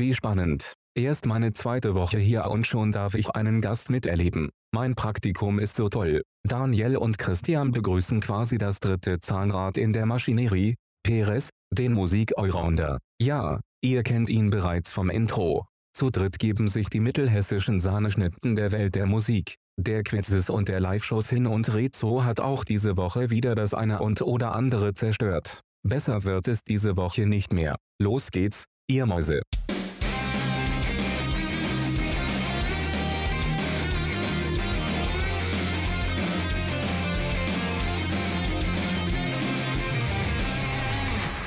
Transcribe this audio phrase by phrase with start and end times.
[0.00, 0.72] Wie spannend.
[0.96, 4.48] Erst meine zweite Woche hier und schon darf ich einen Gast miterleben.
[4.72, 6.22] Mein Praktikum ist so toll.
[6.42, 12.96] Daniel und Christian begrüßen quasi das dritte Zahnrad in der Maschinerie, Perez, den Musik-Allrounder.
[13.20, 15.66] Ja, ihr kennt ihn bereits vom Intro.
[15.92, 20.80] Zu dritt geben sich die mittelhessischen Sahneschnitten der Welt der Musik, der Quizzes und der
[20.80, 25.60] Live-Shows hin und Rezo hat auch diese Woche wieder das eine und oder andere zerstört.
[25.86, 27.76] Besser wird es diese Woche nicht mehr.
[28.00, 29.42] Los geht's, ihr Mäuse.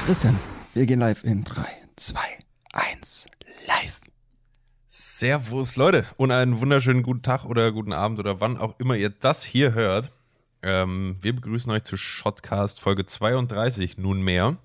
[0.05, 0.37] Christian,
[0.73, 2.19] wir gehen live in 3, 2,
[2.73, 3.25] 1,
[3.67, 4.01] live.
[4.85, 9.11] Servus Leute und einen wunderschönen guten Tag oder guten Abend oder wann auch immer ihr
[9.11, 10.09] das hier hört.
[10.61, 14.57] Ähm, wir begrüßen euch zu Shotcast Folge 32 nunmehr.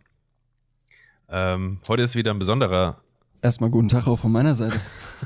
[1.28, 2.96] Ähm, heute ist wieder ein besonderer.
[3.40, 4.80] Erstmal guten Tag auch von meiner Seite.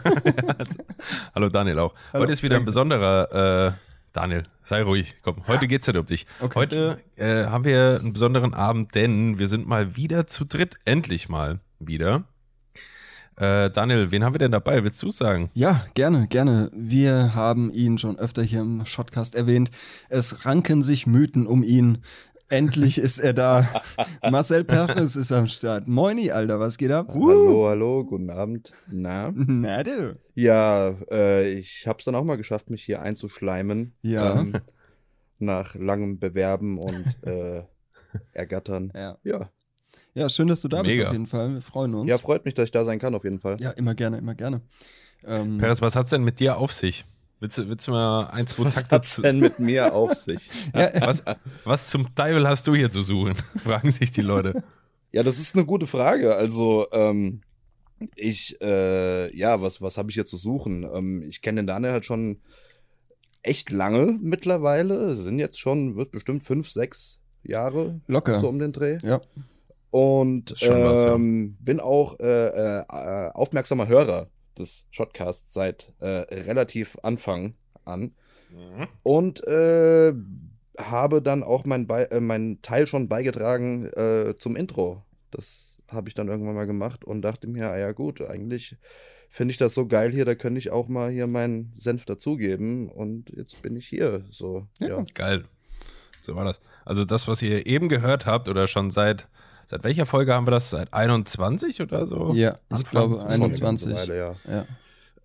[1.34, 1.94] Hallo Daniel auch.
[2.12, 2.66] Hallo, heute ist wieder ein danke.
[2.66, 3.68] besonderer.
[3.68, 5.16] Äh, Daniel, sei ruhig.
[5.22, 6.26] Komm, heute geht's nicht um dich.
[6.40, 6.58] Okay.
[6.58, 10.76] Heute äh, haben wir einen besonderen Abend, denn wir sind mal wieder zu dritt.
[10.84, 12.24] Endlich mal wieder.
[13.36, 14.84] Äh, Daniel, wen haben wir denn dabei?
[14.84, 15.50] Willst du sagen?
[15.54, 16.70] Ja, gerne, gerne.
[16.74, 19.70] Wir haben ihn schon öfter hier im Shotcast erwähnt.
[20.10, 21.98] Es ranken sich Mythen um ihn.
[22.52, 23.66] Endlich ist er da.
[24.30, 25.88] Marcel Perres ist am Start.
[25.88, 27.08] Moini, Alter, was geht ab?
[27.08, 28.70] Hallo, hallo, guten Abend.
[28.90, 29.32] Na?
[29.34, 30.18] Na du.
[30.34, 33.94] Ja, äh, ich hab's dann auch mal geschafft, mich hier einzuschleimen.
[34.02, 34.38] Ja.
[34.38, 34.60] Ähm,
[35.38, 37.62] nach langem Bewerben und äh,
[38.32, 38.92] Ergattern.
[38.94, 39.16] Ja.
[39.24, 39.50] Ja.
[40.12, 41.06] ja, schön, dass du da bist Mega.
[41.08, 41.54] auf jeden Fall.
[41.54, 42.10] Wir freuen uns.
[42.10, 43.56] ja, freut mich, dass ich da sein kann, auf jeden Fall.
[43.60, 44.60] Ja, immer gerne, immer gerne.
[45.24, 47.06] Ähm, Peres, was hat's denn mit dir auf sich?
[47.42, 50.14] Willst du, willst du mal ein, zwei Was Takte hat's zu, denn mit mir auf
[50.14, 50.48] sich?
[50.76, 51.24] ja, was,
[51.64, 53.34] was zum Teufel hast du hier zu suchen?
[53.64, 54.62] Fragen sich die Leute.
[55.10, 56.36] Ja, das ist eine gute Frage.
[56.36, 57.40] Also, ähm,
[58.14, 60.84] ich, äh, ja, was, was habe ich hier zu suchen?
[60.94, 62.38] Ähm, ich kenne den Daniel halt schon
[63.42, 65.16] echt lange mittlerweile.
[65.16, 68.38] Sind jetzt schon, wird bestimmt fünf, sechs Jahre locker.
[68.38, 68.98] so um den Dreh.
[69.02, 69.20] Ja.
[69.90, 71.14] Und schon was, ja.
[71.16, 74.28] ähm, bin auch äh, äh, aufmerksamer Hörer
[74.58, 77.54] des Shotcasts seit äh, relativ Anfang
[77.84, 78.12] an.
[79.02, 80.12] Und äh,
[80.78, 85.02] habe dann auch mein Bei äh, meinen Teil schon beigetragen äh, zum Intro.
[85.30, 88.76] Das habe ich dann irgendwann mal gemacht und dachte mir, ah ja gut, eigentlich
[89.28, 92.90] finde ich das so geil hier, da könnte ich auch mal hier meinen Senf dazugeben.
[92.90, 94.24] Und jetzt bin ich hier.
[94.30, 95.04] So, ja.
[95.14, 95.44] Geil.
[96.22, 96.60] So war das.
[96.84, 99.28] Also das, was ihr eben gehört habt, oder schon seit,
[99.66, 100.70] seit welcher Folge haben wir das?
[100.70, 102.32] Seit 21 oder so?
[102.34, 103.62] Ja, ich Anfang glaube zu- Schon eine 21.
[103.62, 104.66] ganze Weile, ja.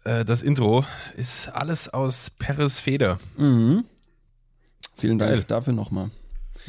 [0.06, 0.20] Ja.
[0.20, 3.20] Äh, das Intro ist alles aus Peres Feder.
[3.38, 3.86] Mhm.
[4.96, 5.44] Vielen Dank Geil.
[5.44, 6.10] dafür nochmal.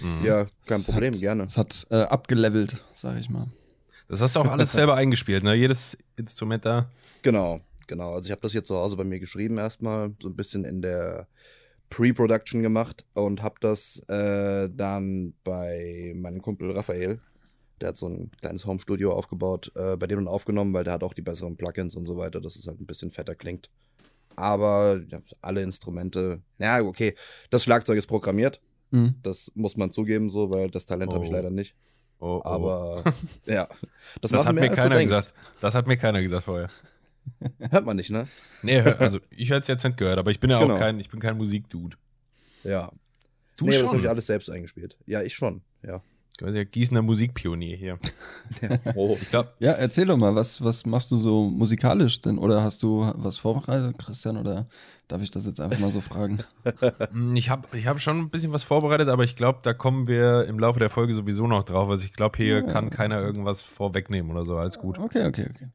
[0.02, 0.24] Mhm.
[0.24, 1.44] Ja, kein Problem, hat, gerne.
[1.44, 3.46] Es hat äh, abgelevelt, sag ich mal.
[4.08, 5.54] Das hast du auch alles selber eingespielt, ne?
[5.54, 6.90] Jedes Instrument da.
[7.22, 8.14] Genau, genau.
[8.14, 10.80] Also ich habe das hier zu Hause bei mir geschrieben erstmal, so ein bisschen in
[10.82, 11.26] der
[11.90, 17.20] Pre-Production gemacht und habe das äh, dann bei meinem Kumpel Raphael,
[17.80, 21.02] der hat so ein kleines Home-Studio aufgebaut, äh, bei dem dann aufgenommen, weil der hat
[21.02, 23.70] auch die besseren Plugins und so weiter, dass es halt ein bisschen fetter klingt.
[24.36, 27.14] Aber ja, alle Instrumente, ja, okay,
[27.50, 29.16] das Schlagzeug ist programmiert, Mhm.
[29.22, 31.34] das muss man zugeben so, weil das Talent habe ich Oh.
[31.34, 31.74] leider nicht.
[32.20, 32.48] Oh, oh.
[32.48, 33.02] Aber
[33.46, 33.68] ja,
[34.22, 35.34] das, das hat mir keiner gesagt.
[35.60, 36.68] Das hat mir keiner gesagt vorher.
[37.70, 38.26] Hört man nicht, ne?
[38.62, 40.74] Nee, also ich hätte es jetzt nicht gehört, aber ich bin ja Genau.
[40.76, 41.96] auch kein, ich bin kein Musikdude.
[42.64, 42.90] Ja.
[43.58, 43.88] Du nee, das schon.
[43.88, 44.96] habe ich alles selbst eingespielt.
[45.04, 45.60] Ja, ich schon.
[45.82, 46.00] Ja.
[46.46, 47.98] Bist ja Gießener Musikpionier hier.
[48.94, 49.16] Oh.
[49.20, 52.38] Ich glaube, Ja, erzähl doch mal, was, was machst du so musikalisch denn?
[52.38, 54.36] Oder hast du was vorbereitet, Christian?
[54.38, 54.66] Oder
[55.08, 56.38] darf ich das jetzt einfach mal so fragen?
[57.34, 60.46] Ich habe ich hab schon ein bisschen was vorbereitet, aber ich glaube, da kommen wir
[60.46, 61.88] im Laufe der Folge sowieso noch drauf.
[61.90, 62.62] Also ich glaube, hier Ja.
[62.62, 64.56] kann keiner irgendwas vorwegnehmen oder so.
[64.56, 64.98] Alles gut.
[64.98, 65.68] Okay, okay, okay.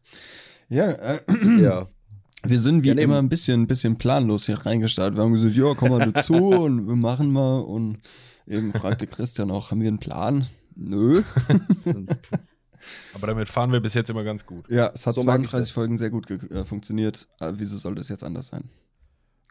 [0.70, 1.20] Ja, äh,
[1.62, 1.88] ja.
[2.46, 5.16] wir sind wie Ja, immer ein bisschen, ein bisschen planlos hier reingestartet.
[5.18, 7.60] Wir haben gesagt, ja, komm mal dazu und wir machen mal.
[7.60, 8.00] Und
[8.48, 10.48] eben fragte Christian auch, haben wir einen Plan?
[10.76, 11.22] Nö.
[13.14, 14.70] Aber damit fahren wir bis jetzt immer ganz gut.
[14.70, 15.72] Ja, es hat So mag ich 32 das.
[15.72, 17.28] Folgen sehr gut äh, funktioniert.
[17.40, 18.70] Aber wieso soll das jetzt anders sein?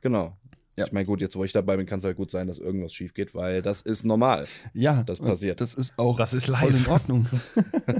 [0.02, 0.36] Genau.
[0.76, 0.86] Ja.
[0.86, 2.92] Ich meine, gut, jetzt wo ich dabei bin, kann es halt gut sein, dass irgendwas
[2.94, 4.46] schief geht, weil das ist normal.
[4.72, 5.60] Ja, Das und passiert.
[5.60, 6.86] Das ist auch Das ist voll live.
[6.86, 7.26] in Ordnung.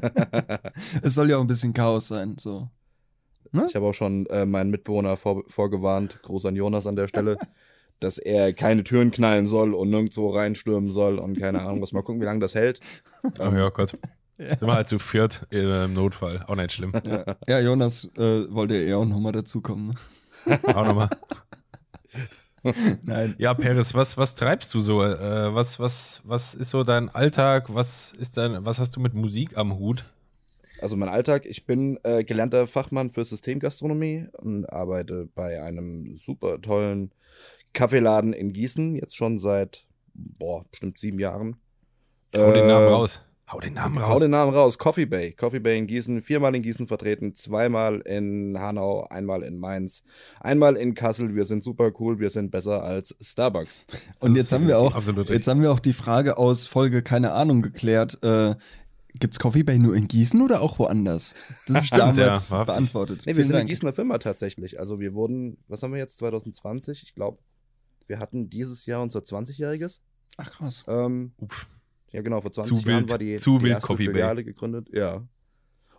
[1.02, 2.36] es soll ja auch ein bisschen Chaos sein.
[2.38, 2.68] So.
[3.68, 7.36] Ich habe auch schon äh, meinen Mitbewohner vor, vorgewarnt, Gruß an Jonas an der Stelle,
[8.02, 11.92] dass er keine Türen knallen soll und nirgendwo reinstürmen soll und keine Ahnung was.
[11.92, 12.80] Mal gucken, wie lange das hält.
[13.38, 13.96] Oh ja, Gott.
[14.38, 16.44] Sind wir halt zu viert äh, im Notfall.
[16.48, 16.92] Auch nicht schlimm.
[17.06, 19.94] Ja, ja Jonas äh, wollte ja eh auch nochmal dazukommen.
[20.46, 20.58] Ne?
[20.74, 21.10] Auch nochmal.
[23.04, 23.34] Nein.
[23.38, 25.02] Ja, Peres, was, was treibst du so?
[25.02, 27.74] Äh, was, was, was ist so dein Alltag?
[27.74, 30.04] Was ist dein, was hast du mit Musik am Hut?
[30.80, 36.60] Also mein Alltag, ich bin äh, gelernter Fachmann für Systemgastronomie und arbeite bei einem super
[36.60, 37.12] tollen
[37.72, 41.56] Kaffeeladen in Gießen, jetzt schon seit, boah, bestimmt sieben Jahren.
[42.36, 43.20] Hau den Namen Äh, raus.
[43.50, 44.20] Hau den Namen Hau raus.
[44.20, 44.78] den Namen raus.
[44.78, 45.32] Coffee Bay.
[45.32, 46.22] Coffee Bay in Gießen.
[46.22, 47.34] Viermal in Gießen vertreten.
[47.34, 49.06] Zweimal in Hanau.
[49.10, 50.02] Einmal in Mainz.
[50.40, 51.34] Einmal in Kassel.
[51.34, 52.18] Wir sind super cool.
[52.18, 53.84] Wir sind besser als Starbucks.
[54.20, 54.98] Und Das jetzt haben wir auch,
[55.28, 58.18] jetzt haben wir auch die Frage aus Folge keine Ahnung geklärt.
[58.22, 58.54] Äh,
[59.20, 61.34] Gibt's Coffee Bay nur in Gießen oder auch woanders?
[61.66, 63.24] Das ist Stimmt, damit ja, beantwortet.
[63.26, 63.68] Nee, wir Vielen sind eine Dank.
[63.68, 64.80] Gießener Firma tatsächlich.
[64.80, 67.02] Also wir wurden, was haben wir jetzt, 2020?
[67.02, 67.38] Ich glaube,
[68.08, 70.00] wir hatten dieses Jahr unser 20-jähriges.
[70.38, 70.84] Ach krass.
[70.88, 71.66] Ähm, Uff.
[72.10, 73.10] ja, genau, vor 20 Zu Jahren wild.
[73.10, 74.14] war die, Zu die wild erste Coffee Bay.
[74.14, 74.88] Filiale gegründet.
[74.92, 75.26] Ja.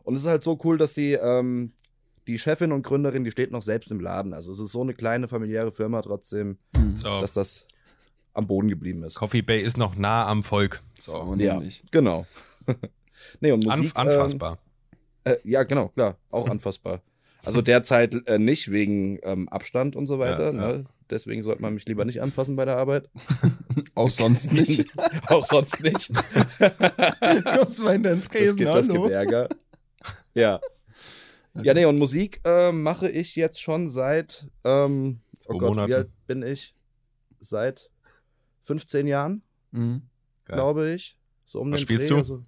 [0.03, 1.73] Und es ist halt so cool, dass die, ähm,
[2.27, 4.33] die Chefin und Gründerin, die steht noch selbst im Laden.
[4.33, 6.95] Also es ist so eine kleine familiäre Firma trotzdem, Hm.
[6.95, 7.67] So, dass das
[8.33, 9.15] am Boden geblieben ist.
[9.15, 10.81] Coffee Bay ist noch nah am Volk.
[10.97, 11.83] So, Ja, nämlich.
[11.91, 12.25] genau.
[13.41, 14.57] nee, und Anf Musik, anfassbar.
[15.25, 17.01] Ähm, äh, ja, genau, klar, auch anfassbar.
[17.45, 20.53] Also derzeit äh, nicht wegen ähm, Abstand und so weiter.
[20.53, 20.77] Ja, ja.
[20.77, 20.85] Ne?
[21.13, 23.07] Deswegen sollte man mich lieber nicht anfassen bei der Arbeit.
[23.95, 24.89] Auch sonst nicht.
[25.27, 26.11] auch sonst nicht.
[27.45, 29.47] Kommst mal in den Das, Tresen, gibt, das gibt Ärger.
[30.33, 30.59] Ja.
[31.61, 35.91] Ja, nee, und Musik äh, mache ich jetzt schon seit, ähm, oh Gott, Monaten.
[35.91, 36.73] wie alt bin ich?
[37.39, 37.91] Seit
[38.63, 40.01] 15 Jahren, Mhm.
[40.45, 41.17] Glaube ich.
[41.45, 42.13] So um Was den spielst Dreh.
[42.15, 42.19] du?
[42.19, 42.43] Also,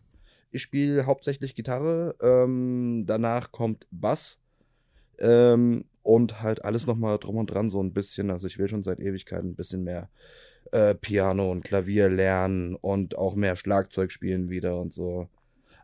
[0.51, 4.39] ich spiele hauptsächlich Gitarre, ähm, danach kommt Bass
[5.19, 8.29] ähm, und halt alles nochmal drum und dran so ein bisschen.
[8.29, 10.07] Also ich will schon seit Ewigkeiten ein bisschen mehr
[10.71, 15.27] äh, Piano und Klavier lernen und auch mehr Schlagzeug spielen wieder und so.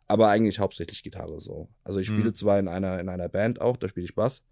[0.07, 1.69] Aber eigentlich hauptsächlich Gitarre so.
[1.83, 2.35] Also ich spiele Mhm.
[2.35, 4.43] zwar in einer, in einer Band auch, da spiele ich Bass,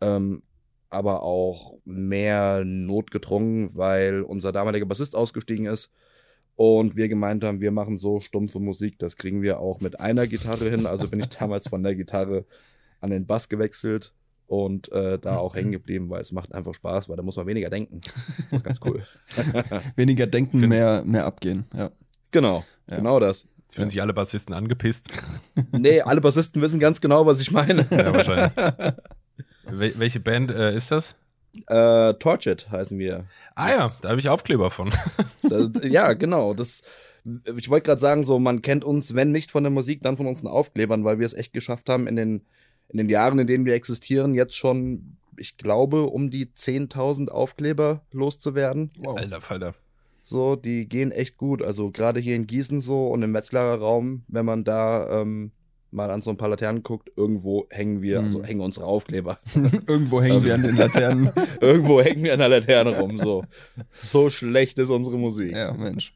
[0.00, 0.42] ähm,
[0.88, 5.90] aber auch mehr notgedrungen, weil unser damaliger Bassist ausgestiegen ist
[6.56, 10.26] und wir gemeint haben, wir machen so stumpfe Musik, das kriegen wir auch mit einer
[10.26, 10.86] Gitarre hin.
[10.86, 12.46] Also bin ich damals von der Gitarre
[13.00, 14.14] an den Bass gewechselt
[14.52, 17.46] und äh, da auch hängen geblieben, weil es macht einfach Spaß, weil da muss man
[17.46, 18.00] weniger denken.
[18.50, 19.02] Das ist ganz cool.
[19.96, 21.64] Weniger denken, Find- mehr, mehr abgehen.
[21.74, 21.90] Ja.
[22.30, 22.96] genau, Ja.
[22.96, 23.46] genau das.
[23.62, 25.08] Jetzt fühlen sich alle Bassisten angepisst.
[25.72, 27.86] Nee, alle Bassisten wissen ganz genau, was ich meine.
[27.90, 28.52] Ja, wahrscheinlich.
[29.64, 31.16] Wel welche Band äh, ist das?
[31.68, 33.24] äh, Tortured heißen wir.
[33.54, 34.90] Ah ja, da habe ich Aufkleber von.
[35.42, 36.52] Das, ja, genau.
[36.54, 36.82] Das,
[37.56, 40.26] ich wollte gerade sagen, so man kennt uns, wenn nicht von der Musik, dann von
[40.26, 42.42] unseren Aufklebern, weil wir es echt geschafft haben, in den,
[42.92, 48.02] in den Jahren, in denen wir existieren, jetzt schon, ich glaube, um die 10.000 Aufkleber
[48.12, 48.90] loszuwerden.
[48.98, 49.16] Wow.
[49.18, 49.74] Alter Falter.
[50.22, 51.62] So, die gehen echt gut.
[51.62, 55.50] Also gerade hier in Gießen so und im Wetzlarer Raum, wenn man da ähm,
[55.90, 58.26] mal an so ein paar Laternen guckt, irgendwo hängen wir, Mhm.
[58.26, 59.38] also hängen unsere Aufkleber.
[59.88, 61.30] Irgendwo hängen wir an den Laternen.
[61.60, 63.18] irgendwo hängen wir an der Laterne rum.
[63.18, 63.44] So,
[63.92, 65.52] so schlecht ist unsere Musik.
[65.56, 66.14] ja, Mensch.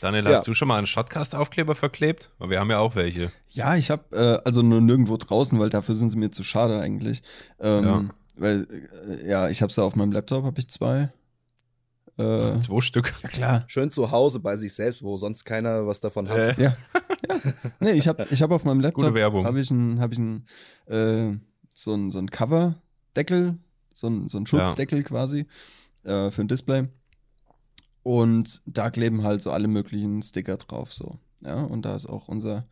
[0.00, 0.36] Daniel, Ja.
[0.36, 2.30] hast du schon mal einen Shotcast-Aufkleber verklebt?
[2.38, 3.32] Weil wir haben ja auch welche.
[3.50, 6.78] Ja, ich habe äh, also nur nirgendwo draußen, weil dafür sind sie mir zu schade
[6.80, 7.22] eigentlich.
[7.60, 8.04] Ähm, Ja.
[8.36, 8.66] Weil,
[9.08, 11.10] äh, ja, ich habe sie auf meinem Laptop, habe ich zwei.
[12.18, 13.14] Äh, Zwei Stück.
[13.22, 13.64] ja, klar.
[13.68, 16.36] Schön zu Hause bei sich selbst, wo sonst keiner was davon hat.
[16.58, 16.76] Äh, Ja.
[17.28, 17.38] ja.
[17.80, 19.46] Nee, ich habe ich hab auf meinem Gute Laptop Werbung.
[19.46, 20.46] habe ich ein, hab ich ein,
[20.86, 21.30] äh,
[21.72, 23.56] so ein, so ein Cover-Deckel,
[23.94, 25.46] so ein, so ein Schutzdeckel quasi
[26.04, 26.88] äh, für ein Display.
[28.02, 31.18] Und da kleben halt so alle möglichen Sticker drauf, so.
[31.40, 32.66] Ja, und da ist auch unser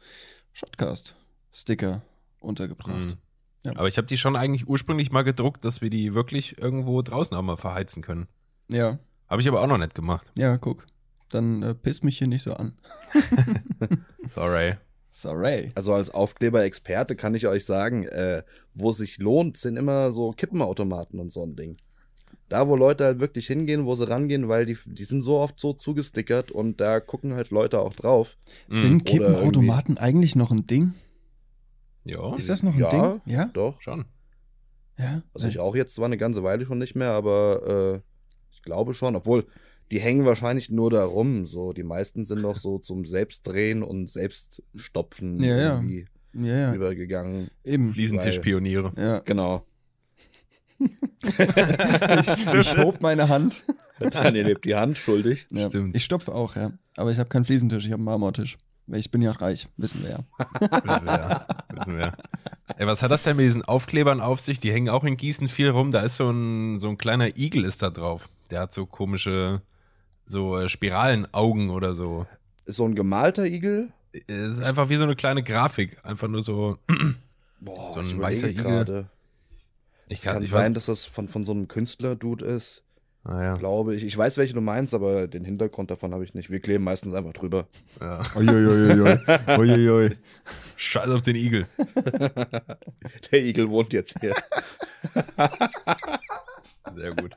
[0.53, 2.03] Shotcast-Sticker
[2.41, 3.17] untergebracht.
[3.65, 3.71] Mhm.
[3.77, 7.37] Aber ich habe die schon eigentlich ursprünglich mal gedruckt, dass wir die wirklich irgendwo draußen
[7.37, 8.27] auch mal verheizen können.
[8.69, 10.31] Ja, Habe ich aber auch noch nicht gemacht.
[10.39, 10.87] ja, guck.
[11.29, 12.77] Dann äh, piss mich hier nicht so an.
[14.27, 14.75] Sorry.
[15.13, 15.73] Sorry.
[15.75, 18.43] Also als Aufkleber-Experte kann ich euch sagen, äh,
[18.75, 21.77] wo es sich lohnt, sind immer so Kippenautomaten und so ein Ding.
[22.51, 25.59] Da, wo Leute halt wirklich hingehen, wo sie rangehen, weil die, die sind so oft
[25.59, 28.37] so zugestickert und da gucken halt Leute auch drauf.
[28.69, 30.93] Sind Kippenautomaten eigentlich noch ein Ding?
[32.05, 32.91] Ja, Ist das noch ein Ja.
[32.91, 33.21] Ding?
[33.25, 33.45] Ja?
[33.55, 33.81] Doch.
[33.81, 34.05] schon.
[34.99, 35.23] Ja.
[35.33, 38.01] Also ich auch jetzt zwar eine ganze Weile schon nicht mehr, aber äh,
[38.53, 39.47] ich glaube schon, obwohl
[39.93, 41.47] die hängen wahrscheinlich nur da rum.
[41.47, 45.75] So, die meisten sind noch so zum Selbstdrehen und Selbststopfen Ja, ja.
[45.77, 46.75] irgendwie ja, ja.
[46.75, 47.49] übergegangen.
[47.65, 47.93] Eben.
[47.93, 48.93] Fliesentischpioniere.
[48.97, 49.19] Ja.
[49.21, 49.65] Genau.
[51.23, 53.65] Ich hob meine Hand.
[53.99, 55.47] Daniel hebt die Hand, schuldig.
[55.53, 55.69] Ja.
[55.69, 55.95] Stimmt.
[55.95, 56.73] Ich stopfe auch, ja.
[56.97, 58.57] Aber ich habe keinen Fliesentisch, ich habe einen Marmortisch.
[58.93, 60.19] Ich bin ja reich, wissen wir ja.
[60.61, 61.47] Wissen wir, ja.
[61.75, 62.13] Wissen wir.
[62.77, 64.59] Ey, was hat das denn mit diesen Aufklebern auf sich?
[64.59, 65.93] Die hängen auch in Gießen viel rum.
[65.93, 68.29] Da ist so ein, so ein kleiner Igel ist da drauf.
[68.51, 69.63] Der hat so komische,
[70.25, 72.27] so äh, Spiralenaugen oder so.
[72.65, 73.93] Ist so ein gemalter Igel.
[74.27, 75.99] Es ist einfach wie so eine kleine Grafik.
[76.05, 76.79] Einfach nur so.
[77.61, 78.65] Boah, So ein ich weißer Igel.
[78.65, 79.11] gerade.
[80.11, 82.83] Ich Kann, kann, ich sein, weiß, dass das von, von so einem Künstler-Dude ist.
[83.23, 83.57] Ah, ja.
[83.57, 84.03] glaube ich.
[84.03, 86.51] Ich weiß, welche du meinst, aber den Hintergrund davon habe ich nicht.
[86.51, 87.69] Wir kleben meistens einfach drüber.
[88.01, 88.21] ja.
[88.35, 89.19] Uiuiuiui.
[89.59, 90.17] Uiuiui.
[90.77, 91.67] Scheiß auf den Igel.
[93.31, 94.35] Der Igel wohnt jetzt hier.
[96.97, 97.35] Sehr gut.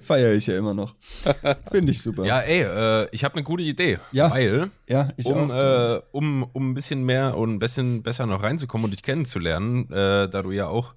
[0.00, 0.94] Feiere ich ja immer noch.
[1.70, 2.24] Finde ich super.
[2.24, 3.98] Ja, ey, äh, ich habe eine gute Idee.
[4.12, 4.30] Ja.
[4.30, 5.96] Weil, ja ich um, auch.
[5.96, 9.90] äh, um, um ein bisschen mehr und ein bisschen besser noch reinzukommen und dich kennenzulernen,
[9.90, 10.94] äh, da du ja auch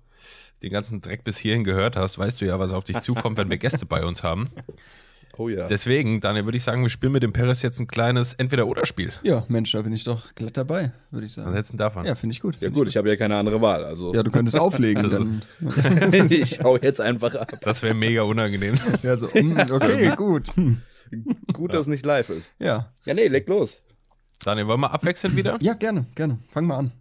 [0.64, 3.50] den ganzen Dreck bis hierhin gehört hast, weißt du ja, was auf dich zukommt, wenn
[3.50, 4.50] wir Gäste bei uns haben.
[5.38, 5.70] Oh ja.
[5.70, 9.14] Deswegen, Daniel, würde ich sagen, wir spielen mit dem Peres jetzt ein kleines Entweder-Oder-Spiel.
[9.24, 11.54] ja, Mensch, da bin ich doch glatt dabei, würde ich Was sagen.
[11.54, 12.06] hältst du denn davon?
[12.06, 12.58] Ja, finde ich gut.
[12.60, 13.86] ja gut, ich habe ja keine andere Wahl.
[13.86, 15.42] Also Ja, du könntest auflegen, Also- dann.
[16.30, 17.50] ich hau jetzt einfach ab.
[17.62, 18.76] Das wäre mega unangenehm.
[19.04, 20.54] Ja, so, mm, okay, gut.
[20.58, 20.82] Hm.
[21.54, 22.54] Gut, dass es nicht live ist.
[22.60, 22.92] Ja.
[23.06, 23.82] Ja, nee, leg los.
[24.44, 25.58] Daniel, wollen wir abwechseln wieder?
[25.62, 26.40] Ja, gerne, gerne.
[26.50, 26.92] Fang mal an.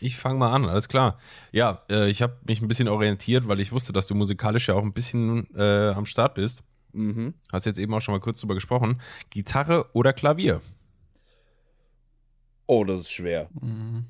[0.00, 1.18] Ich fange mal an, alles klar.
[1.52, 4.74] Ja, äh, ich habe mich ein bisschen orientiert, weil ich wusste, dass du musikalisch ja
[4.74, 6.62] auch ein bisschen äh, am Start bist.
[6.92, 7.34] Mhm.
[7.52, 9.00] Hast jetzt eben auch schon mal kurz drüber gesprochen.
[9.30, 10.60] Gitarre oder Klavier?
[12.66, 13.48] Oh, das ist schwer.
[13.60, 14.04] Mhm.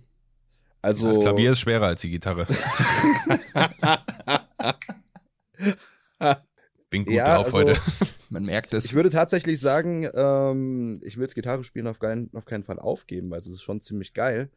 [0.82, 2.46] Also, Das Klavier ist schwerer als die Gitarre.
[6.90, 7.80] Bin gut Ja, drauf also- heute.
[8.30, 8.84] Man merkt es.
[8.84, 12.78] ich würde tatsächlich sagen, ähm, ich will jetzt Gitarre spielen auf keinen, auf keinen Fall
[12.78, 14.50] aufgeben, weil es ist schon ziemlich geil.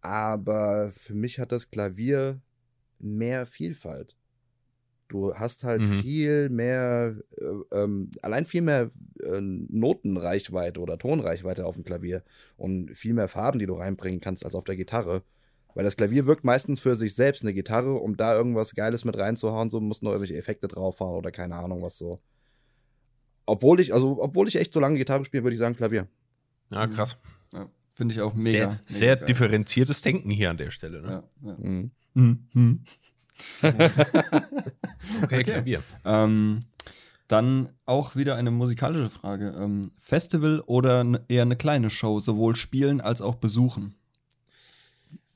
[0.00, 2.40] Aber für mich hat das Klavier
[2.98, 4.16] mehr Vielfalt.
[5.08, 6.00] Du hast halt Mhm.
[6.02, 8.90] viel mehr, äh, ähm, allein viel mehr
[9.22, 12.22] äh, Notenreichweite oder Tonreichweite auf dem Klavier
[12.56, 15.22] und viel mehr Farben, die du reinbringen kannst als auf der Gitarre.
[15.74, 19.16] Weil das Klavier wirkt meistens für sich selbst eine Gitarre, um da irgendwas Geiles mit
[19.16, 22.20] reinzuhauen, so muss noch irgendwelche Effekte draufhauen oder keine Ahnung was so.
[23.46, 26.06] Obwohl ich, also obwohl ich echt so lange Gitarre spiele, würde ich sagen Klavier.
[26.70, 27.12] Ja, krass.
[27.12, 27.30] Ja,
[27.98, 28.44] Finde ich auch mega.
[28.50, 29.26] sehr mega sehr geil.
[29.26, 31.02] differenziertes Denken hier an der Stelle.
[31.02, 31.24] Ne?
[31.42, 31.56] Ja, ja.
[31.58, 31.90] Mhm.
[32.14, 32.80] Hm, hm.
[35.22, 35.82] Okay, Klavier.
[36.04, 36.60] Ähm,
[37.28, 39.54] dann auch wieder eine musikalische Frage.
[39.56, 43.94] Ähm, Festival oder eher eine kleine Show, sowohl spielen als auch besuchen?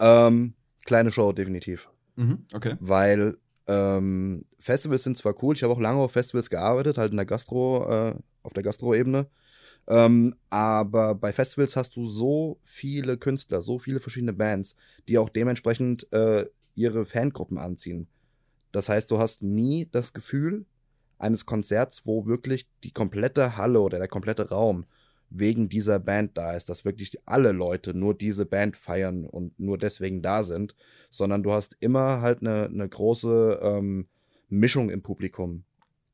[0.00, 0.54] Ähm,
[0.84, 1.88] kleine Show, definitiv.
[2.16, 2.74] Mhm, okay.
[2.80, 3.38] Weil
[3.68, 7.26] ähm, Festivals sind zwar cool, ich habe auch lange auf Festivals gearbeitet, halt in der
[7.26, 9.26] Gastro, äh, auf der Gastro-Ebene.
[9.88, 14.76] Ähm, aber bei Festivals hast du so viele Künstler, so viele verschiedene Bands,
[15.08, 18.06] die auch dementsprechend äh, ihre Fangruppen anziehen.
[18.70, 20.64] Das heißt, du hast nie das Gefühl
[21.18, 24.86] eines Konzerts, wo wirklich die komplette Halle oder der komplette Raum
[25.30, 29.78] wegen dieser Band da ist, dass wirklich alle Leute nur diese Band feiern und nur
[29.78, 30.74] deswegen da sind,
[31.10, 34.08] sondern du hast immer halt eine, eine große ähm,
[34.48, 35.64] Mischung im Publikum,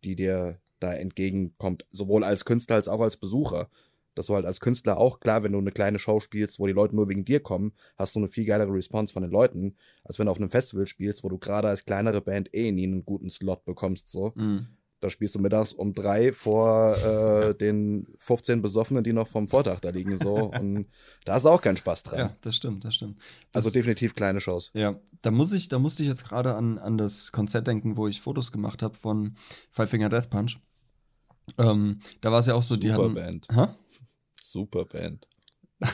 [0.05, 3.69] die dir da entgegenkommt, sowohl als Künstler als auch als Besucher.
[4.15, 6.73] Dass du halt als Künstler auch, klar, wenn du eine kleine Show spielst, wo die
[6.73, 10.19] Leute nur wegen dir kommen, hast du eine viel geilere Response von den Leuten, als
[10.19, 13.05] wenn du auf einem Festival spielst, wo du gerade als kleinere Band eh nie einen
[13.05, 14.33] guten Slot bekommst, so.
[14.35, 14.67] Mhm.
[15.01, 19.79] Da spielst du mittags um drei vor äh, den 15 Besoffenen, die noch vom Vortag
[19.81, 20.51] da liegen, so.
[20.51, 20.87] Und
[21.25, 22.19] da hast du auch keinen Spaß dran.
[22.19, 23.19] Ja, das stimmt, das stimmt.
[23.53, 24.73] Das, also definitiv kleine Shows.
[24.75, 28.09] ja, da muss ich, da musste ich jetzt gerade an, an das Konzert denken, wo
[28.09, 29.37] ich Fotos gemacht habe von
[29.71, 30.59] Five Finger Death Punch.
[31.59, 33.47] Ähm, da war es ja auch so, die Super hatten, Band.
[33.53, 33.67] Hä?
[34.43, 35.27] Super Band.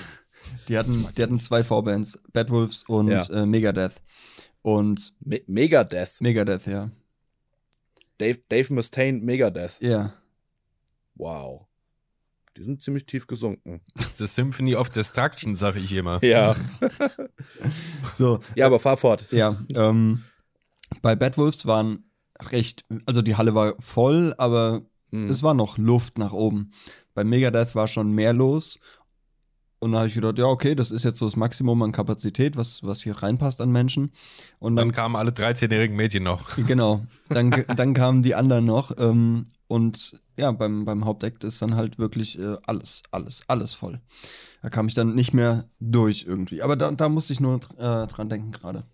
[0.68, 3.25] die hatten, die hatten zwei Vorbands, Bad Wolves und Ja.
[3.30, 3.94] äh, Megadeth.
[4.62, 6.20] Und Me Megadeth.
[6.20, 6.90] Megadeth, ja.
[8.18, 9.76] Dave, Dave Mustaine, Megadeth.
[9.80, 10.14] Ja.
[11.16, 11.66] Wow.
[12.56, 13.80] Die sind ziemlich tief gesunken.
[14.12, 16.23] The Symphony of Destruction, sage ich immer.
[16.25, 16.54] Ja.
[18.14, 19.26] So, ja, aber fahr fort.
[19.32, 20.23] Ja, ähm,
[21.02, 22.04] bei Bad Wolves waren
[22.52, 24.82] recht, also die Halle war voll, aber
[25.14, 25.30] Hm.
[25.30, 26.73] es war noch Luft nach oben.
[27.14, 28.80] Bei Megadeth war schon mehr los.
[29.78, 32.56] Und da habe ich gedacht, ja, okay, das ist jetzt so das Maximum an Kapazität,
[32.56, 34.12] was, was hier reinpasst an Menschen.
[34.59, 36.56] Und Dann dann, kamen alle 13-jährigen Mädchen noch.
[36.66, 38.92] genau, dann, dann kamen die anderen noch.
[38.99, 44.00] Ähm, und ja, beim, beim Hauptakt ist dann halt wirklich äh, alles, alles, alles voll.
[44.62, 46.62] Da kam ich dann nicht mehr durch irgendwie.
[46.62, 48.85] Aber da, da musste ich nur äh, dran denken gerade.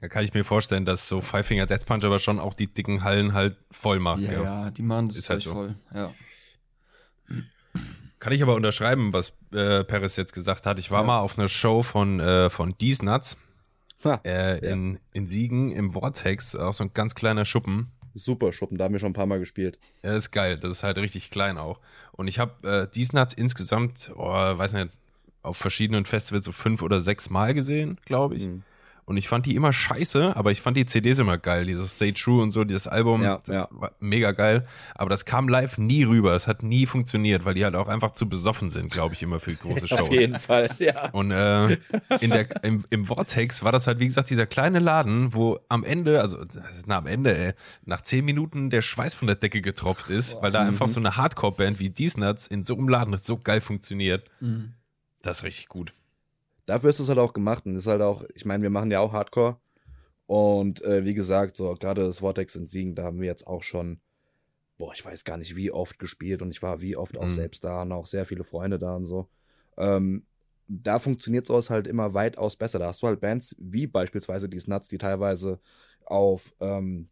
[0.00, 2.66] Da kann ich mir vorstellen, dass so Five Finger Death Punch aber schon auch die
[2.72, 4.20] dicken Hallen halt voll macht.
[4.22, 5.52] Ja, Ja, ja, die machen das Ist halt so.
[5.52, 5.74] voll.
[5.94, 6.10] Ja.
[8.18, 10.78] Kann ich aber unterschreiben, was äh, Paris jetzt gesagt hat.
[10.78, 11.06] Ich war Ja.
[11.06, 13.36] mal auf einer Show von, äh, von Dies Nuts
[14.04, 17.90] Ha, äh, in, in Siegen im Vortex, auch so ein ganz kleiner Schuppen.
[18.14, 19.78] super Schuppen, da haben wir schon ein paar Mal gespielt.
[20.02, 20.58] Ja, das ist geil.
[20.58, 21.78] Das ist halt richtig klein auch.
[22.12, 24.88] Und ich habe äh, Dies Nuts insgesamt, oh, weiß nicht,
[25.42, 28.46] auf verschiedenen Festivals so fünf oder sechs Mal gesehen, glaube ich.
[28.46, 28.62] Mhm.
[29.10, 32.12] Und ich fand die immer scheiße, aber ich fand die CDs immer geil, dieses Stay
[32.12, 33.68] True und so, dieses Album, Ja, das ja.
[33.72, 37.64] war mega geil, aber das kam live nie rüber, es hat nie funktioniert, weil die
[37.64, 40.02] halt auch einfach zu besoffen sind, glaube ich, immer für große Shows.
[40.02, 41.10] Auf jeden Fall, ja.
[41.10, 41.76] Und äh,
[42.20, 45.82] in der, im, im Vortex war das halt, wie gesagt, dieser kleine Laden, wo am
[45.82, 46.44] Ende, also
[46.86, 50.52] na, am Ende, ey, nach zehn Minuten der Schweiß von der Decke getropft ist, weil
[50.52, 54.30] da einfach so eine Hardcore-Band wie Dies Nuts in so einem Laden so geil funktioniert.
[55.22, 55.94] Das ist richtig gut.
[56.70, 59.00] Dafür ist es halt auch gemacht und ist halt auch, ich meine, wir machen ja
[59.00, 59.56] auch Hardcore.
[60.26, 63.64] Und äh, wie gesagt, so gerade das Vortex in Siegen, da haben wir jetzt auch
[63.64, 64.00] schon,
[64.78, 67.30] boah, ich weiß gar nicht, wie oft gespielt und ich war wie oft auch Mhm.
[67.30, 69.28] selbst da und auch sehr viele Freunde da und so.
[69.76, 70.24] Ähm,
[70.68, 72.78] da funktioniert sowas halt immer weitaus besser.
[72.78, 75.58] Da hast du halt Bands wie beispielsweise die Nuts, die teilweise
[76.06, 77.08] auf ähm,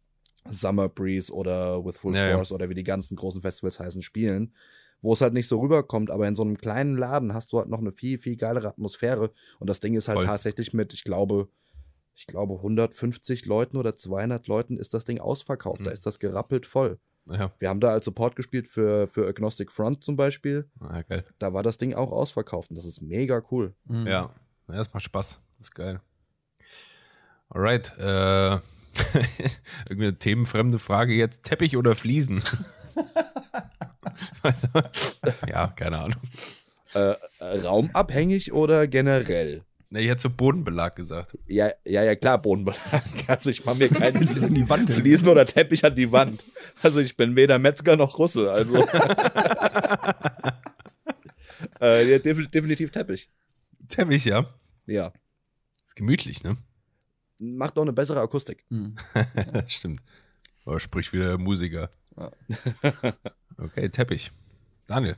[0.49, 2.35] Summer Breeze oder With Full Ja, ja.
[2.37, 4.53] Force oder wie die ganzen großen Festivals heißen, spielen,
[5.01, 7.69] wo es halt nicht so rüberkommt, aber in so einem kleinen Laden hast du halt
[7.69, 10.25] noch eine viel, viel geilere Atmosphäre und das Ding ist halt Voll.
[10.25, 11.47] tatsächlich mit, ich glaube,
[12.15, 15.93] ich glaube 150 Leuten oder 200 Leuten ist das Ding ausverkauft, da Mhm.
[15.93, 16.99] ist das gerappelt voll.
[17.31, 21.23] Ja, Wir haben da als Support gespielt für, für Agnostic Front zum Beispiel, ah, geil.
[21.37, 23.75] da war das Ding auch ausverkauft und das ist mega cool.
[23.85, 24.07] Mhm.
[24.07, 24.33] Ja,
[24.67, 25.39] ja, das macht Spaß.
[25.53, 26.01] Das ist geil.
[27.49, 28.59] Alright, äh,
[29.89, 31.43] irgendeine themenfremde Frage jetzt.
[31.43, 32.41] Teppich oder Fliesen?
[34.43, 34.67] also,
[35.49, 36.21] ja, keine Ahnung.
[36.93, 39.63] Äh, äh, raumabhängig oder generell?
[39.91, 41.37] Ne, ich hätte so Bodenbelag gesagt.
[41.47, 42.79] Ja, ja, ja, klar, Bodenbelag.
[43.27, 44.89] Also ich mache mir keine Das ist in die Wand.
[44.89, 46.45] Fliesen oder Teppich an die Wand.
[46.81, 48.85] Also ich bin weder Metzger noch Russe, also.
[51.79, 53.29] äh, definitiv Teppich.
[53.87, 54.47] Teppich, ja.
[54.85, 55.11] Ja.
[55.85, 56.57] Ist gemütlich, ne?
[57.39, 58.65] Macht doch eine bessere Akustik.
[58.69, 58.95] Mhm.
[59.67, 60.01] Stimmt.
[60.65, 61.89] Aber sprich wieder der Musiker.
[62.17, 62.31] Ja.
[63.61, 64.31] Okay, Teppich.
[64.87, 65.15] Daniel.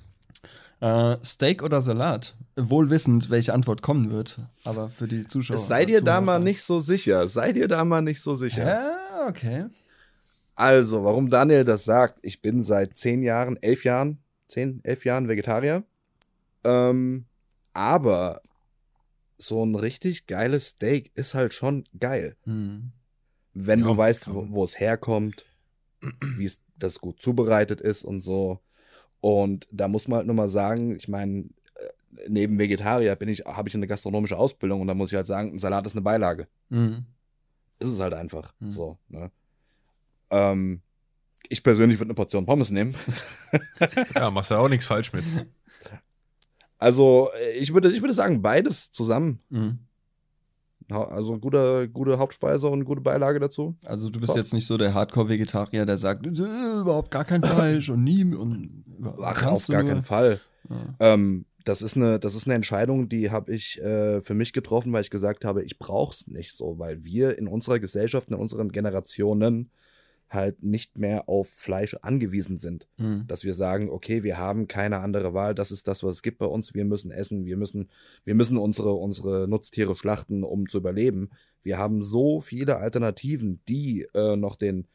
[0.79, 2.35] Äh, Steak oder Salat?
[2.55, 5.57] Wohl wissend, welche Antwort kommen wird, aber für die Zuschauer.
[5.57, 7.27] Sei dir da mal nicht so sicher.
[7.27, 8.65] Sei dir da mal nicht so sicher.
[8.67, 9.67] Ja, okay.
[10.55, 15.27] Also, warum Daniel das sagt, ich bin seit zehn Jahren, elf Jahren, zehn, elf Jahren
[15.27, 15.83] Vegetarier.
[16.63, 17.25] Ähm,
[17.73, 18.41] aber
[19.37, 22.35] so ein richtig geiles Steak ist halt schon geil.
[22.45, 22.91] Mhm.
[23.53, 25.45] Wenn Ja, du weißt, wo es herkommt,
[26.35, 28.59] wie es das gut zubereitet ist und so.
[29.19, 31.41] Und da muss man halt nur mal sagen, ich meine,
[31.75, 35.27] äh, neben Vegetarier bin ich, habe ich eine gastronomische Ausbildung und da muss ich halt
[35.27, 36.47] sagen, ein Salat ist eine Beilage.
[36.69, 37.05] Mhm.
[37.79, 38.53] Ist es halt einfach.
[38.59, 38.71] Hm.
[38.71, 39.31] So, ne?
[40.29, 40.81] Ähm,
[41.49, 42.95] ich persönlich würde eine Portion Pommes nehmen.
[44.15, 45.23] Ja, machst du auch nichts falsch mit.
[46.77, 49.39] Also, äh, ich würde, ich würde sagen, beides zusammen.
[49.49, 49.79] Mhm.
[50.91, 53.75] Also gute, gute Hauptspeise und gute Beilage dazu.
[53.85, 54.39] Also du bist Boah.
[54.39, 58.83] jetzt nicht so der Hardcore-Vegetarier, der sagt, "Äh, überhaupt gar kein Fleisch und nie und
[59.23, 60.39] Ach, auf gar nur." keinen Fall.
[60.69, 60.95] Ja.
[60.99, 64.91] Ähm, das ist eine, das ist eine Entscheidung, die habe ich äh, für mich getroffen,
[64.93, 68.71] weil ich gesagt habe, ich brauch's nicht so, weil wir in unserer Gesellschaft, in unseren
[68.71, 69.69] Generationen
[70.33, 72.87] halt nicht mehr auf Fleisch angewiesen sind.
[72.97, 73.25] Mhm.
[73.27, 76.37] Dass wir sagen, okay, wir haben keine andere Wahl, das ist das, was es gibt
[76.37, 77.89] bei uns, wir müssen essen, wir müssen,
[78.23, 81.29] wir müssen unsere, unsere Nutztiere schlachten, um zu überleben.
[81.61, 84.87] Wir haben so viele Alternativen, die äh, noch den,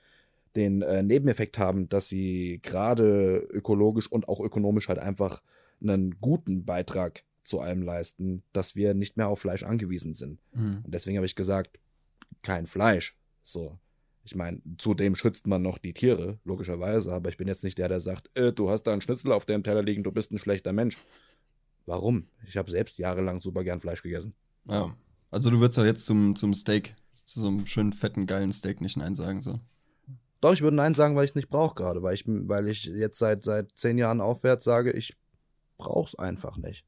[0.56, 5.42] den äh, Nebeneffekt haben, dass sie gerade ökologisch und auch ökonomisch halt einfach
[5.82, 10.40] einen guten Beitrag zu allem leisten, dass wir nicht mehr auf Fleisch angewiesen sind.
[10.52, 10.80] Mhm.
[10.84, 11.78] Und deswegen habe ich gesagt,
[12.42, 13.16] kein Fleisch.
[13.42, 13.78] So.
[14.26, 17.88] Ich meine, zudem schützt man noch die Tiere, logischerweise, aber ich bin jetzt nicht der,
[17.88, 20.38] der sagt, äh, du hast da einen Schnitzel auf deinem Teller liegen, du bist ein
[20.40, 20.96] schlechter Mensch.
[21.86, 22.26] Warum?
[22.44, 24.34] Ich habe selbst jahrelang super gern Fleisch gegessen.
[24.64, 24.96] Ja.
[25.30, 28.80] Also du würdest ja jetzt zum, zum Steak, zu so einem schönen, fetten, geilen Steak
[28.80, 29.60] nicht Nein sagen, so.
[30.40, 32.86] Doch, ich würde Nein sagen, weil ich es nicht brauche gerade, weil ich, weil ich
[32.86, 35.16] jetzt seit, seit zehn Jahren aufwärts sage, ich
[35.78, 36.84] brauche es einfach nicht.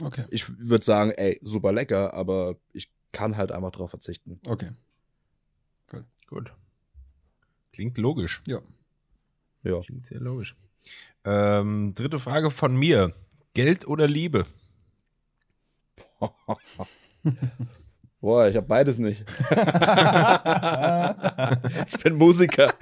[0.00, 0.24] Okay.
[0.30, 4.40] Ich würde sagen, ey, super lecker, aber ich kann halt einfach drauf verzichten.
[4.48, 4.70] Okay.
[6.28, 6.54] Gut.
[7.72, 8.42] Klingt logisch.
[8.46, 8.60] Ja.
[9.62, 9.80] Ja.
[9.80, 10.56] Klingt sehr logisch.
[11.24, 13.12] Ähm, dritte Frage von mir.
[13.54, 14.46] Geld oder Liebe?
[18.20, 19.20] Boah, ich habe beides nicht.
[21.92, 22.72] ich bin Musiker.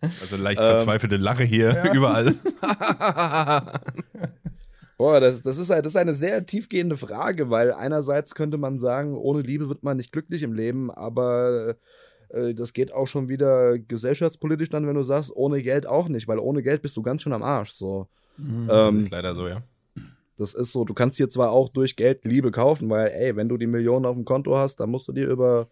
[0.00, 0.66] Also leicht Ähm.
[0.66, 2.34] verzweifelte Lache hier überall.
[4.96, 9.16] Boah, das, das, ist, das ist eine sehr tiefgehende Frage, weil einerseits könnte man sagen,
[9.16, 11.76] ohne Liebe wird man nicht glücklich im Leben, aber
[12.32, 16.28] äh, das geht auch schon wieder gesellschaftspolitisch dann, wenn du sagst, ohne Geld auch nicht,
[16.28, 17.72] weil ohne Geld bist du ganz schön am Arsch.
[17.72, 18.08] So.
[18.36, 18.66] Mhm.
[18.66, 19.62] Das Ähm, ist leider so, ja.
[20.36, 23.48] das ist so, du kannst dir zwar auch durch Geld Liebe kaufen, weil, ey, wenn
[23.48, 25.68] du die Millionen auf dem Konto hast, dann musst du dir über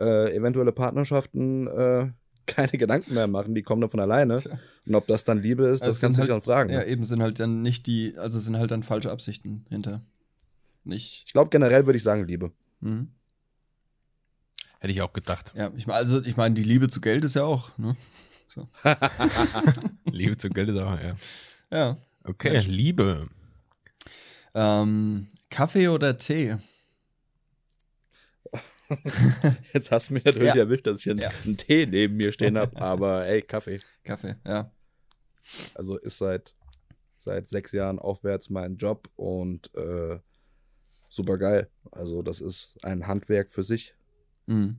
[0.00, 2.08] äh, eventuelle Partnerschaften äh,
[2.46, 4.38] keine Gedanken mehr machen, die kommen dann von alleine.
[4.40, 4.58] Tja.
[4.86, 6.70] Und ob das dann Liebe ist, Also das kannst du sind dich dann fragen.
[6.70, 10.02] Ja, eben sind halt dann nicht die, also sind halt dann falsche Absichten hinter.
[10.84, 11.24] Nicht.
[11.26, 12.52] Ich glaube, generell würde ich sagen Liebe.
[12.80, 13.08] Mhm.
[14.80, 15.52] Hätte ich auch gedacht.
[15.56, 17.96] Ja, ich meine, also ich meine, die Liebe zu Geld ist ja auch, ne?
[20.04, 21.16] Liebe zu Geld ist auch, ja.
[21.70, 21.96] Ja.
[22.24, 22.66] Okay, Mensch.
[22.66, 23.28] Liebe.
[24.54, 26.56] Ähm, Kaffee oder Tee?
[29.72, 30.60] Jetzt hast du mich natürlich Ja.
[30.60, 31.30] erwischt, dass ich einen, Ja.
[31.44, 33.80] einen Tee neben mir stehen habe, aber ey, Kaffee.
[34.04, 34.70] Kaffee, ja.
[35.74, 36.54] Also ist seit,
[37.18, 40.18] seit sechs Jahren aufwärts mein Job und äh,
[41.08, 41.68] super geil.
[41.92, 43.94] Also das ist ein Handwerk für sich.
[44.46, 44.76] Mhm.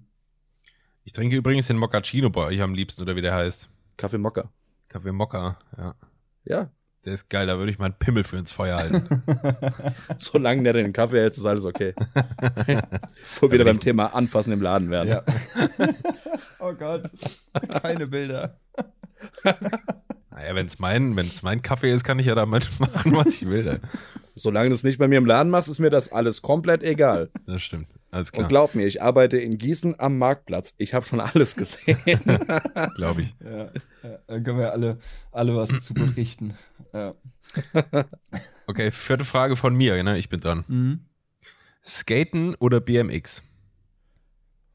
[1.04, 3.70] Ich trinke übrigens den Moccacino bei euch am liebsten, oder wie der heißt.
[3.96, 4.50] Kaffee Mokka.
[4.90, 5.96] Kaffee Mokka, ja.
[6.46, 6.70] Ja,
[7.06, 9.08] Der ist geil, da würde ich meinen Pimmel für ins Feuer halten.
[10.18, 11.94] solange der den Kaffee hält, ist alles okay.
[13.40, 15.10] Wo wir wieder beim Thema Anfassen im Laden werden.
[15.10, 15.24] Ja.
[16.60, 17.10] oh Gott.
[17.82, 18.60] Keine Bilder.
[20.32, 23.48] naja, wenn es mein, wenn's mein Kaffee ist, kann ich ja damit machen, was ich
[23.48, 23.80] will.
[24.36, 27.30] Solange du es nicht bei mir im Laden machst, ist mir das alles komplett egal.
[27.46, 27.88] Das stimmt.
[28.10, 30.74] Alles Und klar, glaub mir, ich arbeite in Gießen am Marktplatz.
[30.78, 31.98] Ich habe schon alles gesehen.
[32.96, 33.36] glaube ich.
[33.44, 33.66] Ja,
[34.04, 34.98] ja, dann können wir alle,
[35.32, 36.54] alle was zu berichten.
[36.94, 37.14] Ja.
[38.70, 40.18] Okay, vierte Frage von mir, ne?
[40.18, 40.66] Ich bin dran.
[40.68, 41.00] Mhm.
[41.86, 43.42] Skaten oder BMX?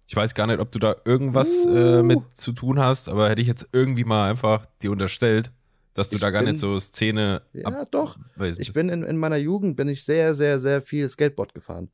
[0.08, 3.42] Ich weiß gar nicht, ob du da irgendwas äh, mit zu tun hast, aber hätte
[3.42, 5.52] ich jetzt irgendwie mal einfach dir unterstellt,
[5.94, 8.16] dass du Ich da gar bin- nicht so Szene ja, doch.
[8.58, 11.90] Ich bin in, in meiner Jugend bin ich sehr, sehr, sehr viel Skateboard gefahren.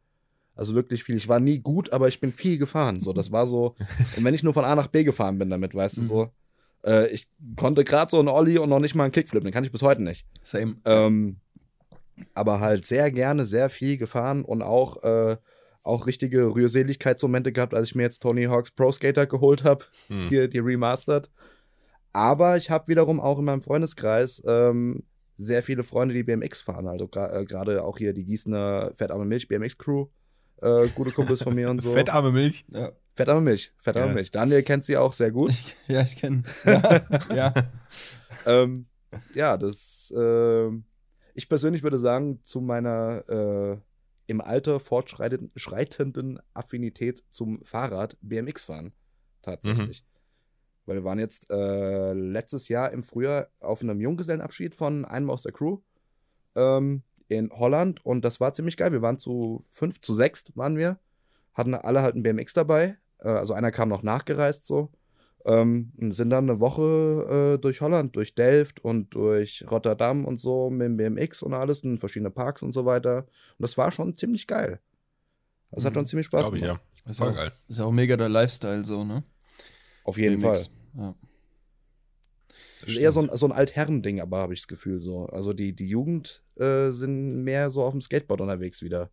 [0.58, 1.16] Also wirklich viel.
[1.16, 2.98] Ich war nie gut, aber ich bin viel gefahren.
[2.98, 3.76] So, das war so.
[4.16, 6.28] Und wenn ich nur von A nach B gefahren bin damit, weißt du so.
[6.84, 9.44] Äh, ich konnte gerade so einen Ollie und noch nicht mal einen Kickflip.
[9.44, 10.26] Den kann ich bis heute nicht.
[10.42, 10.76] Same.
[10.84, 11.36] Ähm,
[12.34, 15.36] aber halt sehr gerne, sehr viel gefahren und auch, äh,
[15.84, 20.28] auch richtige Rührseligkeitsmomente gehabt, als ich mir jetzt Tony Hawk's Pro Skater geholt habe, Hm.
[20.28, 21.30] hier die Remastered.
[22.12, 25.04] Aber ich habe wiederum auch in meinem Freundeskreis ähm,
[25.36, 26.88] sehr viele Freunde, die BMX fahren.
[26.88, 30.06] Also äh, gerade auch hier die Gießener Fettarme Milch BMX Crew.
[30.60, 31.92] Äh, gute Kumpels von mir und so.
[31.92, 32.64] Fettarme Milch.
[32.68, 33.72] Ja, Fettarme Milch.
[33.78, 34.14] Fettarme Ja.
[34.14, 34.30] Milch.
[34.30, 35.52] Daniel kennt sie auch sehr gut.
[35.86, 36.42] ja ich kenne.
[36.64, 37.54] Ja, ja.
[38.46, 38.86] ähm,
[39.34, 40.12] ja, das.
[40.16, 40.84] ähm,
[41.34, 43.78] ich persönlich würde sagen, zu meiner äh,
[44.26, 48.92] im Alter fortschreitenden schreitenden Affinität zum Fahrrad BMX fahren.
[49.42, 50.04] Tatsächlich.
[50.84, 55.42] Weil wir waren jetzt äh, letztes Jahr im Frühjahr auf einem Junggesellenabschied von einem aus
[55.42, 55.78] der Crew
[56.56, 58.92] ähm, in Holland und das war ziemlich geil.
[58.92, 60.98] Wir waren zu fünf, zu sechs waren wir,
[61.54, 62.96] hatten alle halt ein BMX dabei.
[63.20, 64.90] Äh, also einer kam noch nachgereist so.
[65.46, 70.40] Ähm, und sind dann eine Woche äh, durch Holland, durch Delft und durch Rotterdam und
[70.40, 73.18] so mit dem BMX und alles und verschiedene Parks und so weiter.
[73.58, 74.80] Und das war schon ziemlich geil.
[75.70, 75.94] Das hat Mhm.
[76.00, 76.68] schon ziemlich Spaß Glaube ich, ja.
[76.74, 76.84] gemacht.
[77.06, 77.52] Ist Voll auch, geil.
[77.68, 79.22] ist auch mega der Lifestyle so, ne?
[80.04, 80.66] Auf jeden BMX.
[80.66, 81.04] Fall.
[81.04, 81.14] Ja.
[82.80, 85.26] Das ist eher so ein, so ein Altherren-Ding, aber habe ich das Gefühl so.
[85.26, 89.10] Also die, die Jugend äh, sind mehr so auf dem Skateboard unterwegs wieder.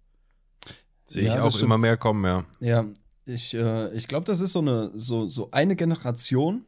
[1.04, 2.46] Sehe ich Ja, auch immer mehr kommen, ja.
[2.60, 2.86] Ja,
[3.26, 6.66] ich, äh, ich glaube, das ist so eine, so, so eine Generation,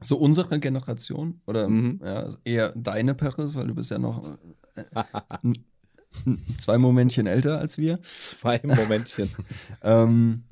[0.00, 2.00] so unsere Generation, oder Mhm.
[2.04, 4.38] ja, eher deine Peres, weil du bist ja noch
[4.76, 4.84] äh,
[6.58, 8.00] zwei Momentchen älter als wir.
[8.18, 9.30] Zwei Momentchen.
[9.82, 10.44] Ähm,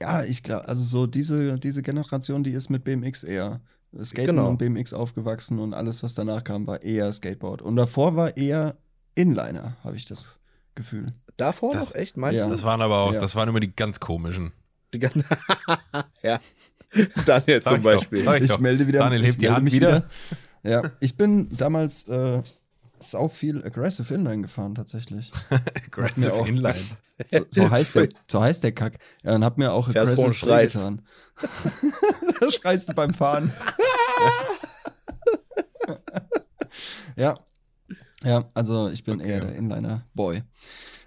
[0.00, 3.60] ja, ich glaube, also so diese, diese Generation, die ist mit BMX eher
[4.02, 4.48] Skaten Genau.
[4.48, 7.62] und BMX aufgewachsen und alles, was danach kam, war eher Skateboard.
[7.62, 8.76] Und davor war eher
[9.14, 10.38] Inliner, habe ich das
[10.74, 11.12] Gefühl.
[11.36, 12.44] Davor Das- noch echt, meinst Ja.
[12.46, 12.50] du?
[12.50, 13.20] Das waren aber auch, Ja.
[13.20, 14.52] das waren immer die ganz komischen.
[14.92, 15.12] Die gan-
[16.22, 16.38] ja.
[17.26, 17.82] Daniel zum ich doch.
[17.82, 18.22] Beispiel.
[18.24, 18.58] Sag ich Ich doch.
[18.60, 19.00] melde wieder.
[19.00, 20.04] Daniel, ich hebt die melde Hand mich wieder.
[20.62, 22.42] Ja, ich bin damals äh,
[23.00, 25.30] sau viel Aggressive Inline gefahren, tatsächlich.
[25.86, 26.74] Aggressive auch- Inline.
[27.30, 28.98] So, so, heißt der, so heißt der Kack.
[29.22, 30.74] Ja, und hab mir auch Fährst Aggressive schreist.
[30.74, 31.02] getan.
[32.40, 33.52] da schreist du beim Fahren.
[37.16, 37.36] ja.
[38.22, 39.30] Ja, also ich bin Okay.
[39.30, 40.42] eher der Inliner-Boy.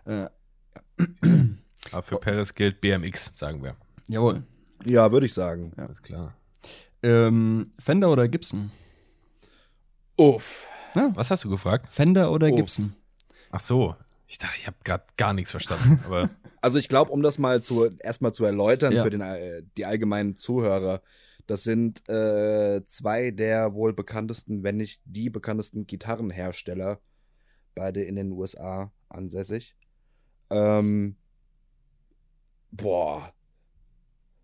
[0.06, 0.28] Äh,
[1.92, 3.76] Aber für Paris gilt BMX, sagen wir.
[4.08, 4.44] jawohl.
[4.86, 5.74] Ja, würde ich sagen.
[5.78, 6.36] Alles klar.
[7.02, 8.72] Ähm, Fender oder Gibson?
[10.18, 10.70] Uff.
[10.96, 11.90] Ja, Was hast du gefragt?
[11.92, 12.56] Fender oder Oh.
[12.56, 12.96] Gibson?
[13.52, 13.96] Ach so.
[14.28, 16.00] Ich dachte, ich habe gerade gar nichts verstanden.
[16.60, 19.04] Also ich glaube, um das mal zu erstmal zu erläutern Ja.
[19.04, 21.02] für den, äh, die allgemeinen Zuhörer,
[21.46, 27.00] das sind äh, zwei der wohl bekanntesten, wenn nicht die bekanntesten Gitarrenhersteller,
[27.76, 29.76] beide in den USA ansässig.
[30.50, 31.16] Ähm,
[32.72, 33.34] boah.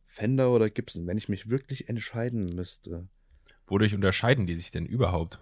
[0.05, 3.07] Fender oder Gibson, wenn ich mich wirklich entscheiden müsste.
[3.65, 5.39] wodurch unterscheiden die sich denn überhaupt?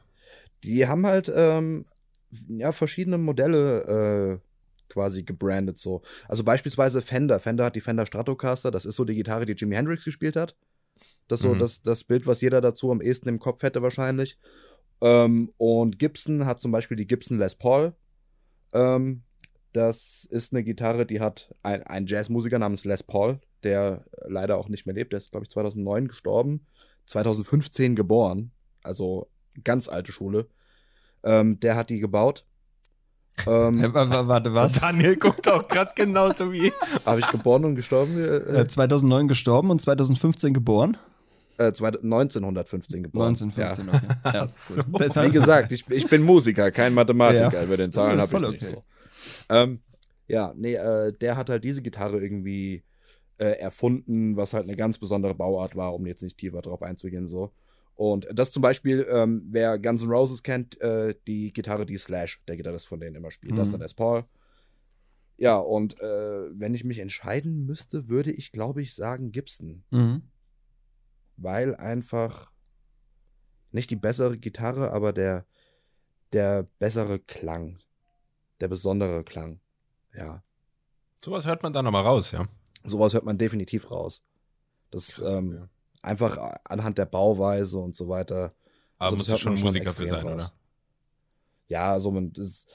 [0.64, 1.86] Die haben halt ähm,
[2.48, 4.48] ja verschiedene Modelle äh,
[4.90, 6.02] quasi gebrandet so.
[6.28, 7.40] Also beispielsweise Fender.
[7.40, 8.72] Fender hat die Fender Stratocaster.
[8.72, 10.56] Das ist so die Gitarre, die Jimi Hendrix gespielt hat.
[11.28, 11.60] Das ist so Mhm.
[11.60, 14.38] das, das Bild, was jeder dazu am ehesten im Kopf hätte wahrscheinlich.
[15.02, 17.94] Ähm, und Gibson hat zum Beispiel die Gibson Les Paul.
[18.74, 19.24] Ähm,
[19.74, 24.68] Das ist eine Gitarre, die hat ein, ein Jazzmusiker namens Les Paul, der leider auch
[24.68, 25.14] nicht mehr lebt.
[25.14, 26.66] Der ist, glaube ich, 2009 gestorben,
[27.06, 28.52] 2015 geboren,
[28.84, 29.30] also
[29.64, 30.48] ganz alte Schule.
[31.24, 32.46] Ähm, der hat die gebaut.
[33.48, 34.74] Ähm, Äh, wa- wa- Warte, was?
[34.80, 36.72] Daniel guckt auch gerade genauso wie.
[37.06, 38.18] Habe ich geboren und gestorben?
[38.18, 40.98] Äh, Äh, 2009 gestorben und 2015 geboren?
[41.58, 43.36] äh, zwei- 1915 geboren.
[43.36, 44.38] 1915, okay.
[44.38, 44.80] Ja, so.
[44.80, 44.84] Ja.
[45.00, 47.54] Deshalb- Wie gesagt, ich, ich bin Musiker, kein Mathematiker.
[47.54, 47.64] Ja.
[47.64, 48.74] Über den Zahlen habe ich Voll nicht okay.
[48.76, 48.84] so.
[49.50, 49.80] Ähm,
[50.28, 52.84] ja, nee, äh, der hat halt diese Gitarre irgendwie
[53.38, 57.28] äh, erfunden, was halt eine ganz besondere Bauart war, um jetzt nicht tiefer drauf einzugehen.
[57.28, 57.52] so.
[57.96, 62.42] Und das zum Beispiel, ähm, wer Guns N' Roses kennt, äh, die Gitarre, die Slash,
[62.48, 63.58] der Gitarrist von denen immer spielt.
[63.58, 63.78] Das ist Mhm.
[63.80, 64.26] der Les Paul.
[65.38, 69.84] Ja, und äh, wenn ich mich entscheiden müsste, würde ich, glaube ich, sagen Gibson.
[69.92, 70.24] Mhm.
[71.38, 72.52] Weil einfach
[73.72, 75.46] nicht die bessere Gitarre, aber der,
[76.34, 77.80] der bessere Klang.
[78.60, 79.60] Der besondere Klang.
[80.14, 80.44] Ja.
[81.24, 82.48] Sowas hört man dann nochmal raus, ja.
[82.84, 84.24] Sowas hört man definitiv raus.
[84.92, 85.70] Das Krass, ähm, ja.
[86.04, 88.54] Einfach anhand der Bauweise und so weiter.
[88.98, 90.34] Aber also muss das schon Musiker für sein, raus.
[90.34, 90.52] oder?
[91.68, 92.66] Ja, also man, das,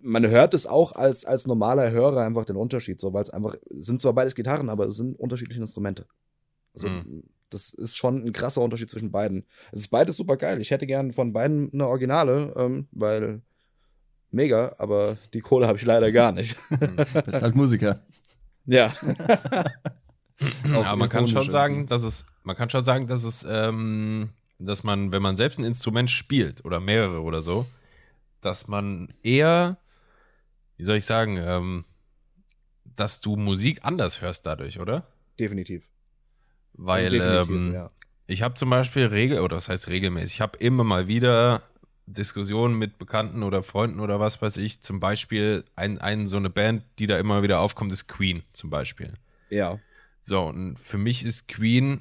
[0.00, 3.54] man hört es auch als, als normaler Hörer einfach den Unterschied, so, weil es einfach,
[3.70, 6.06] es sind zwar beides Gitarren, aber es sind unterschiedliche Instrumente.
[6.74, 7.24] Also, Mhm.
[7.50, 9.46] das ist schon ein krasser Unterschied zwischen beiden.
[9.72, 10.60] Es ist beides super geil.
[10.60, 13.42] Ich hätte gern von beiden eine Originale, ähm, weil
[14.30, 16.56] mega, aber die Kohle habe ich leider gar nicht.
[17.24, 18.00] Bist halt Musiker.
[18.66, 18.92] ja.
[20.64, 24.82] Aber man kann schon sagen, dass es, man kann schon sagen, dass es, ähm, dass
[24.82, 27.66] man, wenn man selbst ein Instrument spielt oder mehrere oder so,
[28.40, 29.78] dass man eher,
[30.76, 31.84] wie soll ich sagen, ähm,
[32.84, 35.06] dass du Musik anders hörst dadurch, oder?
[35.38, 35.88] Definitiv.
[36.74, 37.90] Weil Also definitiv, ähm, ja.
[38.26, 41.62] ich habe zum Beispiel regel oder das heißt regelmäßig, ich habe immer mal wieder
[42.06, 44.80] Diskussionen mit Bekannten oder Freunden oder was weiß ich.
[44.82, 48.70] Zum Beispiel ein, ein so eine Band, die da immer wieder aufkommt, ist Queen zum
[48.70, 49.14] Beispiel.
[49.48, 49.78] Ja.
[50.26, 52.00] So, und für mich ist Queen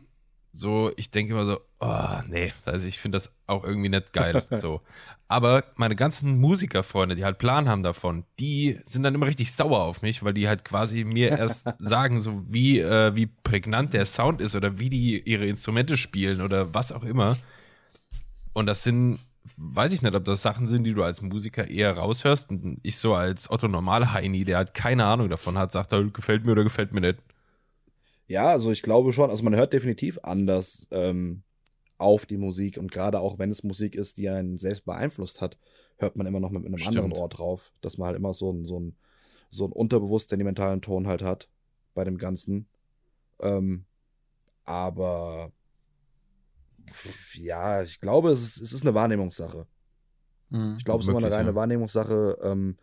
[0.53, 4.45] so, ich denke immer so, oh, nee, also ich finde das auch irgendwie nicht geil.
[4.57, 4.81] so.
[5.27, 9.81] Aber meine ganzen Musikerfreunde, die halt Plan haben davon, die sind dann immer richtig sauer
[9.81, 14.05] auf mich, weil die halt quasi mir erst sagen, so wie, äh, wie prägnant der
[14.05, 17.35] Sound ist oder wie die ihre Instrumente spielen oder was auch immer.
[18.53, 19.19] Und das sind,
[19.57, 22.51] weiß ich nicht, ob das Sachen sind, die du als Musiker eher raushörst.
[22.51, 26.45] Und ich so als Otto Normal Heini, der halt keine Ahnung davon hat, sagt, gefällt
[26.45, 27.17] mir oder gefällt mir nicht.
[28.33, 31.43] Ja, also ich glaube schon, also man hört definitiv anders ähm,
[31.99, 35.59] auf die Musik und gerade auch wenn es Musik ist, die einen selbst beeinflusst hat,
[35.97, 36.97] hört man immer noch mit einem Stimmt.
[36.97, 38.95] anderen Ohr drauf, dass man halt immer so einen so einen
[39.51, 41.47] so einen unterbewusst sentimentalen Ton halt hat
[41.93, 42.67] bei dem Ganzen.
[43.39, 43.85] Ähm,
[44.65, 45.51] aber
[46.89, 49.67] pf, ja, ich glaube, es ist, es ist eine Wahrnehmungssache.
[50.49, 50.77] Mhm.
[50.79, 51.55] Ich glaube, es ist immer eine reine ja.
[51.55, 52.39] Wahrnehmungssache.
[52.41, 52.77] Ähm,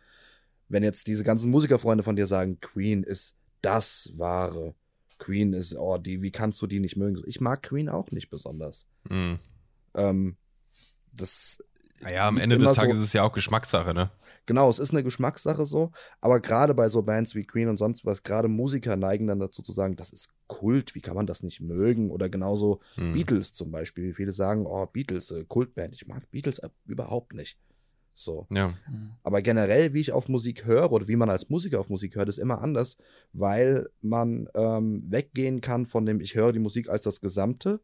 [0.69, 4.75] wenn jetzt diese ganzen Musikerfreunde von dir sagen, Queen ist das Wahre.
[5.21, 7.21] Queen ist, oh, die, wie kannst du die nicht mögen?
[7.25, 8.87] Ich mag Queen auch nicht besonders.
[9.09, 9.39] Mhm.
[9.95, 10.35] Ähm,
[11.13, 11.57] das,
[12.01, 14.11] Naja, am Ende des Tages so- ist es ja auch Geschmackssache, ne?
[14.47, 18.05] genau, es ist eine Geschmackssache so, aber gerade bei so Bands wie Queen und sonst
[18.05, 21.43] was, gerade Musiker neigen dann dazu zu sagen, das ist Kult, wie kann man das
[21.43, 22.09] nicht mögen?
[22.11, 23.13] Oder genauso Mhm.
[23.13, 24.05] Beatles zum Beispiel.
[24.09, 25.93] Wie viele sagen, oh, Beatles, äh, Kultband.
[25.93, 27.57] Ich mag Beatles überhaupt nicht.
[28.23, 28.47] So.
[28.49, 28.75] Ja.
[29.23, 32.29] Aber generell, wie ich auf Musik höre oder wie man als Musiker auf Musik hört,
[32.29, 32.97] ist immer anders,
[33.33, 37.81] weil man ähm, weggehen kann von dem, ich höre die Musik als das Gesamte,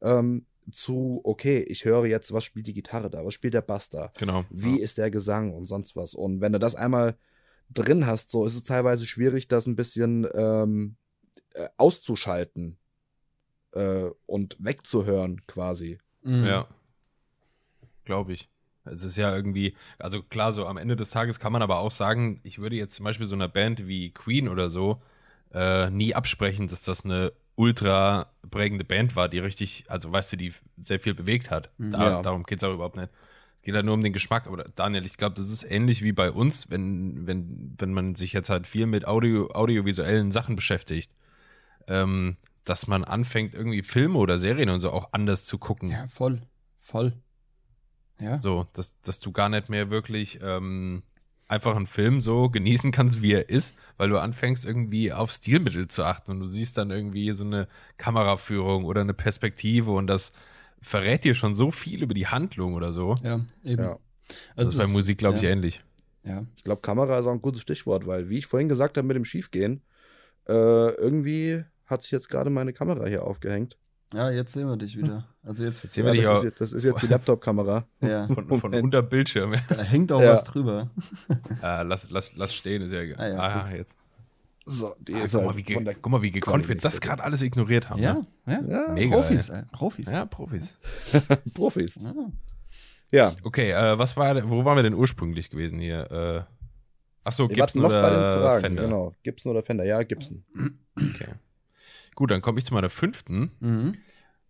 [0.00, 3.88] ähm, zu, okay, ich höre jetzt, was spielt die Gitarre da, was spielt der Bass
[3.88, 4.44] da, Genau.
[4.50, 6.14] wie ist der Gesang und sonst was.
[6.14, 7.16] Und wenn du das einmal
[7.72, 10.96] drin hast, so ist es teilweise schwierig, das ein bisschen ähm,
[11.54, 12.76] äh, auszuschalten
[13.72, 15.98] äh, und wegzuhören quasi.
[16.22, 16.44] Mhm.
[16.44, 16.68] Ja.
[18.04, 18.50] Glaube ich.
[18.90, 21.90] Es ist ja irgendwie, also klar, so am Ende des Tages kann man aber auch
[21.90, 25.00] sagen, ich würde jetzt zum Beispiel so einer Band wie Queen oder so
[25.52, 30.36] äh, nie absprechen, dass das eine ultra prägende Band war, die richtig, also weißt du,
[30.36, 31.70] die sehr viel bewegt hat.
[31.78, 32.22] Da, Ja.
[32.22, 33.10] Darum geht es auch überhaupt nicht.
[33.56, 34.46] Es geht halt nur um den Geschmack.
[34.46, 38.32] Aber Daniel, ich glaube, das ist ähnlich wie bei uns, wenn, wenn, wenn man sich
[38.32, 41.10] jetzt halt viel mit Audio, audiovisuellen Sachen beschäftigt,
[41.88, 45.90] ähm, dass man anfängt, irgendwie Filme oder Serien und so auch anders zu gucken.
[45.90, 46.40] Ja, voll.
[46.78, 47.14] Voll.
[48.20, 48.40] Ja.
[48.40, 51.02] So, dass, dass du gar nicht mehr wirklich ähm,
[51.48, 55.88] einfach einen Film so genießen kannst, wie er ist, weil du anfängst irgendwie auf Stilmittel
[55.88, 60.32] zu achten und du siehst dann irgendwie so eine Kameraführung oder eine Perspektive und das
[60.80, 63.14] verrät dir schon so viel über die Handlung oder so.
[63.22, 63.82] Ja, eben.
[63.82, 63.98] Ja.
[64.28, 65.50] Das Also ist bei es Musik, glaube ich, ja.
[65.50, 65.80] ähnlich.
[66.24, 66.42] Ja.
[66.56, 69.16] Ich glaube, Kamera ist auch ein gutes Stichwort, weil, wie ich vorhin gesagt habe mit
[69.16, 69.82] dem Schiefgehen,
[70.48, 73.78] äh, irgendwie hat sich jetzt gerade meine Kamera hier aufgehängt.
[74.14, 75.26] Ja, jetzt sehen wir dich wieder.
[75.42, 77.06] Also jetzt, Jetzt sehen Ja, wir dich das, auch ist, jetzt- das ist jetzt die
[77.08, 77.86] Laptop-Kamera.
[78.00, 79.54] ja, von, von unter Bildschirm.
[79.68, 80.32] da hängt auch Ja.
[80.32, 80.90] was drüber.
[81.62, 83.18] äh, lass, lass, lass stehen, ist ja egal.
[83.20, 83.94] Ah, ja, Ah, jetzt.
[84.64, 86.68] So, die Ah, ist guck, halt mal, wie ge- von der guck mal, wie gekonnt
[86.68, 88.00] wir das gerade alles ignoriert haben.
[88.02, 88.64] Ja, Ne?
[88.68, 88.86] ja.
[88.86, 89.62] Ja, Mega, Profis, ey.
[89.72, 90.10] Profis.
[90.12, 90.76] Ja, Profis.
[91.54, 91.96] Profis.
[91.96, 92.12] Ja.
[93.10, 96.10] Ja, Okay, äh, was war, wo waren wir denn ursprünglich gewesen hier?
[96.10, 96.42] Äh,
[97.24, 98.02] Achso, Gibson oder
[98.40, 98.60] Fragen.
[98.60, 98.82] Fender?
[98.84, 99.84] Genau, Gibson oder Fender?
[99.84, 100.44] Ja, Gibson.
[100.96, 101.28] Okay.
[102.18, 103.52] Gut, dann komme ich zu meiner fünften.
[103.60, 103.94] Mhm.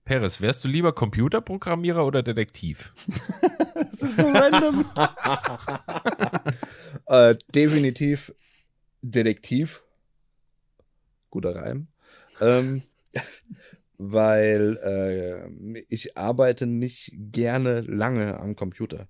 [0.06, 2.94] Peres, wärst du lieber Computerprogrammierer oder Detektiv?
[3.74, 4.86] Das ist so random.
[7.08, 8.32] Äh, definitiv
[9.02, 9.82] Detektiv.
[11.28, 11.88] Guter Reim.
[12.40, 12.84] Ähm,
[13.98, 19.08] weil äh, ich arbeite nicht gerne lange am Computer.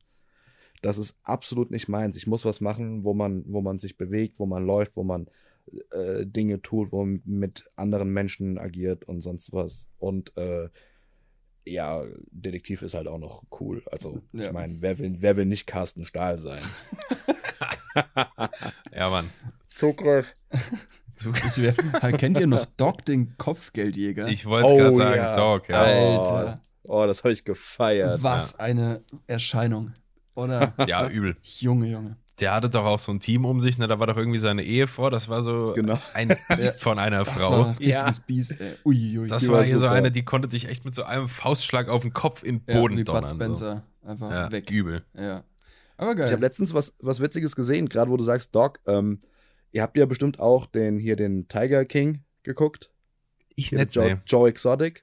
[0.82, 2.16] Das ist absolut nicht meins.
[2.16, 5.28] Ich muss was machen, wo man, wo man sich bewegt, wo man läuft, wo man
[5.92, 9.88] äh, Dinge tut, wo man mit anderen Menschen agiert und sonst was.
[9.98, 10.68] Und äh,
[11.66, 13.82] ja, Detektiv ist halt auch noch cool.
[13.90, 14.46] Also, Ja.
[14.46, 16.60] ich meine, wer will, wer will nicht Carsten Stahl sein?
[18.94, 19.28] Ja, Mann.
[19.70, 20.32] Zugriff.
[21.20, 21.72] Ich wär,
[22.12, 24.28] kennt ihr noch Doc, den Kopfgeldjäger?
[24.28, 25.34] Ich wollte es gerade Oh, sagen, ja.
[25.36, 25.82] Dog, ja.
[25.82, 26.62] Alter.
[26.86, 28.22] Oh, das habe ich gefeiert.
[28.22, 29.92] Was eine Erscheinung.
[30.36, 30.74] Oder?
[30.86, 31.36] Ja, übel.
[31.42, 32.16] Junge, Junge.
[32.40, 33.88] Der hatte doch auch so ein Team um sich, ne?
[33.88, 35.98] Da war doch irgendwie seine Ehefrau, das war so Genau.
[36.14, 37.50] ein Biest von einer Das Frau.
[37.50, 38.12] war ein Ja.
[38.26, 38.74] Biest, ey.
[38.84, 39.28] Uiuiui.
[39.28, 39.92] Das Die war war hier so super.
[39.92, 42.80] eine, die konnte sich echt mit so einem Faustschlag auf den Kopf in den ja,
[42.80, 43.26] Boden Bud donnern.
[43.28, 43.34] So.
[43.34, 43.82] Spencer.
[44.04, 44.70] Einfach Ja, weg.
[44.70, 45.04] übel.
[45.14, 45.42] Ja.
[45.96, 46.40] Aber Ich habe geil.
[46.40, 49.20] letztens was, was Witziges gesehen, gerade wo du sagst, Doc, ähm,
[49.72, 52.90] ihr habt ja bestimmt auch den hier den Tiger King geguckt.
[53.56, 54.20] Ich nicht, Joe, nee.
[54.26, 55.02] Joe Exotic.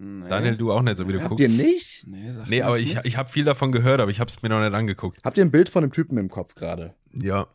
[0.00, 0.28] Nee.
[0.28, 1.42] Daniel, du auch nicht, so wie du Habt guckst.
[1.42, 2.06] ihr nicht?
[2.06, 3.06] Nee, sag Nee, aber ich, nix.
[3.06, 5.18] ich habe viel davon gehört, aber ich habe es mir noch nicht angeguckt.
[5.24, 6.94] Habt ihr ein Bild von dem Typen im Kopf gerade?
[7.12, 7.48] Ja.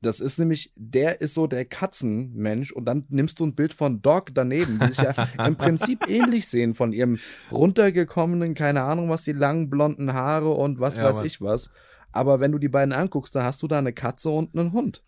[0.00, 4.00] Das ist nämlich, der ist so der Katzenmensch und dann nimmst du ein Bild von
[4.00, 5.12] Doc daneben, die sich ja
[5.46, 7.18] im Prinzip ähnlich sehen von ihrem
[7.50, 11.26] runtergekommenen, keine Ahnung was, die langen blonden Haare und was Ja, weiß Mann.
[11.26, 11.70] ich was.
[12.12, 15.02] Aber wenn du die beiden anguckst, dann hast du da eine Katze und einen Hund.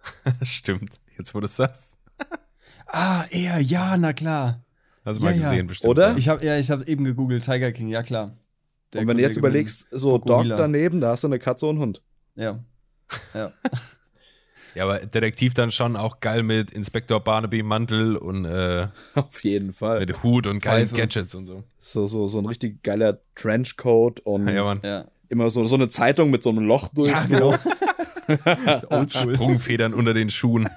[0.42, 1.00] Stimmt.
[1.18, 1.98] Jetzt, wo du es sagst.
[2.86, 4.62] Ah, er, ja, na klar.
[5.06, 5.50] Hast du Ja, mal ja.
[5.50, 5.90] gesehen, bestimmt.
[5.90, 6.10] Oder?
[6.10, 6.16] Ja.
[6.16, 8.36] Ich habe ja, ich habe eben gegoogelt Tiger King, ja klar.
[8.92, 10.56] Der und wenn du jetzt überlegst, so Doc Fukuhila.
[10.58, 12.02] daneben, da hast du eine Katze und einen Hund.
[12.34, 12.58] Ja.
[13.34, 13.52] Ja.
[14.74, 19.72] ja, aber Detektiv dann schon auch geil mit Inspektor Barnaby Mantel und äh, Auf jeden
[19.72, 20.00] Fall.
[20.00, 21.00] mit Hut und geilen Pfeife.
[21.02, 21.62] Gadgets und so.
[21.78, 24.80] So, so, so ein richtig geiler Trenchcoat und Ja, Mann.
[24.84, 25.04] ja.
[25.28, 27.10] immer so, so eine Zeitung mit so einem Loch durch.
[27.12, 27.34] Ja, so.
[27.34, 29.06] genau.
[29.08, 30.68] Sprungfedern unter den Schuhen.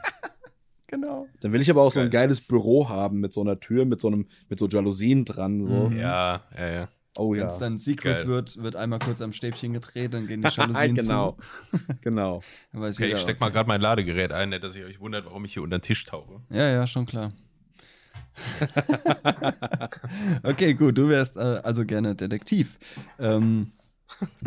[0.90, 1.28] Genau.
[1.42, 2.24] Dann will ich aber auch so ein Geil.
[2.24, 5.64] geiles Büro haben mit so einer Tür, mit so einem, mit so Jalousien dran.
[5.64, 5.90] So.
[5.90, 5.98] Mhm.
[5.98, 6.90] Ja, ja, ja.
[7.18, 7.48] Oh Wenn ja.
[7.48, 8.28] es dann Secret Geil.
[8.28, 11.38] wird, wird einmal kurz am Stäbchen gedreht, dann gehen die Jalousien genau.
[11.72, 11.78] zu.
[12.02, 12.42] genau.
[12.72, 15.46] Weiß Okay, jeder, ich steck mal gerade mein Ladegerät ein, dass ihr euch wundert, warum
[15.46, 16.42] ich hier unter den Tisch tauche.
[16.50, 17.34] Ja, ja, schon klar.
[20.44, 22.80] okay, gut, du wärst äh, also gerne Detektiv.
[23.20, 23.74] Ähm,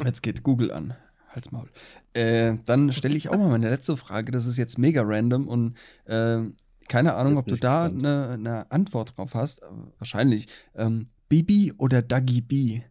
[0.05, 0.95] jetzt geht Google an.
[1.29, 1.69] Halt's Maul.
[2.15, 4.33] Äh, dann stelle ich auch mal meine letzte Frage.
[4.33, 6.43] Das ist jetzt mega random und äh,
[6.89, 9.63] keine Ahnung, ob du da eine eine Antwort drauf hast.
[9.99, 10.49] Wahrscheinlich.
[10.75, 12.83] Ähm, Bibi oder Dagi B?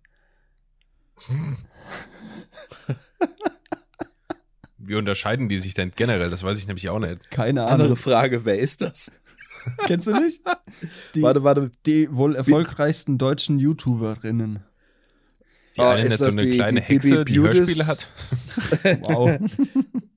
[4.79, 6.31] Wie unterscheiden die sich denn generell?
[6.31, 7.29] Das weiß ich nämlich auch nicht.
[7.29, 7.73] Keine Ahnung.
[7.73, 9.12] Andere Frage, wer ist das?
[9.86, 10.41] Kennst du nicht?
[11.15, 11.69] Die, warte, warte.
[11.86, 14.63] die wohl erfolgreichsten deutschen YouTuberinnen.
[15.71, 17.39] Ist die eine ist nicht so das eine die- kleine die Bibi Hexe, die?
[17.39, 18.07] Hörspiele hat?
[19.01, 19.39] Wow.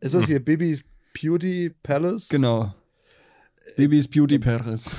[0.01, 0.83] Ist das hier Bibi's
[1.21, 2.29] Beauty Palace?
[2.29, 2.75] genau.
[3.77, 4.95] Bibis Beauty Paris.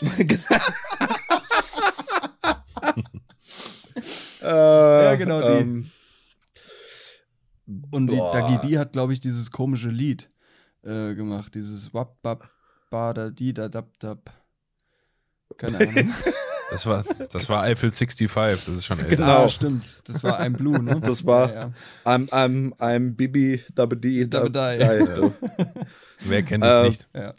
[4.42, 5.46] äh, ja, genau die.
[5.46, 5.90] Ähm,
[7.90, 8.32] Und die Boah.
[8.32, 10.30] Dagi B hat, glaube ich, dieses komische Lied
[10.82, 11.54] äh, gemacht.
[11.54, 12.50] Dieses Wap, Bap,
[12.90, 14.30] Bada, Di, Da, Dab, Dab.
[15.56, 16.12] Keine Ahnung.
[16.70, 18.30] Das war, das war Eiffel 65,
[18.66, 19.16] das ist schon älter.
[19.16, 19.44] Genau.
[19.44, 20.08] Ah, stimmt.
[20.08, 21.00] Das war ein Blue, ne?
[21.00, 21.72] Das war- Ja, ja.
[22.04, 24.28] I'm, I'm, I'm Bibi Dabedi.
[24.28, 24.54] Dabedi.
[26.20, 27.08] Wer kennt es Ähm, nicht?
[27.14, 27.32] ja.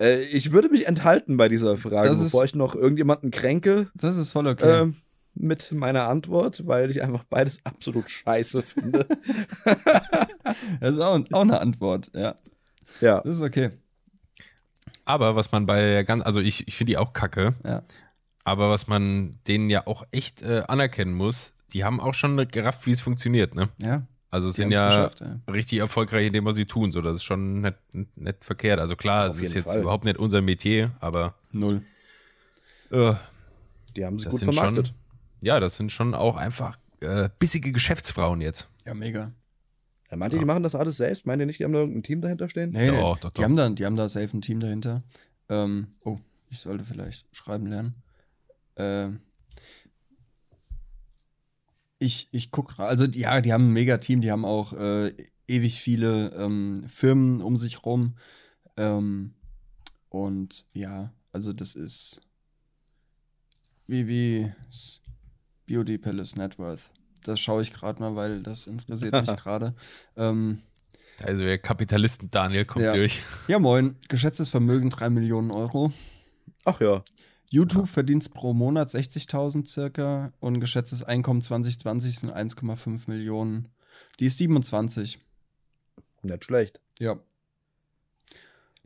[0.00, 3.88] Äh, ich würde mich enthalten bei dieser Frage, Das ist- bevor ich noch irgendjemanden kränke
[3.94, 4.82] Das ist voll okay.
[4.82, 4.96] ähm,
[5.34, 9.06] mit meiner Antwort, weil ich einfach beides absolut scheiße finde.
[10.80, 12.34] das ist auch, auch eine Antwort, ja.
[13.00, 13.20] ja.
[13.22, 13.70] Das ist okay.
[15.04, 17.82] Aber was man bei der ganz, also ich, ich finde die auch kacke, Ja.
[18.44, 22.86] Aber was man denen ja auch echt äh, anerkennen muss, die haben auch schon gerafft,
[22.86, 23.68] wie es funktioniert, ne?
[23.78, 24.06] Ja.
[24.30, 25.10] Also es sind ja ja.
[25.50, 27.76] richtig erfolgreich in dem, was sie tun, so das ist schon nicht,
[28.16, 28.80] nicht verkehrt.
[28.80, 29.82] Also klar, Auf es ist jetzt Fall.
[29.82, 31.82] überhaupt nicht unser Metier, aber Null.
[32.90, 33.14] äh,
[33.94, 34.88] Die haben sich gut vermarktet.
[34.88, 34.96] schon,
[35.42, 38.68] ja, das sind schon auch einfach äh, bissige Geschäftsfrauen jetzt.
[38.86, 39.32] Ja, mega.
[40.10, 41.26] Ja, meint ihr, die machen das alles selbst?
[41.26, 42.70] Meint ihr nicht, die haben da irgendein Team dahinter stehen?
[42.70, 43.00] Nee, Doch, nee.
[43.00, 43.42] doch, Die, doch.
[43.44, 45.02] haben da, die haben da safe ein Team dahinter.
[45.50, 46.18] Ähm, oh,
[46.48, 47.94] ich sollte vielleicht schreiben lernen.
[48.76, 49.10] Äh,
[51.98, 55.14] ich, ich gucke, also ja, die haben ein mega Team, die haben auch äh,
[55.46, 58.16] ewig viele ähm, Firmen um sich rum.
[58.76, 59.34] Ähm,
[60.08, 62.20] und ja, also das ist
[63.86, 64.52] wie, wie
[65.66, 66.90] Beauty Palace Net Worth.
[67.24, 69.74] Das schaue ich gerade mal, weil das interessiert mich gerade.
[70.16, 70.60] Ähm,
[71.22, 72.94] also der Kapitalisten Daniel kommt Ja.
[72.94, 73.22] durch.
[73.46, 73.96] ja, moin.
[74.08, 75.92] Geschätztes Vermögen 3 Millionen Euro.
[76.64, 77.02] Ach ja.
[77.52, 83.68] YouTube verdient pro Monat 60.000 circa und geschätztes Einkommen 2020 sind 1,5 Millionen.
[84.20, 85.18] Die ist 27.
[86.22, 86.80] Nicht schlecht.
[86.98, 87.20] Ja.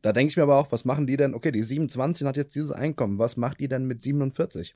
[0.03, 1.33] Da denke ich mir aber auch, was machen die denn?
[1.35, 3.21] Okay, die 27 hat jetzt dieses Einkommen.
[3.21, 4.75] Was macht die denn mit 47?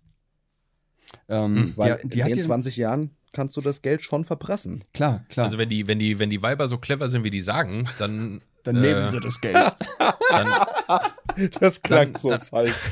[1.29, 4.25] Ähm, Weil die, die in hat den ja, 20 Jahren kannst du das Geld schon
[4.25, 4.85] verprassen.
[4.93, 5.47] Klar, klar.
[5.47, 8.41] Also wenn die, wenn die, wenn die Weiber so clever sind, wie die sagen, dann,
[8.65, 9.55] Dann äh, nehmen sie das Geld.
[10.31, 10.49] dann,
[11.61, 12.75] Das klang so falsch.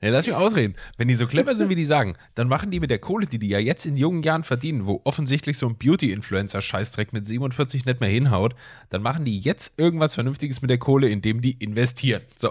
[0.00, 0.76] Ja, lass mich ausreden.
[0.96, 3.38] Wenn die so clever sind, wie die sagen, dann machen die mit der Kohle, die
[3.38, 8.00] die ja jetzt in jungen Jahren verdienen, wo offensichtlich so ein Beauty-Influencer-Scheißdreck mit 47 nicht
[8.00, 8.54] mehr hinhaut,
[8.90, 12.22] dann machen die jetzt irgendwas Vernünftiges mit der Kohle, indem die investieren.
[12.36, 12.48] So.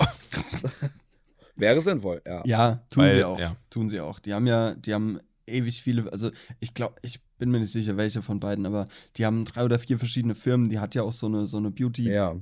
[1.56, 2.42] Wäre sinnvoll, ja.
[2.46, 3.40] ja, tun Weil, sie auch.
[3.40, 3.56] ja.
[3.70, 4.20] Tun sie auch.
[4.20, 7.98] Die haben ja, die haben ewig viele, also ich glaube, ich bin mir nicht sicher,
[7.98, 10.70] welche von beiden, aber die haben drei oder vier verschiedene Firmen.
[10.70, 12.36] Die hat ja auch so eine, so eine Beauty, Ja.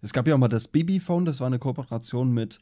[0.00, 2.60] Es gab ja auch mal das Babyphone, das war eine Kooperation mit.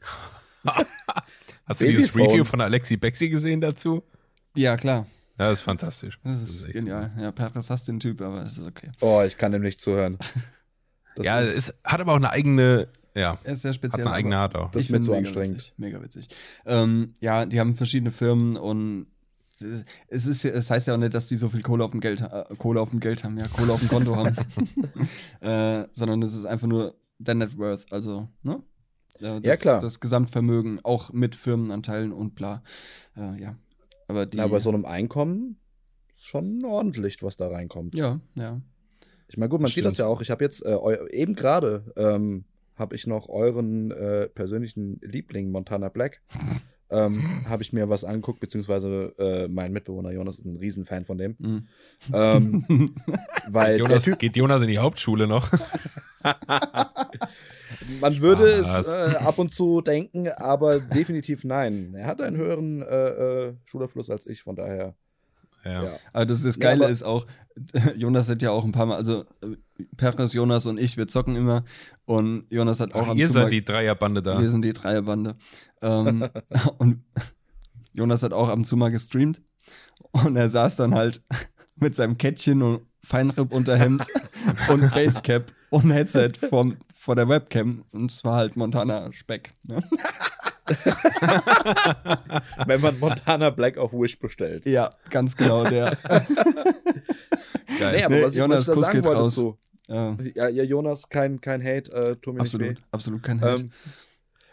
[1.65, 2.15] Hast du dieses.
[2.15, 4.03] Review von Alexi Bexi gesehen dazu?
[4.55, 5.05] Ja, klar.
[5.37, 6.19] Ja, das ist fantastisch.
[6.23, 7.11] Das ist, echt genial.
[7.19, 8.89] Ja, Paris hast den Typ, aber es ist okay.
[9.01, 10.17] Oh, ich kann dem nicht zuhören.
[11.15, 14.05] Das ja, ist, es hat aber auch eine eigene, ja, Er ist sehr hat speziell.
[14.05, 14.69] eine eigene Art auch.
[14.69, 15.57] Das ist ich mir finde zu mega anstrengend.
[15.57, 16.29] Witzig, mega witzig.
[16.67, 19.07] Ähm, ja, die haben verschiedene Firmen und
[19.61, 21.99] es ist ja- es heißt ja auch nicht, dass die so viel Kohle auf dem
[21.99, 24.35] Geld äh, Kohle auf dem Geld haben, ja, Kohle auf dem Konto haben.
[25.41, 28.61] äh, sondern es ist einfach nur der Net Worth, also, ne?
[29.19, 29.81] Äh, das, Ja, klar.
[29.81, 32.61] Das Gesamtvermögen, auch mit Firmenanteilen und bla.
[33.15, 33.57] Äh, ja.
[34.07, 34.37] Aber die.
[34.37, 35.57] na, bei so einem Einkommen
[36.11, 37.95] ist schon ordentlich, was da reinkommt.
[37.95, 38.61] ja, ja.
[39.29, 40.05] Ich meine, gut, man Das sieht das stimmt.
[40.05, 40.21] ja auch.
[40.21, 40.77] Ich habe jetzt äh,
[41.11, 42.45] eben gerade ähm,
[42.75, 46.21] habe ich noch euren äh, persönlichen Liebling Montana Black.
[46.89, 51.17] ähm, habe ich mir was angeguckt, beziehungsweise äh, mein Mitbewohner Jonas ist ein Riesenfan von
[51.17, 51.35] dem.
[51.39, 51.67] Mhm.
[52.13, 52.65] Ähm,
[53.49, 55.51] weil Jonas, der Typ, geht Jonas in die Hauptschule noch?
[58.01, 58.87] man würde Spaß.
[58.87, 61.93] es äh, ab und zu denken, aber definitiv nein.
[61.95, 64.95] Er hat einen höheren äh, äh, Schulabschluss als ich, von daher.
[65.63, 65.83] Ja.
[65.83, 65.91] Ja.
[66.13, 67.25] Aber das, das Ja, Geile aber- ist auch,
[67.97, 69.57] Jonas hat ja auch ein paar Mal, also äh,
[69.97, 71.63] Peres, Jonas und ich, wir zocken immer
[72.05, 74.39] und Jonas hat auch Ach, ab ihr seid die Dreierbande da.
[74.41, 75.35] Wir sind die Dreierbande.
[75.81, 76.29] Ähm,
[76.77, 77.03] und
[77.93, 79.41] Jonas hat auch ab und zu mal gestreamt
[80.11, 81.21] und er saß dann halt
[81.75, 84.05] mit seinem Kettchen und Feinripp-Unterhemd
[84.69, 89.53] und Basecap und Headset vom, vor der Webcam und es war halt Montana Speck.
[89.63, 89.81] Ne?
[92.65, 94.65] Wenn man Montana Black auf Wish bestellt.
[94.65, 95.97] Ja, ganz genau der.
[97.79, 97.95] Geil.
[97.95, 99.41] Nee, aber Nee, was ich, Jonas, was ich Kuss sagen geht wollte raus.
[99.89, 102.69] äh, Ja, ja, Jonas, kein, kein Hate, äh, tu mir nicht weh.
[102.69, 103.63] absolut, absolut kein Hate.
[103.63, 103.71] Ähm,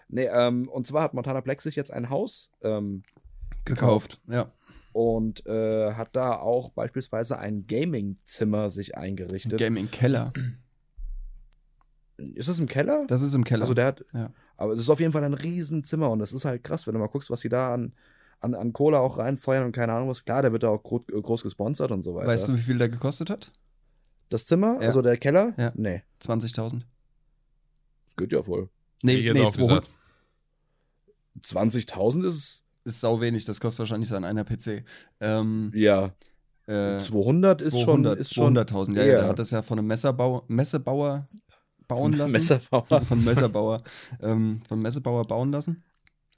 [0.09, 3.03] nee, ähm, und zwar hat Montana Black sich jetzt ein Haus ähm,
[3.65, 4.21] gekauft.
[4.29, 4.53] Ja.
[4.93, 9.59] und äh, hat da auch beispielsweise ein Gaming-Zimmer sich eingerichtet.
[9.59, 10.33] Gaming-Keller.
[12.17, 13.05] ist es im Keller?
[13.09, 13.63] Das ist im Keller.
[13.63, 14.31] Also der hat, Ja.
[14.57, 17.01] aber es ist auf jeden Fall ein Riesenzimmer und das ist halt krass, wenn du
[17.01, 17.93] mal guckst, was sie da an,
[18.41, 20.25] an, an Cola auch reinfeuern und keine Ahnung was.
[20.25, 22.29] Klar, der wird da auch gro groß gesponsert und so weiter.
[22.29, 23.51] weißt du, wie viel der gekostet hat?
[24.31, 24.87] das Zimmer, Ja.
[24.89, 25.55] also der Keller?
[25.57, 25.73] Ja.
[25.77, 26.83] Nee, 20.000.
[28.05, 28.69] das geht ja voll.
[29.05, 29.91] Nee, nee, auch 200 gesagt.
[31.43, 34.85] 20.000 ist, ist sau wenig, das kostet wahrscheinlich so an einer PC.
[35.21, 36.13] Ähm, ja,
[36.67, 39.79] äh, 200 ist schon, 200 ist schon 200.000, ja, ja, der hat das ja von
[39.79, 41.27] einem Messerbau, Messebauer
[41.87, 42.33] bauen lassen.
[42.33, 43.01] Messerbauer.
[43.09, 43.83] Von Messerbauer,
[44.23, 45.85] ähm, von Messebauer bauen lassen.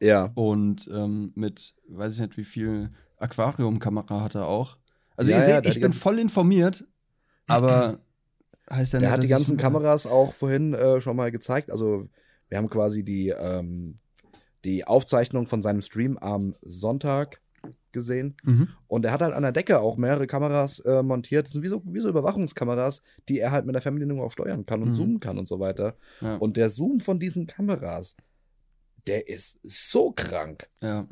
[0.00, 0.32] Ja.
[0.34, 4.76] Und ähm, mit, weiß ich nicht, wie viel Aquariumkamera hat er auch.
[5.16, 6.84] Also Ja, ihr seht, der ich bin voll informiert,
[7.46, 8.00] aber
[8.70, 11.70] heißt ja Der nicht, hat die ganzen Kameras auch vorhin äh, schon mal gezeigt.
[11.70, 12.08] Also
[12.48, 13.96] wir haben quasi die, ähm,
[14.64, 17.40] die Aufzeichnung von seinem Stream am Sonntag
[17.92, 18.34] gesehen.
[18.44, 18.68] Mhm.
[18.88, 21.46] Und er hat halt an der Decke auch mehrere Kameras äh, montiert.
[21.46, 24.66] Das sind wie so, wie so Überwachungskameras, die er halt mit der Fernbedienung auch steuern
[24.66, 24.94] kann und Mhm.
[24.94, 25.96] zoomen kann und so weiter.
[26.20, 28.14] Ja, Und der Zoom von diesen Kameras,
[29.06, 30.68] der ist so krank.
[30.82, 31.06] ja.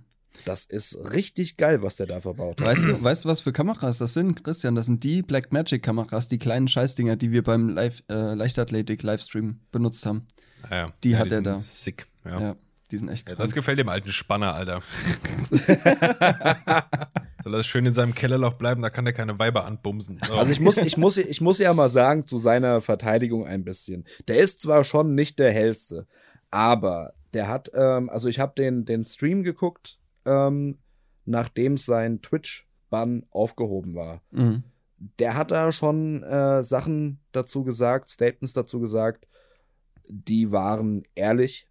[0.45, 2.67] Das ist richtig geil, was der da verbaut hat.
[2.67, 4.75] Weißt du, weißt du, was für Kameras das sind, Christian?
[4.75, 10.27] Das sind die Blackmagic-Kameras, die kleinen Scheißdinger, die wir beim Live, äh, Leichtathletik-Livestream benutzt haben.
[10.71, 10.93] Ah, ja.
[11.03, 11.57] Die ja, hat er sind da.
[11.57, 12.07] Sick.
[12.25, 12.57] Ja, Ja.
[12.91, 13.47] die sind echt Ja, krass.
[13.47, 14.83] das gefällt dem alten Spanner, Alter.
[17.43, 20.19] Soll das schön in seinem Kellerloch bleiben, da kann der keine Weiber anbumsen.
[20.25, 20.35] So.
[20.39, 24.05] Also ich muss, ich muss, ich muss ja mal sagen, zu seiner Verteidigung ein bisschen.
[24.29, 26.07] Der ist zwar schon nicht der hellste,
[26.51, 30.79] aber Der hat, ähm, also ich habe den, den Stream geguckt, ähm,
[31.27, 34.23] nachdem sein Twitch-Bann aufgehoben war.
[34.31, 34.63] Mhm.
[35.19, 39.27] Der hat da schon äh, Sachen dazu gesagt, Statements dazu gesagt,
[40.09, 41.69] die waren ehrlich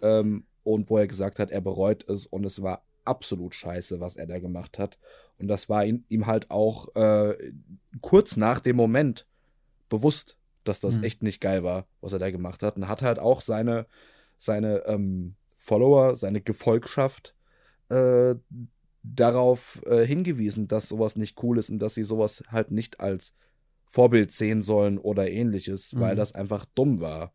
[0.00, 4.16] ähm, und wo er gesagt hat, er bereut es und es war absolut scheiße, was
[4.16, 4.98] er da gemacht hat.
[5.38, 7.52] Und das war ihm, ihm halt auch äh,
[8.00, 9.26] kurz nach dem Moment
[9.88, 11.04] bewusst, dass das Mhm.
[11.04, 12.76] echt nicht geil war, was er da gemacht hat.
[12.76, 13.86] Und hat halt auch seine,
[14.38, 17.34] seine ähm, Follower, seine Gefolgschaft
[17.88, 18.36] äh,
[19.02, 23.34] darauf äh, hingewiesen, dass sowas nicht cool ist und dass sie sowas halt nicht als
[23.86, 26.18] Vorbild sehen sollen oder ähnliches, weil Mhm.
[26.18, 27.32] das einfach dumm war.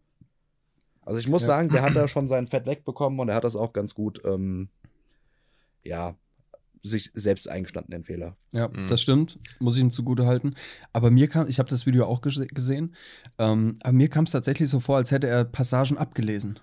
[1.07, 1.47] Also ich muss Ja.
[1.47, 4.21] sagen, der hat da schon sein Fett wegbekommen und er hat das auch ganz gut,
[4.25, 4.67] ähm,
[5.83, 6.15] ja,
[6.83, 8.35] sich selbst eingestanden, den Fehler.
[8.51, 8.87] Ja, Mhm.
[8.87, 10.53] das stimmt, muss ich ihm zugute halten.
[10.91, 12.93] Aber mir kam, ich habe das Video auch gese- gesehen,
[13.37, 16.59] ähm, aber mir kam es tatsächlich so vor, als hätte er Passagen abgelesen.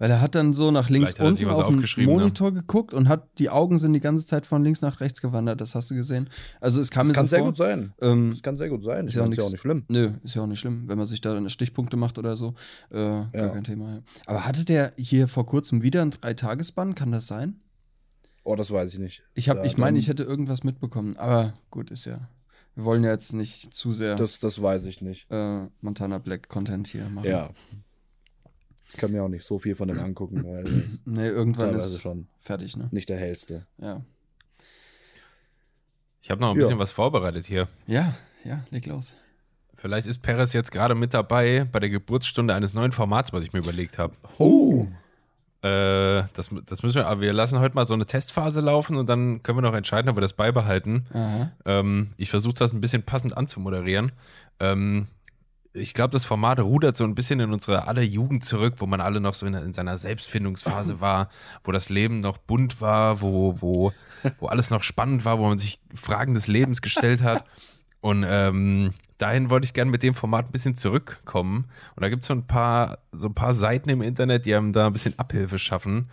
[0.00, 2.20] Weil er hat dann so nach links Vielleicht unten auf den aufgeschrieben, ne?
[2.20, 5.60] Monitor geguckt und hat die Augen sind die ganze Zeit von links nach rechts gewandert.
[5.60, 6.30] Das hast du gesehen.
[6.60, 7.48] Also es kam Das mir kann so sehr vor.
[7.48, 7.92] gut sein.
[8.00, 9.08] Ähm, Das kann sehr gut sein.
[9.08, 9.84] Ist ja auch ist ja auch nix- nicht schlimm.
[9.88, 12.54] Nö, ist ja auch nicht schlimm, wenn man sich da Stichpunkte macht oder so.
[12.90, 13.48] Äh, Gar Ja.
[13.48, 13.94] kein Thema.
[13.94, 13.98] Ja.
[14.26, 16.94] Aber hatte der hier vor kurzem wieder einen Dreitagesbann?
[16.94, 17.60] Kann das sein?
[18.44, 19.24] Oh, das weiß ich nicht.
[19.34, 21.16] Ich, hab, Ja, ich meine, ich hätte irgendwas mitbekommen.
[21.16, 22.28] Aber gut, ist ja.
[22.76, 25.26] Wir wollen ja jetzt nicht zu sehr Das, das weiß ich nicht.
[25.30, 27.28] äh, Montana Black Content hier machen.
[27.28, 27.50] Ja.
[28.90, 32.00] Ich kann mir auch nicht so viel von dem angucken, weil ist Nee, irgendwann ist
[32.00, 32.88] schon fertig, ne?
[32.90, 33.66] nicht der hellste.
[33.78, 34.02] Ja.
[36.22, 36.62] Ich habe noch ein Ja.
[36.62, 37.68] bisschen was vorbereitet hier.
[37.86, 38.14] Ja,
[38.44, 39.16] ja, leg los.
[39.74, 43.52] Vielleicht ist Perez jetzt gerade mit dabei bei der Geburtsstunde eines neuen Formats, was ich
[43.52, 44.12] mir überlegt habe.
[44.38, 44.86] Oh.
[45.62, 49.08] Äh, das, das müssen wir, aber wir lassen heute mal so eine Testphase laufen und
[49.08, 51.06] dann können wir noch entscheiden, ob wir das beibehalten.
[51.12, 51.52] Aha.
[51.64, 54.12] Ähm, ich versuche das ein bisschen passend anzumoderieren.
[54.60, 55.06] Ähm,
[55.78, 59.00] ich glaube, das Format rudert so ein bisschen in unsere aller Jugend zurück, wo man
[59.00, 61.28] alle noch so in, in seiner Selbstfindungsphase war,
[61.64, 63.92] wo das Leben noch bunt war, wo, wo,
[64.38, 67.44] wo alles noch spannend war, wo man sich Fragen des Lebens gestellt hat.
[68.00, 71.64] Und ähm, dahin wollte ich gerne mit dem Format ein bisschen zurückkommen.
[71.96, 74.72] Und da gibt es so ein paar, so ein paar Seiten im Internet, die einem
[74.72, 76.08] da ein bisschen Abhilfe schaffen.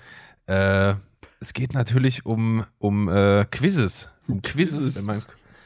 [0.47, 0.95] Äh,
[1.39, 4.09] es geht natürlich um, um äh, Quizzes.
[4.27, 5.07] Um Quizzes, Quizzes.
[5.07, 5.25] wenn man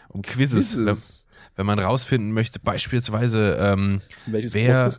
[0.10, 1.26] um Quizzes, Dieses,
[1.60, 4.90] wenn man rausfinden möchte, beispielsweise, ähm, welches wer-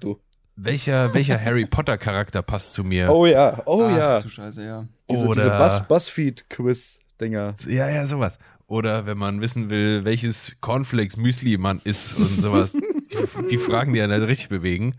[0.56, 3.10] welcher, welcher Harry Potter Charakter passt zu mir.
[3.10, 4.20] Oh ja, oh Ach, ja.
[4.20, 4.86] du Scheiße, ja.
[5.10, 7.54] Diese, Oder- diese Buzz, Buzzfeed-Quiz-Dinger.
[7.66, 8.38] Ja, ja, sowas.
[8.66, 12.72] Oder wenn man wissen will, welches Cornflakes-Müsli man isst und sowas.
[12.72, 14.92] die, die Fragen, die einen halt richtig bewegen.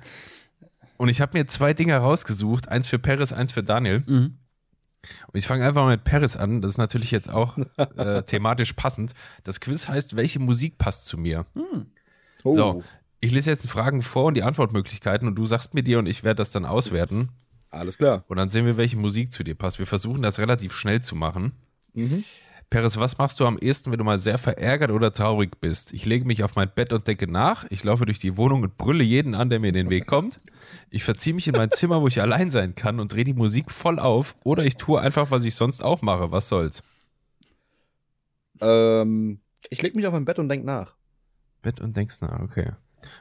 [0.98, 2.68] Und ich habe mir zwei Dinge rausgesucht.
[2.70, 4.04] Eins für Paris, eins für Daniel.
[4.08, 4.38] Mhm.
[5.28, 6.62] Und ich fange einfach mal mit Paris an.
[6.62, 7.58] Das ist natürlich jetzt auch
[7.98, 9.14] äh, thematisch passend.
[9.44, 11.46] Das Quiz heißt, welche Musik passt zu mir?
[12.44, 12.52] Oh.
[12.52, 12.84] So,
[13.20, 16.08] ich lese jetzt die Fragen vor und die Antwortmöglichkeiten und du sagst mir die und
[16.08, 17.30] ich werde das dann auswerten.
[17.70, 18.26] Alles klar.
[18.28, 19.80] Und dann sehen wir, welche Musik zu dir passt.
[19.80, 21.54] Wir versuchen das relativ schnell zu machen.
[21.94, 22.24] Mhm.
[22.72, 25.92] Peres, was machst du am ehesten, wenn du mal sehr verärgert oder traurig bist?
[25.92, 27.66] Ich lege mich auf mein Bett und denke nach.
[27.70, 30.38] Ich laufe durch die Wohnung und brülle jeden an, der mir in den Weg kommt.
[30.90, 33.70] Ich verziehe mich in mein Zimmer, wo ich allein sein kann und drehe die Musik
[33.70, 34.38] voll auf.
[34.46, 36.32] Oder ich tue einfach, was ich sonst auch mache.
[36.32, 36.82] Was soll's?
[38.62, 40.96] Ähm, ich leg mich auf mein Bett und denk nach.
[41.62, 42.72] Bett und denkst nach, okay.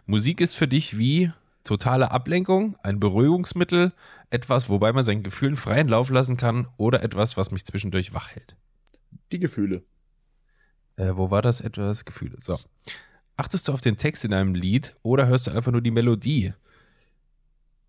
[0.06, 1.32] Musik ist für dich wie
[1.64, 3.94] totale Ablenkung, ein Beruhigungsmittel,
[4.30, 8.30] etwas, wobei man seinen Gefühlen freien Lauf lassen kann oder etwas, was mich zwischendurch wach
[8.30, 8.54] hält.
[9.32, 9.82] Die Gefühle.
[10.96, 12.04] Äh, wo war das etwas?
[12.04, 12.36] Gefühle.
[12.40, 12.58] So.
[13.36, 16.52] Achtest du auf den Text in einem Lied oder hörst du einfach nur die Melodie?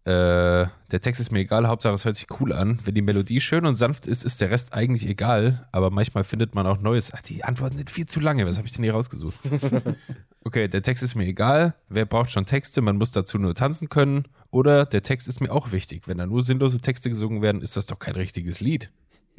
[0.04, 2.80] Äh, der Text ist mir egal, Hauptsache es hört sich cool an.
[2.84, 6.56] Wenn die Melodie schön und sanft ist, ist der Rest eigentlich egal, aber manchmal findet
[6.56, 7.14] man auch Neues.
[7.14, 8.48] Ach, die Antworten sind viel zu lange.
[8.48, 9.38] Was habe ich denn hier rausgesucht?
[10.44, 11.76] Okay, der Text ist mir egal.
[11.88, 12.82] Wer braucht schon Texte?
[12.82, 14.28] Man muss dazu nur tanzen können.
[14.50, 16.08] Oder der Text ist mir auch wichtig.
[16.08, 18.92] Wenn da nur sinnlose Texte gesungen werden, ist das doch kein richtiges Lied.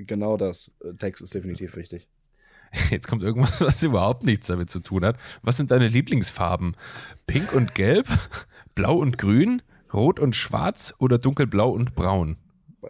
[0.06, 0.70] Genau das.
[0.84, 2.08] Äh, Text ist definitiv wichtig.
[2.90, 5.16] Jetzt kommt irgendwas, was überhaupt nichts damit zu tun hat.
[5.42, 6.76] Was sind deine Lieblingsfarben?
[7.26, 8.06] Pink und Gelb?
[8.74, 9.62] Blau und Grün?
[9.92, 12.36] Rot und Schwarz oder dunkelblau und braun?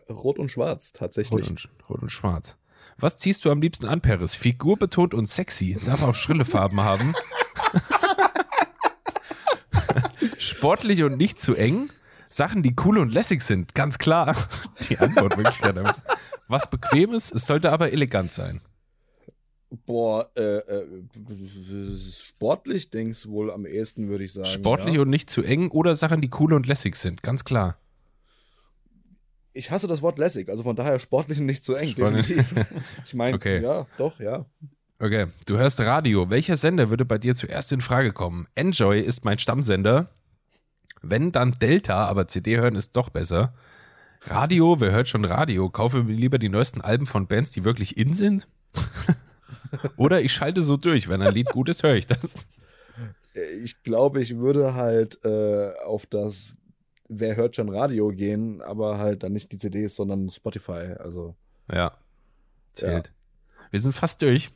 [0.08, 1.50] Rot und Schwarz, Rot tatsächlich.
[1.50, 2.56] und, Rot und Schwarz.
[2.96, 4.36] Was ziehst du am liebsten an, Paris?
[4.36, 5.76] Figurbetont und sexy.
[5.84, 7.14] Darf auch schrille Farben haben.
[10.38, 11.90] Sportlich und nicht zu eng.
[12.28, 13.74] Sachen, die cool und lässig sind.
[13.74, 14.36] Ganz klar.
[14.88, 15.74] Die Antwortmöglichkeit.
[16.52, 18.60] Was bequem ist, es sollte aber elegant sein.
[19.86, 20.86] Boah, äh, äh,
[22.14, 24.48] sportlich denkst wohl am ehesten, würde ich sagen.
[24.48, 25.00] Sportlich ja.
[25.00, 27.22] und nicht zu eng oder Sachen, die cool und lässig sind.
[27.22, 27.78] Ganz klar.
[29.54, 32.26] Ich hasse das Wort lässig, also von daher sportlich und nicht zu eng, Sportlich.
[32.26, 32.66] definitiv.
[33.06, 33.62] Ich meine, Okay.
[33.62, 34.44] ja, doch, ja.
[34.98, 36.28] Okay, du hörst Radio.
[36.28, 38.46] Welcher Sender würde bei dir zuerst in Frage kommen?
[38.54, 40.10] Enjoy ist mein Stammsender.
[41.00, 43.54] Wenn, dann Delta, aber CD hören ist doch besser.
[44.24, 45.68] Radio, wer hört schon Radio?
[45.68, 48.48] Kaufe mir lieber die neuesten Alben von Bands, die wirklich in sind.
[49.96, 52.46] Oder ich schalte so durch, wenn ein Lied gut ist, höre ich das.
[53.62, 56.58] Ich glaube, ich würde halt äh, auf das
[57.14, 60.94] Wer hört schon Radio gehen, aber halt dann nicht die CDs, sondern Spotify.
[60.98, 61.36] Also.
[61.70, 61.92] Ja.
[62.72, 63.12] Zählt.
[63.70, 64.50] Wir sind fast durch.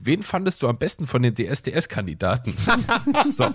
[0.00, 2.56] Wen fandest du am besten von den DSDS-Kandidaten?
[3.34, 3.54] so.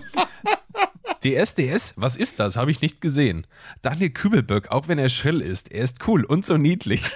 [1.24, 2.56] DSDS, was ist das?
[2.56, 3.46] Habe ich nicht gesehen.
[3.82, 7.02] Daniel Kübelböck, auch wenn er schrill ist, er ist cool und so niedlich.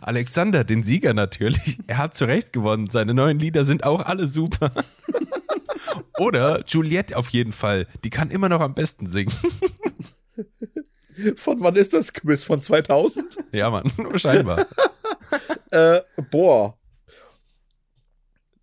[0.00, 1.78] Alexander, den Sieger natürlich.
[1.86, 2.88] Er hat zu Recht gewonnen.
[2.90, 4.72] Seine neuen Lieder sind auch alle super.
[6.18, 7.86] Oder Juliette auf jeden Fall.
[8.04, 9.32] Die kann immer noch am besten singen.
[11.36, 12.44] Von wann ist das Quiz?
[12.44, 13.36] Von 2000?
[13.52, 14.66] Ja, Mann, scheinbar.
[15.70, 16.00] äh,
[16.30, 16.78] boah.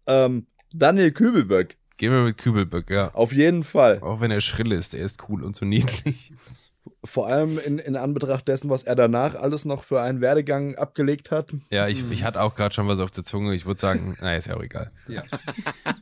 [0.07, 1.77] Ähm, Daniel Kübelböck.
[1.99, 3.13] Gehen wir mit Kübelböck, ja.
[3.13, 3.99] Auf jeden Fall.
[3.99, 6.31] Auch wenn er schrill ist, er ist cool und so niedlich.
[7.03, 11.29] Vor allem in, in Anbetracht dessen, was er danach alles noch für einen Werdegang abgelegt
[11.29, 11.49] hat.
[11.69, 13.53] Ja, ich, ich hatte auch gerade schon was auf der Zunge.
[13.53, 14.91] Ich würde sagen, naja, ist ja auch egal.
[15.07, 15.23] Ja.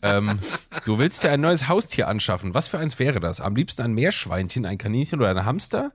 [0.04, 0.38] Ähm,
[0.86, 2.54] du willst dir ein neues Haustier anschaffen.
[2.54, 3.42] Was für eins wäre das?
[3.42, 5.92] Am liebsten ein Meerschweinchen, ein Kaninchen oder ein Hamster?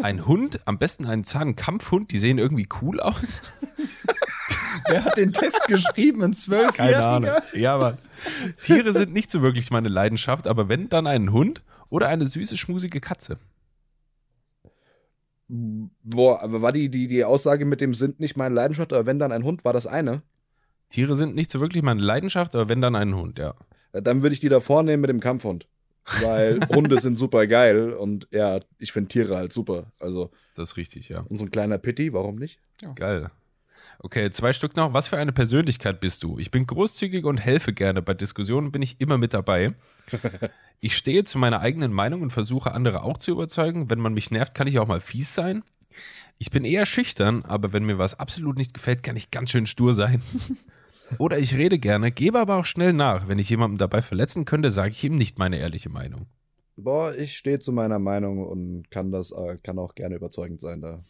[0.00, 3.42] Ein Hund, am besten einen Zahnkampfhund, die sehen irgendwie cool aus.
[4.88, 6.22] Wer hat den Test geschrieben?
[6.22, 6.98] Ein Zwölfjähriger?
[6.98, 7.30] Keine Ahnung.
[7.54, 7.98] Ja, aber
[8.62, 12.56] Tiere sind nicht so wirklich meine Leidenschaft, aber wenn, dann einen Hund oder eine süße,
[12.56, 13.38] schmusige Katze.
[15.48, 19.18] Boah, aber war die, die, die Aussage mit dem sind nicht meine Leidenschaft, aber wenn
[19.18, 20.22] dann ein Hund, war das eine?
[20.90, 23.54] Tiere sind nicht so wirklich meine Leidenschaft, aber wenn dann ein Hund, ja.
[23.92, 25.66] Dann würde ich die da vornehmen mit dem Kampfhund.
[26.20, 29.92] Weil Hunde sind super geil und ja, ich finde Tiere halt super.
[29.98, 30.30] Also.
[30.54, 31.20] Das ist richtig, ja.
[31.20, 32.58] Und so ein kleiner Pitti, warum nicht?
[32.82, 32.92] Ja.
[32.92, 33.30] Geil.
[34.02, 34.94] Okay, zwei Stück noch.
[34.94, 36.38] Was für eine Persönlichkeit bist du?
[36.38, 38.00] Ich bin großzügig und helfe gerne.
[38.00, 39.74] Bei Diskussionen bin ich immer mit dabei.
[40.82, 43.90] Ich stehe zu meiner eigenen Meinung und versuche andere auch zu überzeugen.
[43.90, 45.62] Wenn man mich nervt, kann ich auch mal fies sein.
[46.38, 49.66] Ich bin eher schüchtern, aber wenn mir was absolut nicht gefällt, kann ich ganz schön
[49.66, 50.22] stur sein.
[51.18, 53.28] Oder ich rede gerne, gebe aber auch schnell nach.
[53.28, 56.28] Wenn ich jemanden dabei verletzen könnte, sage ich ihm nicht meine ehrliche Meinung.
[56.76, 60.80] Boah, ich stehe zu meiner Meinung und kann das, äh, kann auch gerne überzeugend sein
[60.80, 61.04] da.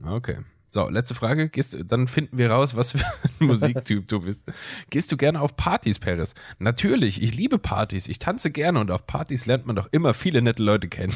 [0.00, 0.38] Okay.
[0.74, 1.50] So, letzte Frage.
[1.50, 4.42] Gehst, dann finden wir raus, was für ein Musiktyp du bist.
[4.88, 6.34] Gehst du gerne auf Partys, Paris?
[6.58, 8.08] Natürlich, ich liebe Partys.
[8.08, 11.14] Ich tanze gerne und auf Partys lernt man doch immer viele nette Leute kennen.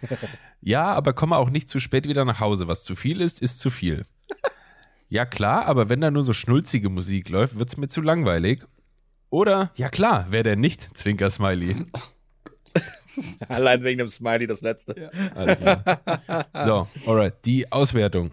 [0.66, 2.68] Ja, aber komme auch nicht zu spät wieder nach Hause.
[2.68, 4.06] Was zu viel ist, ist zu viel.
[5.10, 8.62] Ja, klar, aber wenn da nur so schnulzige Musik läuft, wird's mir zu langweilig.
[9.28, 10.88] Oder, ja klar, wer denn nicht?
[10.96, 11.76] Zwinker-Smiley.
[13.48, 15.10] Allein wegen dem Smiley das letzte.
[16.54, 16.64] Ja.
[16.64, 18.30] So, alright, die Auswertung.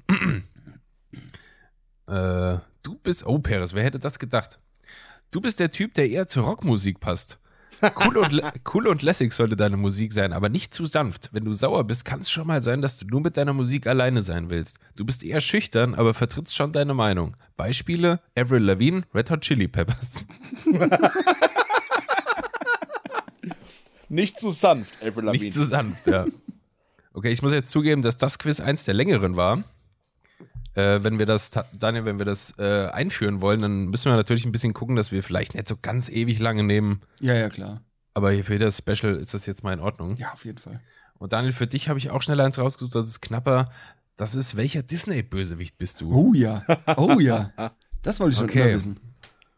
[2.11, 4.59] Äh, du bist, oh Peres, wer hätte das gedacht?
[5.31, 7.39] Du bist der Typ, der eher zur Rockmusik passt.
[8.05, 8.41] Cool und,
[8.73, 11.29] cool und lässig sollte deine Musik sein, aber nicht zu sanft.
[11.31, 13.87] Wenn du sauer bist, kann es schon mal sein, dass du nur mit deiner Musik
[13.87, 14.77] alleine sein willst.
[14.97, 17.37] Du bist eher schüchtern, aber vertrittst schon deine Meinung.
[17.55, 20.27] Beispiele: Avril Lavigne, Red Hot Chili Peppers.
[24.09, 25.45] nicht zu sanft, Avril Lavigne.
[25.45, 26.25] Nicht zu sanft, ja.
[27.13, 29.63] Okay, ich muss jetzt zugeben, dass das Quiz eins der längeren war
[30.75, 34.45] äh, wenn wir das, Daniel, wenn wir das äh, einführen wollen, dann müssen wir natürlich
[34.45, 37.01] ein bisschen gucken, dass wir vielleicht nicht so ganz ewig lange nehmen.
[37.19, 37.81] Ja, ja, klar.
[38.13, 40.15] Aber für das Special ist das jetzt mal in Ordnung.
[40.15, 40.81] Ja, auf jeden Fall.
[41.17, 43.69] Und Daniel, für dich habe ich auch schnell eins rausgesucht, das ist knapper.
[44.17, 46.11] Das ist, welcher Disney-Bösewicht bist du?
[46.13, 46.63] Oh ja,
[46.97, 47.51] oh ja.
[48.01, 48.61] Das wollte ich schon Okay.
[48.63, 48.99] immer wissen.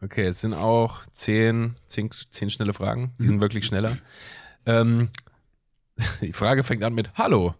[0.00, 3.14] Okay, es sind auch zehn, zehn, zehn schnelle Fragen.
[3.20, 3.96] Die sind wirklich schneller.
[4.66, 5.08] Ähm,
[6.20, 7.54] die Frage fängt an mit Hallo.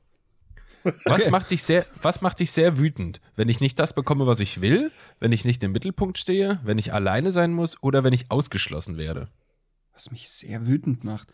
[1.05, 1.31] Was, Okay.
[1.31, 3.21] macht dich sehr, was macht dich sehr wütend?
[3.37, 4.93] Wenn ich nicht das bekomme, was ich will?
[5.19, 6.61] Wenn ich nicht im Mittelpunkt stehe?
[6.65, 7.83] Wenn ich alleine sein muss?
[7.83, 9.29] Oder wenn ich ausgeschlossen werde?
[9.93, 11.33] Was mich sehr wütend macht.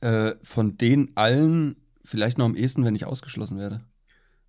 [0.00, 3.82] Äh, von den allen vielleicht noch am ehesten, wenn ich ausgeschlossen werde.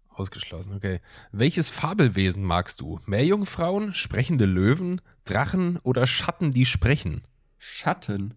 [0.09, 0.99] Ausgeschlossen, okay.
[1.31, 2.99] Welches Fabelwesen magst du?
[3.07, 7.23] Meerjungfrauen, sprechende Löwen, Drachen oder Schatten, die sprechen?
[7.57, 8.35] Schatten.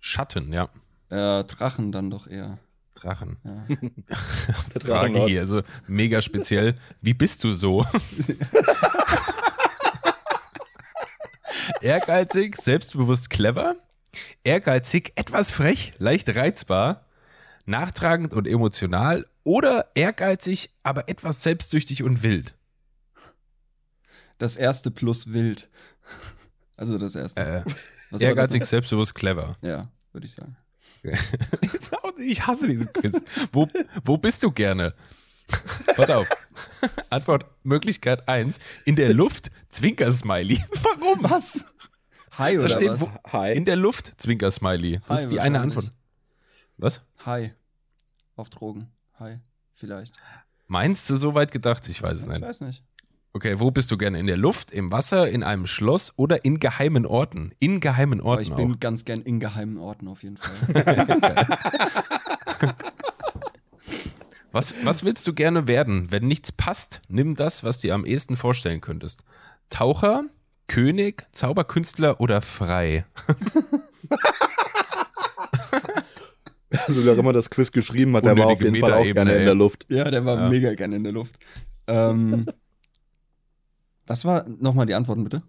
[0.00, 0.70] Schatten, ja.
[1.10, 2.54] Äh, Drachen dann doch eher.
[3.00, 3.36] Drachen.
[3.44, 3.64] Ja.
[4.74, 6.74] Der Frage hier, also mega speziell.
[7.00, 7.84] Wie bist du so?
[11.82, 13.76] Ehrgeizig, selbstbewusst clever,
[14.42, 17.06] ehrgeizig, etwas frech, leicht reizbar,
[17.66, 22.54] nachtragend und emotional oder ehrgeizig, aber etwas selbstsüchtig und wild.
[24.38, 25.68] Das erste plus wild.
[26.76, 27.40] Also das erste.
[27.40, 27.62] Äh,
[28.18, 29.56] ehrgeizig, das selbstbewusst, clever.
[29.62, 30.56] Ja, würde ich sagen.
[32.18, 33.22] Ich hasse diesen Quiz.
[33.52, 33.68] Wo,
[34.04, 34.92] wo bist du gerne?
[35.96, 36.28] Pass auf.
[37.10, 38.58] Antwort Möglichkeit 1.
[38.84, 40.62] In der Luft, Zwinker-Smiley.
[40.82, 41.22] Warum?
[41.22, 41.72] Was?
[42.32, 43.00] Hi oder steht, was?
[43.02, 43.54] wo, Hi.
[43.56, 45.00] in der Luft, Zwinker-Smiley.
[45.08, 45.60] Das Hi ist die eine.
[45.60, 45.92] Antwort.
[46.76, 47.00] Was?
[47.24, 47.52] Hi.
[48.36, 48.88] Auf Drogen.
[49.18, 49.38] Hi.
[49.74, 50.14] Vielleicht.
[50.66, 51.88] Meinst du so weit gedacht?
[51.88, 52.42] Ich weiß es Ich nicht.
[52.42, 52.82] weiß nicht.
[53.34, 54.18] Okay, wo bist du gerne?
[54.18, 57.52] In der Luft, im Wasser, in einem Schloss oder in geheimen Orten?
[57.60, 58.56] In geheimen Aber Orten ich auch.
[58.56, 60.74] bin ganz gern in geheimen Orten auf jeden Fall.
[64.50, 66.10] Was, was willst du gerne werden?
[66.10, 69.22] Wenn nichts passt, nimm das, was dir am ehesten vorstellen könntest.
[69.68, 70.24] Taucher,
[70.68, 73.04] König, Zauberkünstler oder frei?
[76.70, 79.32] Also wer immer das Quiz geschrieben hat, der war auf Unnötige jeden Fall auch gerne
[79.36, 79.86] in der Luft.
[79.88, 80.48] ja, der war Ja.
[80.50, 81.36] mega gern in der Luft.
[81.86, 82.44] Ähm,
[84.08, 85.42] was war nochmal die Antworten bitte?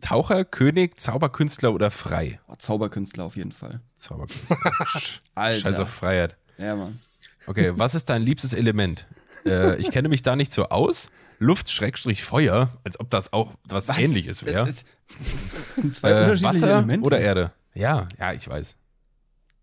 [0.00, 2.38] Taucher, König, Zauberkünstler oder frei?
[2.48, 3.80] Oh, Zauberkünstler auf jeden Fall.
[3.94, 4.56] Zauberkünstler.
[5.34, 5.60] Alter.
[5.70, 6.36] Scheiß auf Freiheit.
[6.58, 7.00] Ja, Mann.
[7.46, 9.06] Okay, was ist dein liebstes Element?
[9.46, 11.08] Äh, ich kenne mich da nicht so aus.
[11.38, 14.66] Luft, Schrägstrich, Feuer, als ob das auch was, ähnliches wäre.
[14.66, 14.84] Das,
[15.18, 17.06] das sind zwei Äh, unterschiedliche Wasser Elemente.
[17.06, 17.52] oder Erde?
[17.74, 18.74] Ja, ja, ich weiß.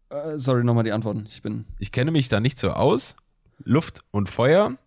[0.09, 1.25] Äh, sorry, nochmal die Antworten.
[1.27, 1.65] Ich bin.
[1.79, 3.15] Ich kenne mich da nicht so aus.
[3.63, 4.77] Luft und Feuer,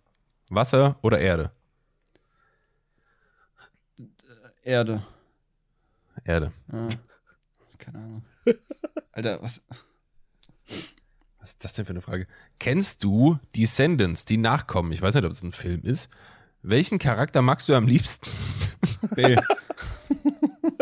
[0.50, 1.50] Wasser oder Erde?
[4.66, 5.00] Erde.
[6.24, 6.52] Erde.
[6.72, 6.88] Ah,
[7.78, 8.22] keine Ahnung.
[9.12, 9.62] Alter, was?
[11.38, 12.26] Was ist das denn für eine Frage?
[12.58, 14.90] Kennst du Descendants, die Nachkommen?
[14.90, 16.10] Ich weiß nicht, ob es ein Film ist.
[16.62, 18.28] Welchen Charakter magst du am liebsten?
[19.14, 19.36] B.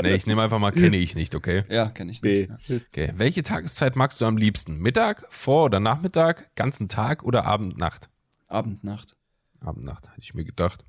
[0.02, 1.64] Nee, ich nehme einfach mal kenne ich nicht, okay?
[1.70, 2.46] Ja, kenne ich B.
[2.46, 2.68] nicht.
[2.68, 2.76] Ja.
[2.88, 3.12] Okay.
[3.16, 4.78] Welche Tageszeit magst du am liebsten?
[4.78, 8.10] Mittag, Vor- oder Nachmittag, ganzen Tag oder Abend, Nacht?
[8.48, 9.16] Abend, Nacht.
[9.60, 10.84] Abend, Nacht, hätte ich mir gedacht.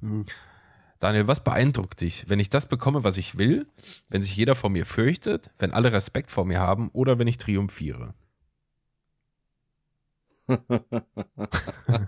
[1.06, 3.68] Daniel, was beeindruckt dich, wenn ich das bekomme, was ich will,
[4.10, 7.38] wenn sich jeder vor mir fürchtet, wenn alle Respekt vor mir haben oder wenn ich
[7.38, 8.16] triumphiere?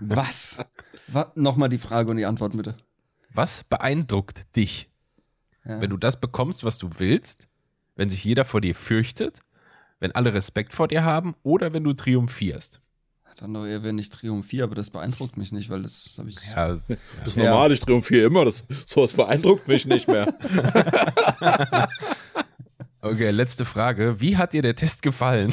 [0.00, 0.58] Was?
[1.06, 1.28] Was?
[1.36, 2.76] Nochmal die Frage und die Antwort bitte.
[3.32, 4.90] Was beeindruckt dich,
[5.64, 5.80] Ja.
[5.80, 7.48] wenn du das bekommst, was du willst,
[7.94, 9.42] wenn sich jeder vor dir fürchtet,
[10.00, 12.80] wenn alle Respekt vor dir haben oder wenn du triumphierst?
[13.40, 16.36] Dann doch eher, wenn ich triumphiere, aber das beeindruckt mich nicht, weil das habe ich.
[16.54, 16.70] Ja,
[17.20, 17.44] Das ist Ja.
[17.50, 18.44] normal, ich triumphiere immer.
[18.44, 20.26] Das, sowas beeindruckt mich nicht mehr.
[23.00, 24.20] okay, letzte Frage.
[24.20, 25.52] Wie hat dir der Test gefallen?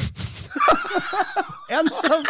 [1.68, 2.26] Ernsthaft?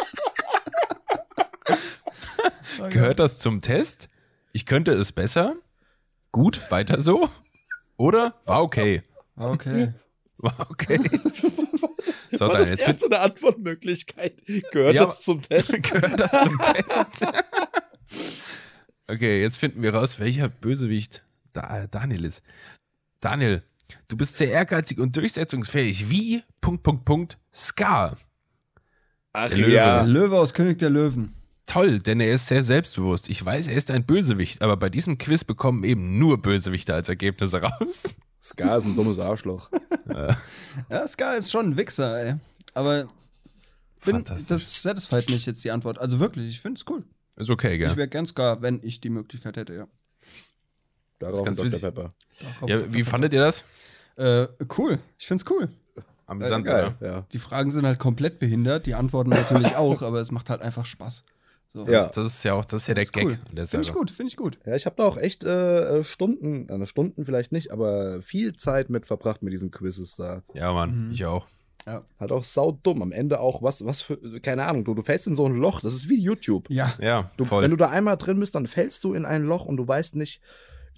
[2.90, 4.08] Gehört das zum Test?
[4.52, 5.54] Ich könnte es besser?
[6.32, 7.30] Gut, weiter so?
[7.96, 9.02] Oder war okay?
[9.36, 9.94] Okay.
[10.36, 11.00] War okay.
[12.38, 14.42] So, War dann das erste eine Antwortmöglichkeit.
[14.72, 15.68] Gehört Ja, das zum Test?
[15.82, 17.26] gehört das zum Test.
[19.08, 21.22] okay, jetzt finden wir raus, welcher Bösewicht
[21.52, 22.42] da, Daniel ist.
[23.20, 23.62] Daniel,
[24.08, 28.16] du bist sehr ehrgeizig und durchsetzungsfähig wie Punkt, Punkt, Punkt, Scar.
[29.32, 29.70] Ach Der Löwe.
[29.70, 31.32] Der Löwe aus König der Löwen.
[31.66, 33.28] Toll, denn er ist sehr selbstbewusst.
[33.28, 37.08] Ich weiß, er ist ein Bösewicht, aber bei diesem Quiz bekommen eben nur Bösewichte als
[37.08, 38.16] Ergebnisse raus.
[38.46, 39.70] Scar ist ein dummes Arschloch.
[40.88, 42.34] Ja, Sky ist schon ein Wichser, ey.
[42.74, 43.08] Aber
[44.04, 45.98] bin, das satisfied mich jetzt die Antwort.
[45.98, 47.02] Also wirklich, ich finde es cool.
[47.36, 47.88] Ist okay, gell?
[47.88, 49.88] Ich wäre gern Scar, wenn ich die Möglichkeit hätte, ja.
[51.18, 51.80] Darauf ganz Dr.
[51.80, 52.14] Pepper.
[52.66, 53.64] Ja, wie fandet ihr das?
[54.16, 54.46] Äh,
[54.78, 55.00] cool.
[55.18, 55.68] Ich find's cool.
[56.26, 57.06] Amüsant, Geil, oder?
[57.06, 57.26] ja.
[57.32, 60.86] Die Fragen sind halt komplett behindert, die Antworten natürlich auch, aber es macht halt einfach
[60.86, 61.22] Spaß.
[61.68, 61.80] So.
[61.84, 62.04] Ja.
[62.04, 63.38] Das, das ist ja auch, das ist ja der ist Gag cool.
[63.66, 64.58] Finde ich gut, finde ich gut.
[64.64, 68.56] Ja, ich habe da auch echt äh, äh, Stunden, äh, Stunden vielleicht nicht, aber viel
[68.56, 70.42] Zeit mit verbracht mit diesen Quizzes da.
[70.54, 71.12] Ja, Mann, Mhm.
[71.12, 71.46] ich auch.
[72.18, 73.00] Hat auch saudumm.
[73.02, 75.80] Am Ende auch was, was für, keine Ahnung, du, du fällst in so ein Loch,
[75.82, 76.68] das ist wie YouTube.
[76.68, 76.94] Ja.
[77.00, 77.62] Ja, Du, voll.
[77.62, 80.16] Wenn du da einmal drin bist, dann fällst du in ein Loch und du weißt
[80.16, 80.40] nicht,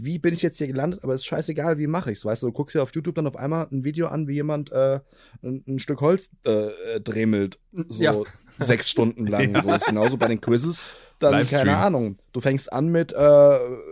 [0.01, 2.25] wie bin ich jetzt hier gelandet, aber es ist scheißegal, wie mache ich's.
[2.25, 4.71] Weißt du, du guckst dir auf YouTube dann auf einmal ein Video an, wie jemand
[4.73, 5.01] äh,
[5.43, 8.15] ein, ein Stück Holz äh, äh, dremelt, so Ja.
[8.61, 9.61] sechs Stunden lang.
[9.63, 10.83] So ist genauso bei den Quizzes.
[11.19, 11.59] Dann, Livestream.
[11.67, 13.17] keine Ahnung, du fängst an mit, äh,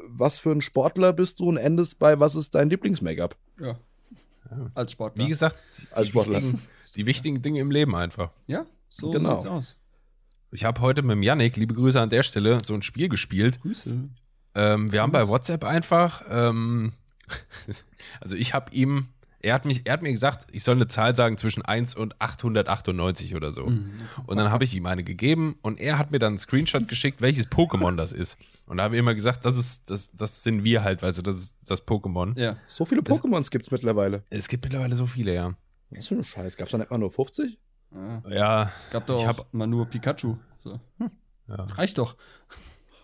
[0.09, 3.37] was für ein Sportler bist du und endest bei, was ist dein Lieblings-Make-up?
[3.61, 3.79] ja.
[4.75, 5.25] Als Sportler.
[5.25, 6.35] Wie gesagt, die, Als Sportler.
[6.41, 6.63] wichtigen,
[6.95, 8.31] die wichtigen Dinge im Leben einfach.
[8.47, 9.35] ja, so Genau.
[9.41, 9.81] sieht's aus.
[10.53, 13.61] Ich habe heute mit dem Yannick, liebe Grüße an der Stelle, so ein Spiel gespielt.
[13.63, 14.05] Grüße.
[14.57, 16.93] Ähm, wir haben bei WhatsApp einfach, ähm,
[18.21, 19.09] also ich habe ihm,
[19.41, 22.21] er hat, mich, er hat mir gesagt, ich soll eine Zahl sagen zwischen 1 und
[22.21, 23.65] 898 oder so.
[23.67, 27.21] Und dann habe ich ihm eine gegeben und er hat mir dann einen Screenshot geschickt,
[27.21, 28.39] welches Pokémon das ist.
[28.67, 31.23] Und da habe ich immer gesagt, das ist, das, das sind wir halt, weißt du,
[31.23, 32.37] das ist das Pokémon.
[32.41, 32.57] Ja.
[32.67, 34.25] So viele Pokémons gibt's mittlerweile.
[34.31, 35.55] Es gibt mittlerweile so viele, ja.
[35.91, 36.57] Was für ein Scheiß?
[36.57, 37.59] Gab's da nicht mal nur 50?
[37.95, 38.23] ja.
[38.29, 40.37] Ja, Es gab doch Ich auch hab- mal nur Pikachu.
[40.65, 40.81] So.
[40.99, 41.11] Hm.
[41.47, 41.55] Ja.
[41.75, 42.17] Reicht doch.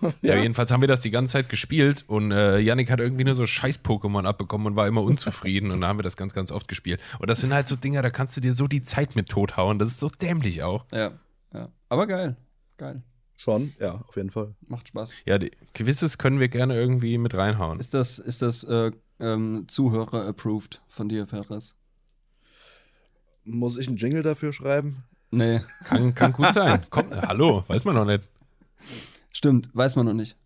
[0.23, 3.35] Ja, jedenfalls haben wir das die ganze Zeit gespielt und äh, Yannick hat irgendwie nur
[3.35, 6.69] so Scheiß-Pokémon abbekommen und war immer unzufrieden und da haben wir das ganz, ganz oft
[6.69, 7.01] gespielt.
[7.19, 9.79] Und das sind halt so Dinger, da kannst du dir so die Zeit mit tothauen.
[9.79, 10.85] Das ist so dämlich auch.
[10.93, 11.13] Ja.
[11.55, 11.69] ja.
[11.89, 12.37] Aber geil.
[12.79, 13.03] Geil.
[13.37, 14.55] Schon, ja, auf jeden Fall.
[14.69, 15.15] Macht Spaß.
[15.25, 17.81] Ja, die Quizzes können wir gerne irgendwie mit reinhauen.
[17.81, 21.75] Ist das, ist das äh, ähm, Zuhörer-approved von dir, Perez?
[23.45, 25.03] Muss ich einen Jingle dafür schreiben?
[25.33, 25.61] Nee.
[25.85, 26.87] Kann, kann gut sein.
[26.91, 28.23] Komm, äh, hallo, weiß man noch nicht.
[29.33, 30.37] Stimmt, weiß man noch nicht.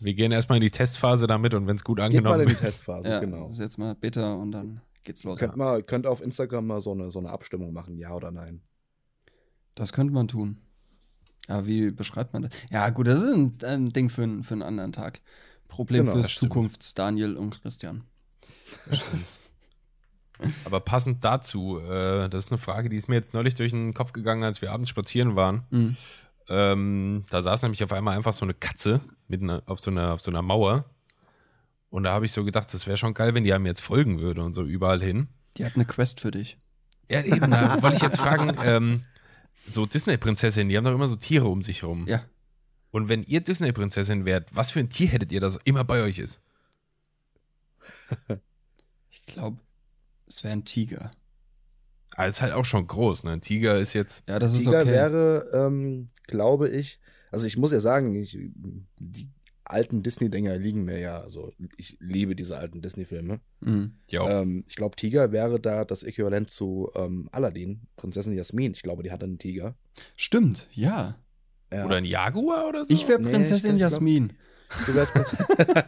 [0.00, 2.46] Wir gehen erstmal in die Testphase damit und wenn es gut Geht mal angenommen in
[2.48, 2.60] die wird.
[2.62, 3.42] Testphase, ja, genau.
[3.42, 5.38] das ist jetzt mal bitter und dann geht's los.
[5.38, 8.60] Könnt, mal, könnt auf Instagram mal so eine, so eine Abstimmung machen, ja oder nein.
[9.76, 10.58] Das könnte man tun.
[11.46, 12.52] Aber wie beschreibt man das?
[12.70, 15.20] Ja, gut, das ist ein, ein Ding für, einen- für einen anderen Tag.
[15.68, 16.34] Problem Genau, fürs.
[16.34, 18.04] Zukunfts-Daniel und Christian.
[20.64, 23.94] Aber passend dazu, äh, das ist eine Frage, die ist mir jetzt neulich durch den
[23.94, 25.62] Kopf gegangen, als wir abends spazieren waren.
[25.70, 25.96] Mhm.
[26.48, 30.20] Ähm, da saß nämlich auf einmal einfach so eine Katze mitten auf so einer, auf
[30.20, 30.84] so einer Mauer.
[31.90, 34.20] Und da habe ich so gedacht, das wäre schon geil, wenn die einem jetzt folgen
[34.20, 35.28] würde und so überall hin.
[35.56, 36.58] Die hat eine Quest für dich.
[37.08, 39.04] Ja, eben, da wollte ich jetzt fragen, ähm,
[39.54, 42.06] so Disney-Prinzessinnen, die haben doch immer so Tiere um sich rum.
[42.08, 42.24] Ja.
[42.90, 46.18] Und wenn ihr Disney-Prinzessin wärt, was für ein Tier hättet ihr, das immer bei euch
[46.18, 46.40] ist?
[49.10, 49.58] Ich glaube,
[50.26, 51.10] es wäre ein Tiger.
[52.16, 53.32] Ah, ist halt auch schon groß, ne?
[53.32, 54.22] Ein Tiger ist jetzt.
[54.28, 54.90] Ja, das ist Tiger okay.
[54.90, 57.00] wäre, ähm, glaube ich,
[57.30, 58.38] also ich muss ja sagen, ich,
[59.00, 59.30] die
[59.64, 63.40] alten Disney-Dinger liegen mir ja, also ich liebe diese alten Disney-Filme.
[63.60, 63.94] Mhm.
[64.08, 68.72] Ja, Ähm, ich glaube, Tiger wäre da das Äquivalent zu ähm, Aladdin, Prinzessin Jasmin.
[68.74, 69.74] Ich glaube, die hatte einen Tiger.
[70.16, 71.16] Stimmt, ja.
[71.72, 71.86] Ja.
[71.86, 72.92] Oder ein Jaguar oder so?
[72.94, 74.32] Ich wäre Nee, Prinzessin ich glaub- Jasmin.
[74.86, 75.46] du wärst Prinzessin.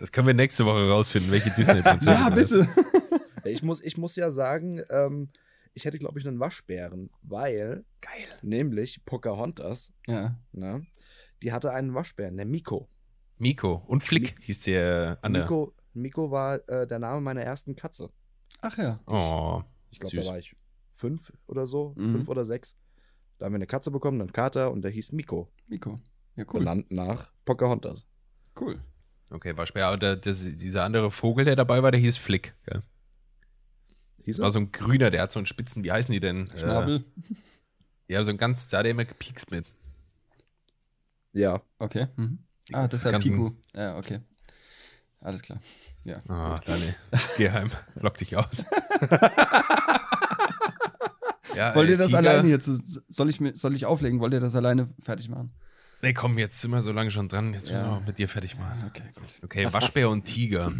[0.00, 2.12] Das können wir nächste Woche rausfinden, welche Disney-Prinzessin.
[2.12, 2.50] Ja, ist.
[2.50, 2.68] bitte.
[3.44, 5.28] ich, muss, ich muss ja sagen, ähm,
[5.74, 8.38] ich hätte, glaube ich, einen Waschbären, weil Geil.
[8.42, 10.38] nämlich Pocahontas, ja.
[10.52, 10.86] ne,
[11.42, 12.88] die hatte einen Waschbären, der Miko.
[13.38, 15.40] Miko und Flick hieß der Anne.
[15.40, 18.10] Miko, Miko war äh, der Name meiner ersten Katze.
[18.60, 19.00] Ach ja.
[19.06, 20.54] Oh, Ich glaube, da war ich
[20.92, 22.12] fünf oder so, Mhm.
[22.12, 22.76] fünf oder sechs.
[23.38, 25.50] Da haben wir eine Katze bekommen, einen Kater und der hieß Miko.
[25.66, 25.98] Nico.
[26.36, 26.60] Ja, cool.
[26.60, 28.06] Benannt nach Pocahontas.
[28.58, 28.80] Cool.
[29.30, 29.90] okay, Waschbär.
[29.90, 32.54] Und der, der, dieser andere Vogel, der dabei war, der hieß Flick.
[32.64, 32.82] Gell?
[34.24, 36.48] Hieß war so ein grüner, der hat so einen Spitzen, wie heißen die denn?
[36.56, 37.04] Schnabel.
[38.08, 39.66] Äh, ja, so ein ganz, da hat er immer gepiekst mit.
[41.32, 41.60] Ja.
[41.78, 42.06] Okay.
[42.16, 42.38] Mhm.
[42.72, 43.52] Ah, das ist ja Piku.
[43.74, 44.20] Ja, okay.
[45.20, 45.58] Alles klar.
[46.04, 46.18] Ja.
[46.28, 46.94] Ah, Dani,
[47.38, 48.64] geh heim, lock dich aus.
[51.56, 52.66] ja, Wollt ihr das Tiger- alleine jetzt?
[52.66, 54.20] Soll ich, mir- soll ich auflegen?
[54.20, 55.52] Wollt ihr das alleine fertig machen?
[56.02, 57.54] Nee, komm, jetzt sind wir so lange schon dran.
[57.54, 57.78] Jetzt Ja.
[57.78, 58.84] müssen wir auch mit dir fertig machen.
[58.88, 59.24] Okay, gut.
[59.42, 60.72] Okay, Waschbär und Tiger.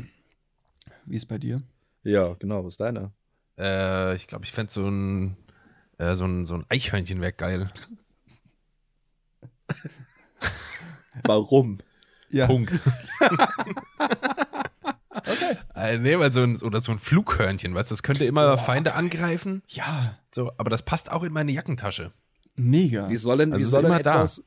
[1.07, 1.63] Wie ist bei dir?
[2.03, 3.13] Ja, genau, was ist deiner?
[3.59, 5.37] Äh, ich glaube, ich fände so ein,
[5.99, 7.71] äh, so ein, so ein Eichhörnchen wäre geil.
[11.23, 11.79] Warum?
[12.31, 12.47] Ja.
[12.47, 12.73] Punkt.
[15.11, 15.57] okay.
[15.75, 18.95] Äh, nee, weil so ein, oder so ein Flughörnchen, weißt du, das könnte immer Feinde
[18.95, 19.63] angreifen.
[19.69, 22.13] Ja, So, aber das passt auch in meine Jackentasche.
[22.57, 23.09] mega.
[23.09, 24.15] Wie soll denn, Also wie ist soll denn immer da.
[24.17, 24.43] etwas,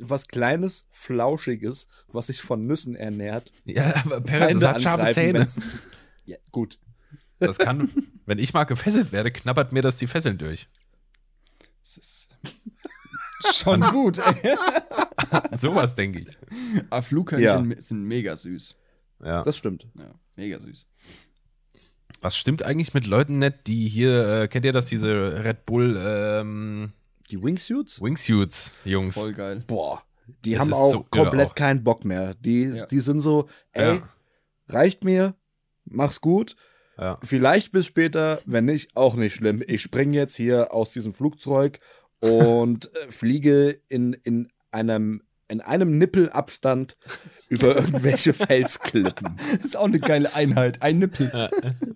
[0.00, 5.46] was Kleines, Flauschiges, was sich von Nüssen ernährt, Ja, aber Feinde hat scharfe Zähne.
[6.24, 6.78] Ja, gut.
[7.40, 7.90] Das kann,
[8.26, 10.68] wenn ich mal gefesselt werde, knabbert mir das die Fesseln durch.
[11.82, 12.36] Das ist
[13.54, 14.18] schon gut.
[14.42, 14.56] ey.
[15.56, 16.38] Sowas denke ich.
[16.90, 18.76] Aber Flughörnchen sind mega süß.
[19.24, 19.42] Ja.
[19.42, 19.86] Das stimmt.
[19.98, 20.90] Ja, mega süß.
[22.22, 25.98] Was stimmt eigentlich mit Leuten nicht, die hier, äh, kennt ihr das, diese Red Bull
[25.98, 26.92] ähm,
[27.30, 28.00] Die Wingsuits?
[28.02, 29.14] Wingsuits, Jungs?
[29.14, 29.64] Voll geil.
[29.66, 30.02] Boah.
[30.44, 31.54] Die Das haben auch so komplett auch.
[31.54, 32.34] keinen Bock mehr.
[32.34, 32.86] Die, Ja.
[32.86, 34.08] die sind so, ey, Ja.
[34.68, 35.34] reicht mir,
[35.86, 36.56] mach's gut.
[37.00, 37.18] Ja.
[37.22, 39.62] Vielleicht bis später, wenn nicht, auch nicht schlimm.
[39.66, 41.78] Ich springe jetzt hier aus diesem Flugzeug
[42.20, 46.96] und äh, fliege in, in einem in einem Nippelabstand
[47.48, 49.34] über irgendwelche Felsklippen.
[49.56, 50.80] Das ist auch eine geile Einheit.
[50.80, 51.28] Ein Nippel.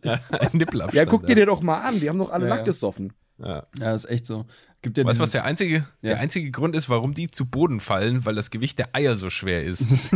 [0.03, 0.95] Ein Nippelabstand.
[0.95, 2.01] Ja, guck dir den doch mal an.
[2.01, 2.55] Die haben doch alle Ja, ja.
[2.57, 3.13] nackt gesoffen.
[3.39, 3.65] Ja.
[3.79, 4.47] Ja, ist echt so.
[4.83, 6.15] Gibt ja Weißt du, was der einzige, Ja.
[6.15, 8.25] der einzige Grund ist, warum die zu Boden fallen?
[8.25, 9.87] Weil das Gewicht der Eier so schwer ist.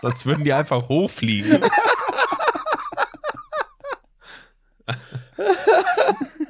[0.00, 1.60] Sonst würden die einfach hochfliegen.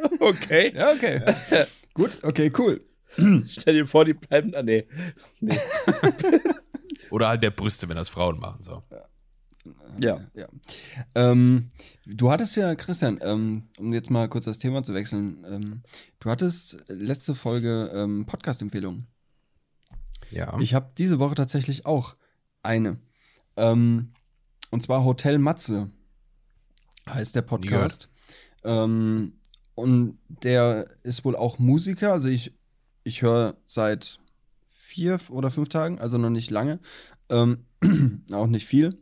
[0.20, 0.72] Okay.
[0.74, 1.20] Ja, okay.
[1.94, 2.80] Gut, okay, cool.
[3.48, 4.54] Stell dir vor, die bleiben.
[4.54, 4.86] Ah, nee.
[5.40, 5.58] nee.
[7.10, 8.62] Oder halt der Brüste, wenn das Frauen machen.
[8.62, 8.82] So.
[10.00, 10.20] Ja.
[10.34, 10.46] Ja.
[11.14, 11.70] Ähm,
[12.06, 15.82] du hattest ja, Christian, ähm, um jetzt mal kurz das Thema zu wechseln, ähm,
[16.20, 19.06] du hattest letzte Folge ähm, Podcast-Empfehlungen.
[20.30, 20.56] Ja.
[20.60, 22.14] Ich habe diese Woche tatsächlich auch
[22.62, 22.98] eine.
[23.56, 24.12] Ähm,
[24.70, 25.90] und zwar Hotel Matze
[27.08, 28.08] heißt der Podcast.
[28.62, 29.39] Ähm,
[29.74, 32.12] und der ist wohl auch Musiker.
[32.12, 32.52] Also ich,
[33.04, 34.20] ich höre seit
[34.66, 36.80] vier oder fünf Tagen, also noch nicht lange.
[37.28, 37.64] Ähm,
[38.32, 38.98] auch nicht viel.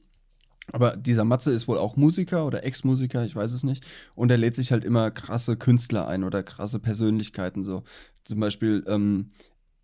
[0.73, 3.85] Aber dieser Matze ist wohl auch Musiker oder Ex-Musiker, ich weiß es nicht.
[4.15, 7.63] Und er lädt sich halt immer krasse Künstler ein oder krasse Persönlichkeiten.
[7.63, 7.85] So
[8.25, 9.31] zum Beispiel ähm,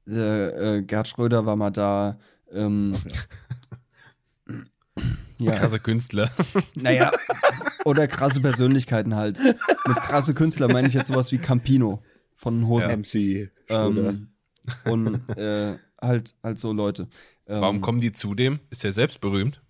[0.07, 2.18] äh, äh, Gerd Schröder war mal da.
[2.53, 2.95] Ähm,
[5.45, 6.30] Krasse Künstler.
[6.74, 7.12] naja.
[7.84, 9.38] Oder krasse Persönlichkeiten halt.
[9.42, 12.03] Mit krasse Künstler meine ich jetzt sowas wie Campino
[12.34, 13.01] von Hosen.
[13.01, 14.11] MC Schröder.
[14.11, 14.28] Ähm,
[14.84, 17.09] und äh, halt, halt so Leute.
[17.47, 18.61] Ähm, Warum kommen die zu dem?
[18.70, 19.61] Ist er selbst berühmt?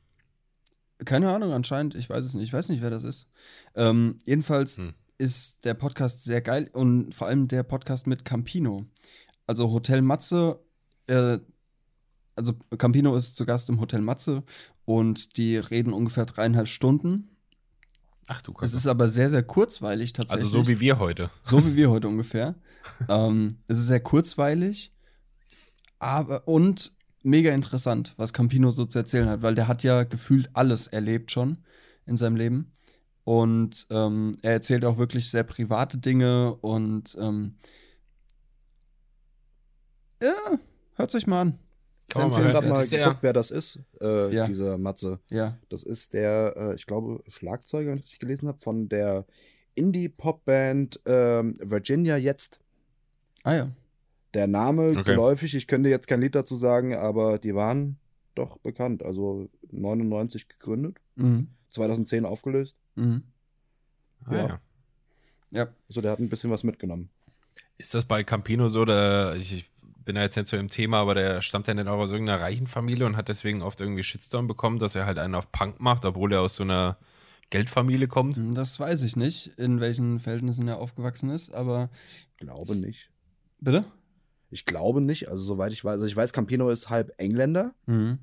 [1.05, 1.95] Keine Ahnung, anscheinend.
[1.95, 2.45] Ich weiß es nicht.
[2.45, 3.29] Ich weiß nicht, wer das ist.
[3.75, 4.95] Ähm, jedenfalls Hm.
[5.18, 8.87] ist der Podcast sehr geil und vor allem der Podcast mit Campino.
[9.47, 10.61] Also Hotel Matze,
[11.07, 11.39] äh,
[12.37, 14.43] also Campino ist zu Gast im Hotel Matze
[14.85, 17.30] und die reden ungefähr dreieinhalb Stunden.
[18.26, 18.76] Ach du Es Kacke.
[18.76, 20.53] ist aber sehr, sehr kurzweilig Also tatsächlich.
[20.53, 21.30] so wie wir heute.
[21.43, 22.55] So wie wir heute ungefähr.
[23.09, 24.93] ähm, es ist sehr kurzweilig,
[25.99, 30.51] aber und mega interessant, was Campino so zu erzählen hat, weil der hat ja gefühlt
[30.55, 31.59] alles erlebt schon
[32.07, 32.72] in seinem Leben.
[33.24, 37.57] Und ähm, er erzählt auch wirklich sehr private Dinge und ähm,
[40.22, 40.59] ja,
[40.97, 41.59] hört euch mal an.
[42.15, 44.47] Kann man Sehr mal geguckt, wer das ist, äh, Ja.
[44.47, 45.21] dieser Matze.
[45.31, 45.59] Ja.
[45.69, 49.25] Das ist der, äh, ich glaube, Schlagzeuger, wenn ich gelesen habe, von der
[49.75, 52.61] Indie-Pop-Band ähm, Virginia jetzt.
[53.43, 53.71] Ah ja.
[54.35, 55.03] Der Name Okay.
[55.05, 57.99] geläufig, ich könnte jetzt kein Lied dazu sagen, aber die waren
[58.35, 59.03] doch bekannt.
[59.05, 61.49] Also 99 gegründet, Mhm.
[61.71, 62.77] 2010 aufgelöst.
[62.97, 63.23] Mhm.
[64.25, 64.47] Ah, Ja.
[64.47, 64.61] ja.
[65.51, 65.69] Ja.
[65.89, 67.11] Also der hat ein bisschen was mitgenommen.
[67.79, 69.71] Ist das bei Campino so, der, ich, ich
[70.05, 72.40] bin da jetzt nicht so im Thema, aber der stammt ja nicht auch aus irgendeiner
[72.42, 75.80] reichen Familie und hat deswegen oft irgendwie Shitstorm bekommen, dass er halt einen auf Punk
[75.80, 76.96] macht, obwohl er aus so einer
[77.50, 78.36] Geldfamilie kommt.
[78.57, 81.90] Das weiß ich nicht, in welchen Verhältnissen er aufgewachsen ist, aber
[82.32, 83.11] Ich glaube nicht.
[83.61, 83.86] bitte?
[84.50, 85.28] Ich glaube nicht.
[85.28, 88.18] Also soweit ich weiß, also ich weiß, Campino ist halb Engländer, Mhm.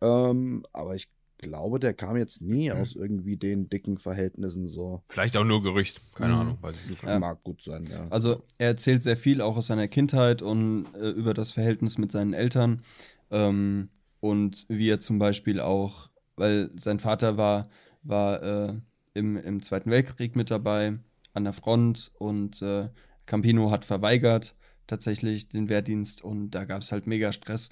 [0.00, 1.08] ähm, aber ich
[1.40, 2.78] glaube, der kam jetzt nie Hm.
[2.80, 5.02] aus irgendwie den dicken Verhältnissen so.
[5.08, 6.40] Vielleicht auch nur Gerücht, keine Mhm.
[6.40, 6.58] Ahnung.
[6.60, 7.10] Weiß ich Das nicht.
[7.10, 7.18] Ja.
[7.18, 8.06] mag gut sein, ja.
[8.10, 12.12] Also er erzählt sehr viel auch aus seiner Kindheit und äh, über das Verhältnis mit
[12.12, 12.82] seinen Eltern
[13.30, 13.88] ähm,
[14.20, 17.68] und wie er zum Beispiel auch, weil sein Vater war,
[18.02, 18.74] war äh,
[19.14, 20.98] im, im Zweiten Weltkrieg mit dabei
[21.32, 22.88] an der Front und äh,
[23.26, 24.54] Campino hat verweigert
[24.86, 27.70] tatsächlich den Wehrdienst und da gab es halt mega Stress.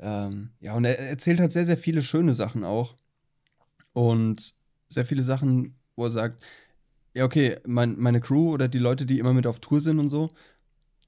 [0.00, 2.94] Ähm, ja, und er erzählt halt sehr, sehr viele schöne Sachen auch
[3.98, 4.54] und
[4.88, 6.44] sehr viele Sachen, wo er sagt,
[7.14, 10.06] ja, okay, mein, meine Crew oder die Leute, die immer mit auf Tour sind und
[10.06, 10.30] so,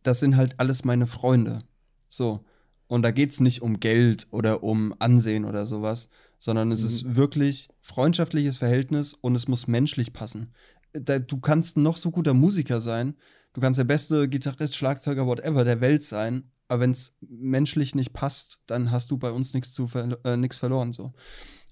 [0.03, 1.63] das sind halt alles meine Freunde.
[2.09, 2.45] So.
[2.89, 6.11] Und da geht es nicht um Geld oder um Ansehen oder sowas,
[6.41, 6.87] sondern es Mhm.
[6.87, 10.53] ist wirklich freundschaftliches Verhältnis und es muss menschlich passen.
[10.93, 13.15] Da, du kannst noch so guter Musiker sein,
[13.53, 18.13] du kannst der beste Gitarrist, Schlagzeuger, whatever der Welt sein, aber wenn es menschlich nicht
[18.13, 20.93] passt, dann hast du bei uns nichts zu ver äh, nix verloren.
[20.93, 21.13] So.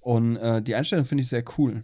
[0.09, 1.83] Und äh, die Einstellung finde ich sehr cool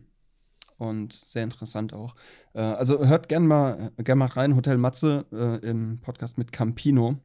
[0.79, 2.17] und sehr interessant auch.
[2.55, 7.19] Äh, also hört gern mal, gern mal rein, Hotel Matze äh, im Podcast mit Campino.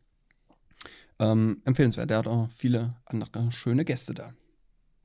[1.17, 4.33] Ähm, empfehlenswert, der hat auch viele andere schöne Gäste da.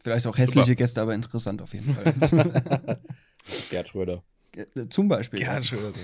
[0.02, 2.12] Vielleicht auch hässliche Gäste, aber interessant auf jeden Fall.
[3.70, 4.24] Gerd Schröder.
[4.56, 5.42] Äh, Zum Beispiel.
[5.42, 5.94] Ja, schön.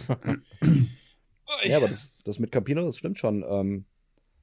[1.64, 3.43] Ja, aber das, das mit Campino, das stimmt schon.
[3.43, 3.86] Ähm,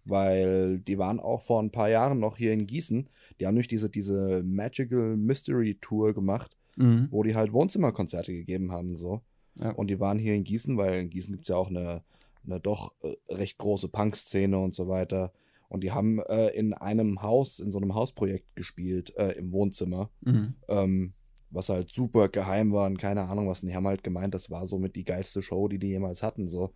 [0.09, 3.09] weil die waren auch vor ein paar Jahren noch hier in Gießen.
[3.39, 7.07] Die haben nämlich diese, diese Magical Mystery Tour gemacht, Mhm.
[7.09, 8.95] wo die halt Wohnzimmerkonzerte gegeben haben.
[8.95, 9.21] so.
[9.59, 9.71] Ja.
[9.71, 12.03] Und die waren hier in Gießen, weil in Gießen gibt es ja auch eine,
[12.45, 15.31] eine doch äh, recht große Punk-Szene und so weiter.
[15.69, 20.11] Und die haben äh, in einem Haus, in so einem Hausprojekt gespielt, äh, im Wohnzimmer.
[20.21, 20.53] Mhm.
[20.67, 21.13] ähm,
[21.49, 23.63] was halt super geheim war und keine Ahnung was.
[23.63, 26.47] Und die haben halt gemeint, das war somit die geilste Show, die die jemals hatten,
[26.49, 26.73] so.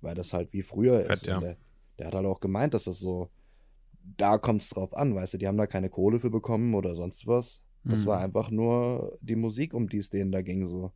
[0.00, 1.26] Weil das halt wie früher Fett, ist.
[1.26, 1.40] ja.
[1.98, 3.30] Der, hat halt auch gemeint, dass das so,
[4.16, 6.94] da kommt es drauf an, weißt du, die haben da keine Kohle für bekommen oder
[6.94, 7.62] sonst was.
[7.84, 8.06] Das Mhm.
[8.06, 10.92] war einfach nur die Musik, um die es denen da ging, so.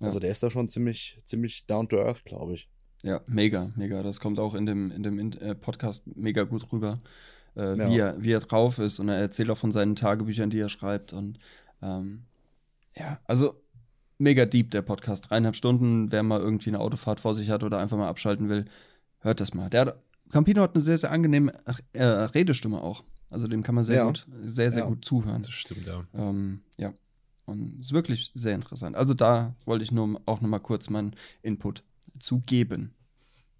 [0.00, 0.06] Ja.
[0.06, 2.68] Also der ist da schon ziemlich, ziemlich down to earth, glaube ich.
[3.02, 4.02] Ja, mega, mega.
[4.02, 7.00] Das kommt auch in dem, in dem äh, Podcast mega gut rüber,
[7.56, 7.88] äh, Ja.
[7.90, 8.98] wie, er, wie er drauf ist.
[8.98, 11.12] Und er erzählt auch von seinen Tagebüchern, die er schreibt.
[11.12, 11.38] Und
[11.82, 12.24] ähm,
[12.96, 13.54] ja, also
[14.18, 15.30] mega deep der Podcast.
[15.30, 18.64] Dreieinhalb Stunden, wer mal irgendwie eine Autofahrt vor sich hat oder einfach mal abschalten will,
[19.20, 19.68] hört das mal.
[19.70, 21.52] Der hat, Campino hat eine sehr, sehr angenehme
[21.92, 23.04] äh, Redestimme auch.
[23.30, 24.04] Also dem kann man sehr Ja.
[24.06, 24.88] gut, sehr, sehr Ja.
[24.88, 25.42] gut zuhören.
[25.42, 26.04] Das stimmt, ja.
[26.14, 26.94] Ähm, ja.
[27.44, 28.96] Und ist wirklich sehr interessant.
[28.96, 31.84] Also da wollte ich nur auch noch mal kurz meinen Input
[32.18, 32.94] zu geben.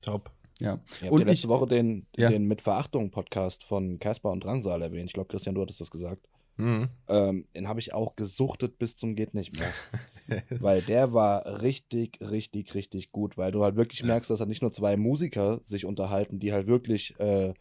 [0.02, 0.30] Top.
[0.58, 0.80] Ja.
[0.86, 2.28] Ich Und habe letzte ich- Woche den, Ja.
[2.30, 5.06] den Mit Verachtung Podcast von Caspar und Drangsal erwähnt.
[5.10, 6.26] Ich glaube, Christian, du hattest das gesagt.
[6.56, 6.88] Mhm.
[7.08, 9.70] Ähm, den habe ich auch gesuchtet bis zum geht nicht mehr.
[10.60, 14.06] weil der war richtig, richtig, richtig gut, weil du halt wirklich Ja.
[14.06, 17.54] merkst, dass halt nicht nur zwei Musiker sich unterhalten, die halt wirklich, äh,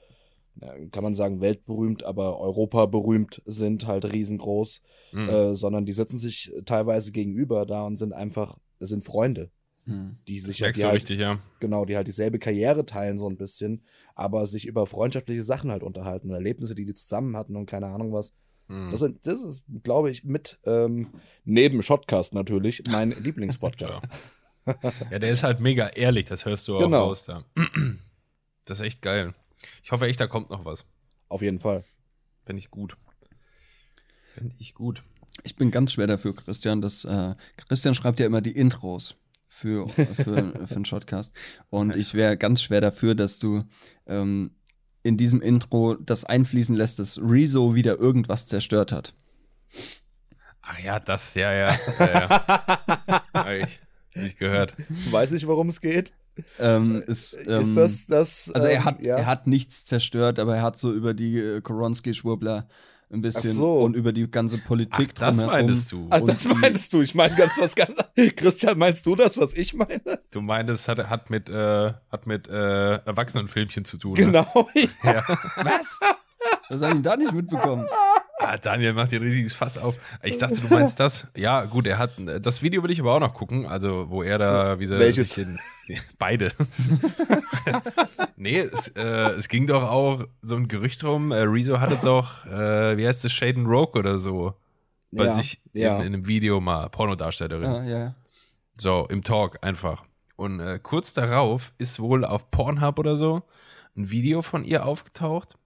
[0.91, 5.29] kann man sagen, weltberühmt, aber Europa berühmt sind, halt riesengroß, Mhm.
[5.29, 9.51] äh, sondern die sitzen sich teilweise gegenüber da und sind einfach, sind Freunde,
[9.83, 10.17] Hm.
[10.27, 11.39] die das sich halt, die du halt, richtig, ja.
[11.59, 13.83] genau, die halt dieselbe Karriere teilen so ein bisschen,
[14.15, 17.87] aber sich über freundschaftliche Sachen halt unterhalten und Erlebnisse, die die zusammen hatten und keine
[17.87, 18.33] Ahnung was.
[18.67, 18.91] Mhm.
[18.91, 21.09] Das, sind, das ist, glaube ich, mit ähm,
[21.43, 24.01] neben Shotcast natürlich mein Lieblingspodcast.
[25.11, 27.05] Ja, der ist halt mega ehrlich, das hörst du auch Genau.
[27.05, 27.45] raus da.
[28.65, 29.33] Das ist echt geil.
[29.83, 30.85] Ich hoffe echt, da kommt noch was.
[31.29, 31.83] Auf jeden Fall.
[32.45, 32.97] Fände ich gut.
[34.33, 35.03] Fände ich gut.
[35.43, 36.81] Ich bin ganz schwer dafür, Christian.
[36.81, 37.35] Dass, äh,
[37.67, 39.15] Christian schreibt ja immer die Intros
[39.47, 40.05] für, für,
[40.67, 41.33] für einen Shotcast.
[41.69, 43.63] Und ich wäre ganz schwer dafür, dass du
[44.07, 44.51] ähm,
[45.05, 49.13] in diesem Intro das einfließen lässt, dass Rezo wieder irgendwas zerstört hat.
[50.63, 51.77] Ach ja, das, ja, ja.
[51.99, 53.21] ja, ja.
[53.33, 53.79] Hab ich
[54.15, 54.73] nicht gehört.
[55.11, 56.11] Weiß nicht, worum es geht.
[56.59, 58.51] Ähm, ist, ähm, ist das das?
[58.55, 59.15] Also er ähm, hat, ja?
[59.17, 62.67] er hat nichts zerstört, aber er hat so über die äh, Koronski-Schwurbler
[63.11, 63.79] ein bisschen Ach so.
[63.81, 65.59] und über die ganze Politik Ach, das drumherum.
[65.59, 66.07] meintest du.
[66.09, 67.01] Ah, und das meinst du.
[67.01, 67.95] Ich meine ganz was ganz.
[68.35, 70.01] Christian, meinst du das, was ich meine?
[70.31, 74.13] Du meintest, hat, hat mit, äh, hat mit äh, Erwachsenenfilmchen zu tun.
[74.13, 74.25] Ne?
[74.25, 74.69] Genau.
[75.03, 75.23] Ja.
[75.57, 75.99] Was?
[76.69, 77.87] Das habe ich da nicht mitbekommen.
[78.39, 79.95] Ah, Daniel macht hier ein riesiges Fass auf.
[80.21, 81.27] Ich dachte, du meinst das.
[81.37, 82.11] Ja, gut, er hat.
[82.41, 83.65] Das Video will ich aber auch noch gucken.
[83.65, 85.35] Also, wo er da, wie sie Welches?
[85.35, 86.51] sich in, beide.
[88.35, 91.31] nee, es, äh, es ging doch auch so ein Gerücht rum.
[91.31, 94.53] Äh, Rezo hatte doch, äh, wie heißt es, Shaden Rogue oder so.
[95.11, 95.95] Bei Ja, sich ja.
[95.97, 97.63] in, in einem Video mal, Pornodarstellerin.
[97.63, 98.15] Ja, ja, ja.
[98.77, 100.03] So, im Talk einfach.
[100.35, 103.43] Und äh, kurz darauf ist wohl auf Pornhub oder so
[103.95, 105.57] ein Video von ihr aufgetaucht,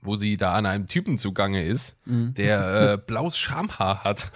[0.00, 2.34] wo sie da an einem Typen zugange ist, Mhm.
[2.34, 4.30] der äh, blaues Schamhaar hat.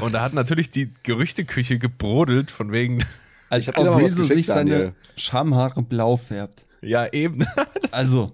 [0.00, 3.04] Und da hat natürlich die Gerüchteküche gebrodelt, von wegen,
[3.50, 4.94] Als hab ob Rezo geschickt, sich seine Daniel.
[5.16, 6.66] Schamhaare blau färbt.
[6.80, 7.44] ja, eben.
[7.90, 8.32] Also,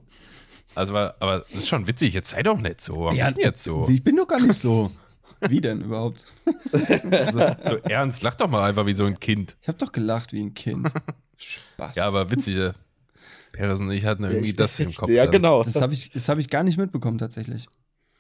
[0.75, 3.07] Also, aber, das ist schon witzig, jetzt sei doch nicht so.
[3.07, 3.87] Was ist denn jetzt so?
[3.89, 4.91] ich bin doch gar nicht so.
[5.49, 6.25] Wie denn überhaupt?
[7.33, 7.57] so?
[7.65, 9.57] So ernst, lach doch mal einfach wie so ein Kind.
[9.63, 10.93] Ich habe doch gelacht wie ein Kind.
[11.37, 11.97] Spaß.
[11.97, 12.57] Ja, aber witzig.
[13.53, 15.09] Peres und ich hatten irgendwie das im Kopf.
[15.11, 15.33] Ja, dann.
[15.33, 15.63] genau.
[15.63, 17.67] das habe ich, das hab ich gar nicht mitbekommen tatsächlich.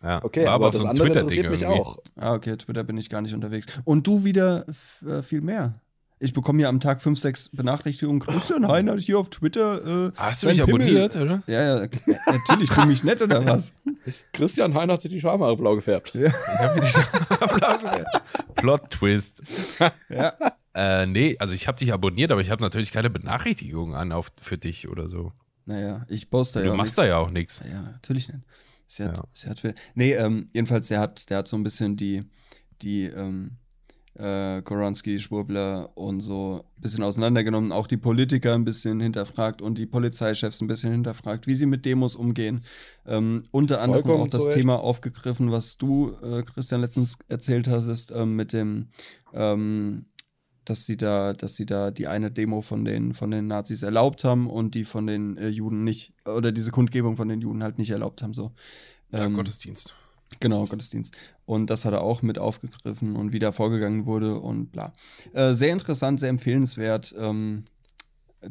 [0.03, 1.81] Ja, Okay, war aber auch das so ein andere interessiert mich irgendwie.
[1.81, 1.99] auch.
[2.17, 3.67] Ah, okay, Twitter bin ich gar nicht unterwegs.
[3.85, 4.65] Und du wieder
[5.07, 5.75] äh, viel mehr.
[6.23, 8.21] Ich bekomme ja am Tag fünf, sechs Benachrichtigungen.
[8.21, 10.09] Christian Hein hat hier auf Twitter.
[10.09, 11.43] Äh, Hast du mich Pimmel- abonniert, oder?
[11.47, 11.89] Ja, ja, ja,
[12.27, 12.69] natürlich.
[12.71, 13.73] Du mich nett oder was?
[14.33, 16.15] Christian Hein hat sich die Schamhaare blau gefärbt.
[16.15, 18.05] Ich hab mir die
[18.57, 19.43] Plot-Twist.
[20.11, 20.33] Ja.
[20.81, 24.33] Äh, nee, also ich habe dich abonniert, aber ich habe natürlich keine Benachrichtigungen an auf,
[24.41, 25.33] für dich oder so.
[25.67, 26.73] Naja, ich poste Du ja.
[26.73, 27.61] auch machst da ja auch nichts.
[27.71, 28.41] Ja, natürlich nicht.
[28.87, 29.25] Sie hat, Ja.
[29.35, 29.63] sie hat.
[29.95, 32.23] Nee, ähm, jedenfalls, der hat, der hat so ein bisschen die,
[32.81, 33.59] die, ähm,
[34.15, 39.79] äh, Koronski, Schwurbler und so ein bisschen auseinandergenommen, auch die Politiker ein bisschen hinterfragt und
[39.79, 42.65] die Polizeichefs ein bisschen hinterfragt, wie sie mit Demos umgehen.
[43.07, 44.57] Ähm, unter anderem Vollkommen auch das Recht.
[44.57, 48.89] Thema aufgegriffen, was du, äh, Christian, letztens erzählt hast, ist ähm, mit dem,
[49.33, 50.07] ähm,
[50.65, 54.25] dass sie da, dass sie da die eine Demo von den, von den Nazis erlaubt
[54.25, 57.79] haben und die von den äh, Juden nicht, oder diese Kundgebung von den Juden halt
[57.79, 58.35] nicht erlaubt haben.
[58.35, 58.53] So.
[59.11, 59.95] Ja, Ähm, Gottesdienst.
[60.39, 61.17] Genau, Gottesdienst.
[61.45, 64.93] Und das hat er auch mit aufgegriffen und wie da vorgegangen wurde und bla.
[65.33, 67.15] Äh, sehr interessant, sehr empfehlenswert.
[67.19, 67.65] Ähm,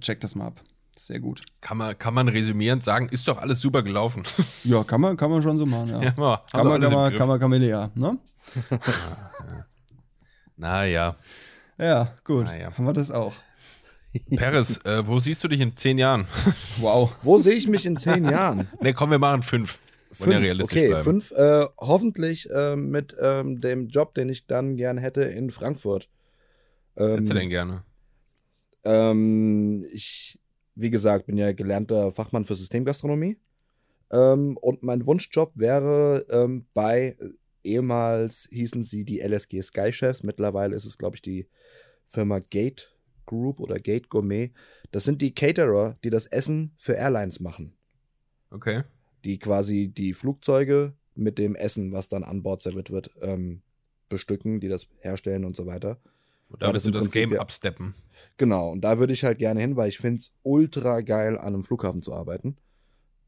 [0.02, 0.62] check das mal ab.
[0.96, 1.42] Sehr gut.
[1.62, 4.24] Kann man, kann man resümierend sagen, ist doch alles super gelaufen.
[4.66, 6.02] Ja, kann man, kann man schon so machen, ja.
[6.04, 6.20] Ja, kann,
[6.68, 7.90] man, kann, man, kann man, kann man, ja.
[7.96, 8.18] Ne?
[10.58, 11.16] Naja.
[11.80, 12.48] Ja, gut.
[12.48, 12.78] Ah, ja.
[12.78, 13.34] Haben wir das auch.
[14.36, 16.28] Peres, äh, wo siehst du dich in zehn Jahren?
[16.82, 17.16] Wow.
[17.22, 18.68] Wo sehe ich mich in zehn Jahren?
[18.82, 19.80] Ne, komm, wir machen fünf.
[20.12, 21.04] Ja Fünf, realistisch okay, bleiben.
[21.04, 21.32] fünf.
[21.32, 26.10] Äh, hoffentlich äh, mit ähm, dem Job, den ich dann gern hätte in Frankfurt.
[26.96, 27.84] Was Ähm, hättest du denn gerne?
[28.84, 30.40] Ähm, ich,
[30.76, 33.38] wie gesagt, bin ja gelernter Fachmann für Systemgastronomie.
[34.12, 37.30] Ähm, und mein Wunschjob wäre ähm, bei, äh,
[37.64, 41.48] ehemals hießen sie die LSG Sky Chefs, mittlerweile ist es, glaube ich, die
[42.10, 42.94] Firma Gate
[43.26, 44.52] Group oder Gate Gourmet.
[44.92, 47.74] Das sind die Caterer, die das Essen für Airlines machen.
[48.52, 48.84] Okay.
[49.24, 53.62] Die quasi die Flugzeuge mit dem Essen, was dann an Bord serviert wird, ähm,
[54.10, 56.00] bestücken, die das herstellen und so weiter.
[56.50, 57.40] Und da das du das Prinzip, Game ja.
[57.42, 57.94] absteppen.
[58.38, 61.48] Genau, und da würde ich halt gerne hin, weil ich finde es ultra geil, an
[61.54, 62.58] einem Flughafen zu arbeiten.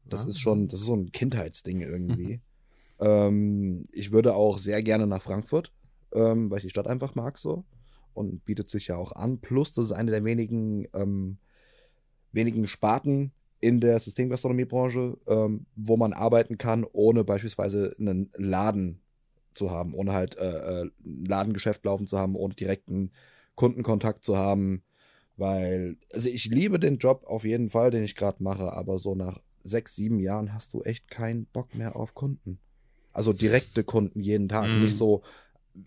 [0.04, 0.28] Das Ah.
[0.28, 2.40] ist schon, das ist so ein Kindheitsding irgendwie.
[3.00, 5.72] ähm, ich würde auch sehr gerne nach Frankfurt,
[6.14, 7.64] ähm, weil ich die Stadt einfach mag so.
[8.14, 9.38] Und bietet sich ja auch an.
[9.40, 11.38] Plus, das ist eine der wenigen, ähm,
[12.32, 19.00] wenigen Sparten in der Systemgastronomiebranche, ähm, wo man arbeiten kann, ohne beispielsweise einen Laden
[19.54, 23.12] zu haben, ohne halt äh, äh, ein Ladengeschäft laufen zu haben, ohne direkten
[23.54, 24.82] Kundenkontakt zu haben,
[25.36, 29.14] weil, also ich liebe den Job auf jeden Fall, den ich gerade mache, aber so
[29.14, 32.58] nach sechs, sieben Jahren hast du echt keinen Bock mehr auf Kunden.
[33.12, 34.80] Also direkte Kunden jeden Tag, Mhm.
[34.80, 35.22] nicht so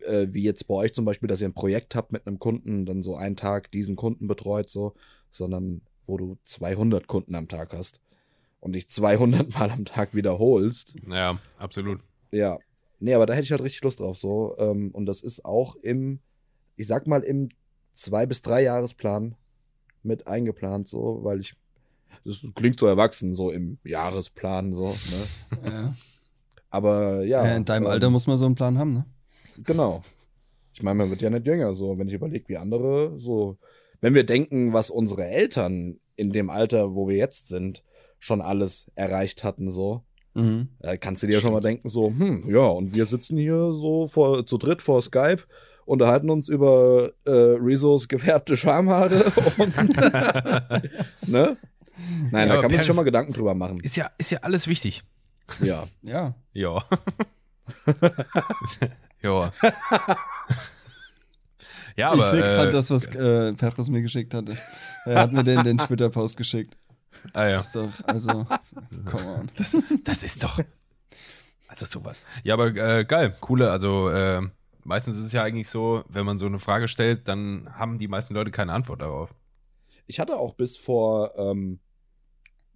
[0.01, 2.85] äh, wie jetzt bei euch zum Beispiel, dass ihr ein Projekt habt mit einem Kunden,
[2.85, 4.93] dann so einen Tag diesen Kunden betreut, so,
[5.31, 7.99] sondern wo du 200 Kunden am Tag hast
[8.59, 10.95] und dich 200 Mal am Tag wiederholst.
[11.07, 12.01] Ja, absolut.
[12.31, 12.57] Ja.
[12.99, 14.55] Nee, aber da hätte ich halt richtig Lust drauf, so.
[14.57, 16.19] Ähm, und das ist auch im,
[16.75, 17.49] ich sag mal, im
[17.93, 19.35] zwei bis drei Jahresplan
[20.03, 21.55] mit eingeplant, so, weil ich
[22.23, 25.71] Das klingt so erwachsen, so im Jahresplan, so, ne?
[25.71, 25.95] Ja.
[26.69, 27.45] Aber ja.
[27.45, 29.05] Ja, in deinem ähm, Alter muss man so einen Plan haben, ne?
[29.63, 30.03] Genau.
[30.73, 33.57] Ich meine, man wird ja nicht jünger, so, wenn ich überlege, wie andere, so,
[34.01, 37.83] wenn wir denken, was unsere Eltern in dem Alter, wo wir jetzt sind,
[38.19, 40.03] schon alles erreicht hatten, so,
[40.33, 40.67] Mhm.
[40.79, 44.07] äh, kannst du dir schon mal denken, so, hm, ja, und wir sitzen hier so
[44.07, 45.43] vor, zu dritt vor Skype,
[45.85, 49.23] unterhalten uns über äh, Rezos gefärbte Schamhaare
[49.57, 49.77] und,
[51.27, 51.57] ne?
[52.31, 53.77] Nein, Ja, da kann man sich schon mal Gedanken drüber machen.
[53.81, 55.03] Ist ja, ist ja alles wichtig.
[55.63, 55.85] Ja.
[56.01, 56.35] Ja.
[56.51, 56.83] Ja.
[59.25, 59.51] ja.
[61.97, 62.19] ja, aber.
[62.19, 64.57] ich sehe gerade äh, das, was äh, Perros mir geschickt hatte.
[65.05, 66.77] Er hat mir den, den Twitter-Post geschickt.
[67.33, 67.57] ah, ja.
[67.57, 68.45] Das ist doch, also,
[69.05, 69.51] come on.
[69.57, 70.59] Das, das ist doch.
[71.67, 72.21] Also sowas.
[72.43, 73.71] Ja, aber äh, geil, coole.
[73.71, 74.41] Also äh,
[74.83, 78.07] meistens ist es ja eigentlich so, wenn man so eine Frage stellt, dann haben die
[78.07, 79.33] meisten Leute keine Antwort darauf.
[80.07, 81.79] Ich hatte auch bis vor ähm,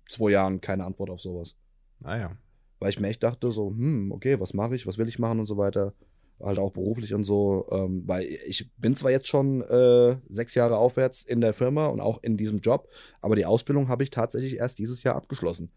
[0.10, 1.56] zwei Jahren keine Antwort auf sowas.
[2.00, 2.32] Naja.
[2.80, 5.40] weil ich mir echt dachte, so, hm, okay, was mache ich, was will ich machen
[5.40, 5.94] und so weiter.
[6.42, 10.78] Halt auch beruflich und so, ähm, weil ich bin zwar jetzt schon äh, sechs Jahre
[10.78, 12.88] aufwärts in der Firma und auch in diesem Job,
[13.20, 15.72] aber die Ausbildung habe ich tatsächlich erst dieses Jahr abgeschlossen.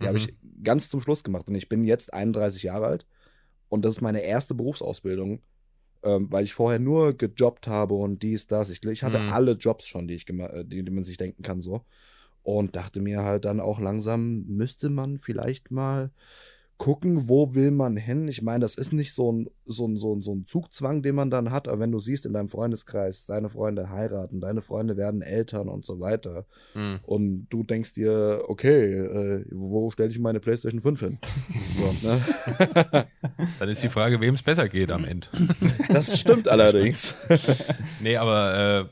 [0.00, 0.24] Die habe Mhm.
[0.24, 3.06] ich ganz zum Schluss gemacht und ich bin jetzt 31 Jahre alt
[3.68, 5.42] und das ist meine erste Berufsausbildung,
[6.02, 8.70] ähm, weil ich vorher nur gejobbt habe und dies, das.
[8.70, 9.32] Ich, ich hatte Mhm.
[9.32, 11.84] alle Jobs schon, die, ich äh, die, die man sich denken kann, so.
[12.42, 16.10] Und dachte mir halt dann auch langsam, müsste man vielleicht mal
[16.80, 18.26] gucken, wo will man hin.
[18.26, 21.14] Ich meine, das ist nicht so ein, so, ein, so, ein, so ein Zugzwang, den
[21.14, 24.96] man dann hat, aber wenn du siehst in deinem Freundeskreis, deine Freunde heiraten, deine Freunde
[24.96, 27.00] werden Eltern und so weiter, Hm.
[27.02, 31.18] und du denkst dir, okay, äh, wo stelle ich meine PlayStation 5 hin?
[31.76, 32.22] so, ne?
[33.58, 35.26] Dann ist die Frage, wem es besser geht am Ende.
[35.90, 37.14] Das stimmt allerdings.
[38.00, 38.88] nee, aber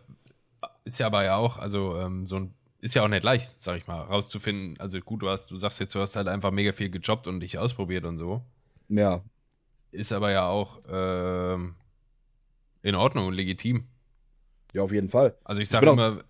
[0.62, 3.56] äh, ist ja aber ja auch, also ähm, so ein ist ja auch nicht leicht,
[3.60, 4.78] sag ich mal, rauszufinden.
[4.80, 7.40] Also gut, du hast, du sagst jetzt, du hast halt einfach mega viel gejobbt und
[7.40, 8.42] dich ausprobiert und so.
[8.88, 9.22] ja,
[9.90, 11.74] Ist aber ja auch ähm,
[12.82, 13.86] in Ordnung und legitim.
[14.74, 15.36] ja, auf jeden Fall.
[15.44, 16.22] Also ich sage immer,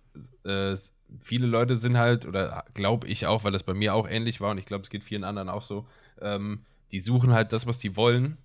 [0.43, 0.75] äh,
[1.21, 4.51] viele Leute sind halt, oder glaube ich auch, weil das bei mir auch ähnlich war
[4.51, 5.87] und ich glaube, es geht vielen anderen auch so,
[6.21, 8.37] ähm, die suchen halt das, was die wollen,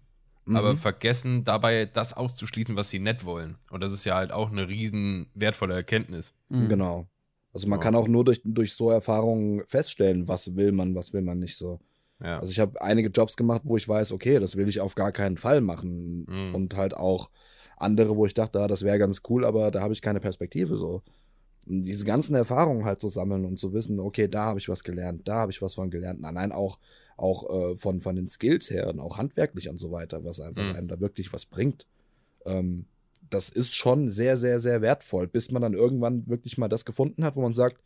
[0.47, 0.57] Mhm.
[0.57, 3.57] aber vergessen dabei das auszuschließen, was sie nicht wollen.
[3.71, 6.35] Und das ist ja halt auch eine riesen wertvolle Erkenntnis.
[6.51, 6.69] Mhm.
[6.69, 7.07] Genau.
[7.55, 7.85] Also man Ja.
[7.85, 11.57] kann auch nur durch, durch so Erfahrungen feststellen, was will man, was will man nicht
[11.57, 11.81] so.
[12.23, 12.39] Ja.
[12.41, 15.13] Also ich habe einige Jobs gemacht, wo ich weiß, okay, das will ich auf gar
[15.13, 16.27] keinen Fall machen.
[16.29, 16.55] Mhm.
[16.55, 17.31] Und halt auch
[17.77, 20.77] andere, wo ich dachte, ah, das wäre ganz cool, aber da habe ich keine Perspektive
[20.77, 21.03] so.
[21.67, 24.85] Und diese ganzen Erfahrungen halt zu sammeln und zu wissen, okay, da habe ich was
[24.85, 26.21] gelernt, da habe ich was von gelernt.
[26.21, 26.79] Nein, nein, auch,
[27.17, 30.57] auch äh, von, von den Skills her und auch handwerklich und so weiter, was, einem-
[30.57, 30.75] was Mhm.
[30.77, 31.87] einem da wirklich was bringt.
[32.45, 32.85] Ähm,
[33.35, 37.25] das ist schon sehr, sehr, sehr wertvoll, bis man dann irgendwann wirklich mal das gefunden
[37.25, 37.83] hat, wo man sagt,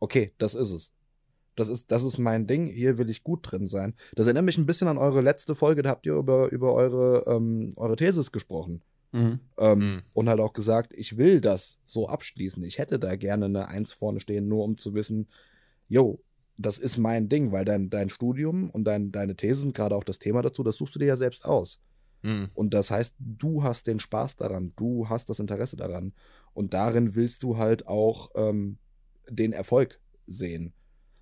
[0.00, 0.92] okay, das ist es.
[1.54, 3.94] Das ist, das ist mein Ding, hier will ich gut drin sein.
[4.14, 7.24] Das erinnert mich ein bisschen an eure letzte Folge, da habt ihr über, über eure,
[7.26, 8.82] ähm, eure Thesis gesprochen.
[9.12, 9.40] Mhm.
[9.58, 10.02] Ähm, Mhm.
[10.12, 12.62] Und halt auch gesagt, ich will das so abschließen.
[12.62, 15.28] Ich hätte da gerne eine Eins vorne stehen, nur um zu wissen,
[15.88, 16.20] yo,
[16.58, 20.18] das ist mein Ding, weil dein, dein Studium und dein, deine Thesen, gerade auch das
[20.18, 21.80] Thema dazu, das suchst du dir ja selbst aus.
[22.22, 22.50] Mhm.
[22.54, 26.12] Und das heißt, du hast den Spaß daran, du hast das Interesse daran.
[26.54, 28.78] Und darin willst du halt auch ähm,
[29.28, 30.72] den Erfolg sehen.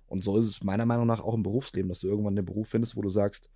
[0.07, 2.69] Und so ist es meiner Meinung nach auch im Berufsleben, dass du irgendwann den Beruf
[2.69, 3.49] findest, wo du sagst,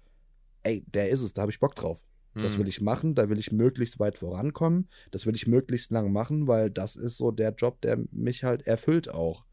[0.63, 2.03] ey, der ist es, da habe ich Bock drauf.
[2.35, 2.61] Das Mhm.
[2.61, 6.47] will ich machen, da will ich möglichst weit vorankommen, das will ich möglichst lang machen,
[6.47, 9.45] weil das ist so der Job, der mich halt erfüllt auch.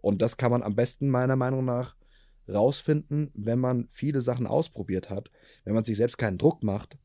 [0.00, 1.96] Und das kann man am besten meiner Meinung nach
[2.48, 5.30] rausfinden, wenn man viele Sachen ausprobiert hat,
[5.64, 6.98] wenn man sich selbst keinen Druck macht,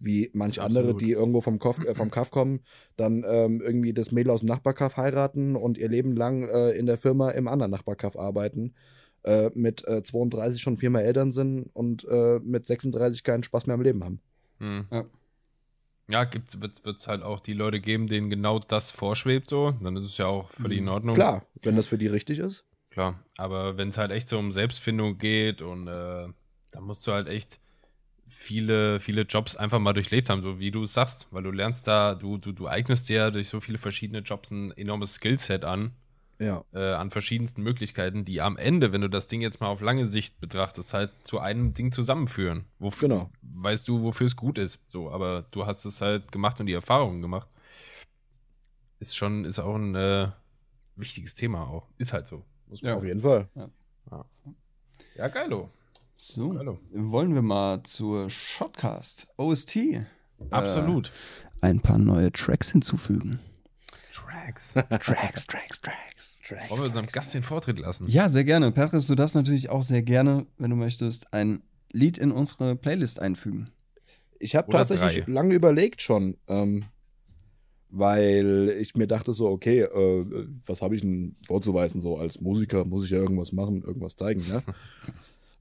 [0.00, 1.00] wie manch andere, Absolut.
[1.02, 2.60] die irgendwo vom, Kaff, äh, vom Kaff kommen,
[2.96, 6.86] dann ähm, irgendwie das Mädel aus dem Nachbarkaff heiraten und ihr Leben lang äh, in
[6.86, 8.74] der Firma im anderen Nachbarkaff arbeiten,
[9.24, 13.74] äh, mit äh, 32 schon viermal Eltern sind und äh, mit 36 keinen Spaß mehr
[13.74, 14.20] am Leben haben.
[14.58, 14.86] Mhm.
[14.90, 15.04] Ja.
[16.12, 19.72] Ja, wird es halt auch die Leute geben, denen genau das vorschwebt so.
[19.80, 21.14] Dann ist es ja auch völlig in Ordnung.
[21.14, 22.64] Klar, wenn das für die richtig ist.
[22.90, 26.26] Klar, aber wenn es halt echt so um Selbstfindung geht und äh,
[26.72, 27.60] da musst du halt echt
[28.30, 31.86] viele, viele Jobs einfach mal durchlebt haben, so wie du es sagst, weil du lernst
[31.86, 35.64] da, du, du, du eignest dir ja durch so viele verschiedene Jobs ein enormes Skillset
[35.64, 35.92] an,
[36.38, 36.64] Ja.
[36.72, 40.06] äh, an verschiedensten Möglichkeiten, die am Ende, wenn du das Ding jetzt mal auf lange
[40.06, 42.64] Sicht betrachtest, halt zu einem Ding zusammenführen.
[42.78, 43.30] Wofür, Genau.
[43.42, 46.72] Weißt du, wofür es gut ist, so, aber du hast es halt gemacht und die
[46.72, 47.48] Erfahrungen gemacht.
[49.00, 50.28] Ist schon, ist auch ein äh,
[50.96, 51.88] wichtiges Thema auch.
[51.98, 52.44] Ist halt so.
[52.68, 52.96] Muss man Ja.
[52.96, 53.48] Auf jeden Fall.
[55.16, 55.70] ja, geilo.
[56.22, 56.78] So, Hallo.
[56.92, 60.02] wollen wir mal zur Shotcast OST
[60.50, 61.12] Absolut.
[61.62, 63.40] ein paar neue Tracks hinzufügen.
[64.12, 64.74] Tracks.
[64.74, 66.42] Tracks, Tracks, Tracks.
[66.68, 68.06] Wollen wir unserem Gast den Vortritt lassen?
[68.06, 68.70] Ja, sehr gerne.
[68.70, 73.18] Petris, du darfst natürlich auch sehr gerne, wenn du möchtest, ein Lied in unsere Playlist
[73.18, 73.70] einfügen.
[74.38, 75.32] Ich habe tatsächlich drei.
[75.32, 76.84] lange überlegt schon, ähm,
[77.88, 80.26] weil ich mir dachte so, okay, äh,
[80.66, 82.02] was habe ich denn vorzuweisen?
[82.02, 84.62] So als Musiker muss ich ja irgendwas machen, irgendwas zeigen, ne?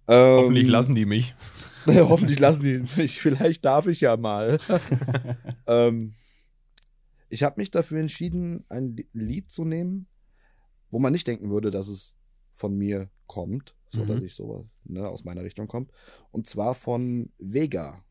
[0.10, 1.36] ähm, Hoffentlich lassen die mich.
[1.88, 3.22] hoffentlich lassen die mich.
[3.22, 4.57] Vielleicht darf ich ja mal.
[5.68, 6.14] ähm,
[7.30, 10.07] ich habe mich dafür entschieden, ein Li- Lied zu nehmen,
[10.91, 12.15] wo man nicht denken würde, dass es
[12.53, 14.07] von mir kommt, so Mhm.
[14.07, 15.91] dass ich so ne, aus meiner Richtung kommt.
[16.31, 18.03] Und zwar von Vega.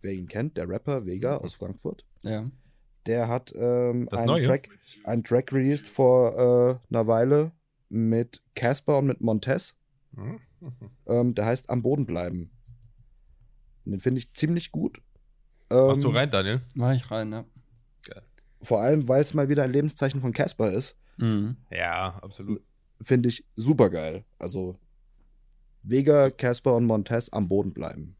[0.00, 2.04] Wer ihn kennt, der Rapper Vega aus Frankfurt.
[2.22, 2.50] Ja.
[3.06, 4.46] Der hat ähm, einen, Neue?
[4.46, 4.68] Track,
[5.04, 7.52] einen Track released vor äh, einer Weile
[7.88, 9.74] mit Casper und mit Montez.
[10.14, 10.40] Hm?
[11.06, 12.50] Ähm, der heißt Am Boden bleiben.
[13.84, 15.00] Und den finde ich ziemlich gut.
[15.70, 16.62] Machst du Ähm, rein, Daniel?
[16.74, 17.44] Mach ich rein, ja.
[18.62, 21.56] Vor allem, weil es mal wieder ein Lebenszeichen von Casper ist, Mhm.
[21.70, 22.62] Ja, absolut.
[23.00, 24.24] finde ich super geil.
[24.38, 24.78] Also
[25.82, 28.16] Vega, Casper und Montez am Boden bleiben.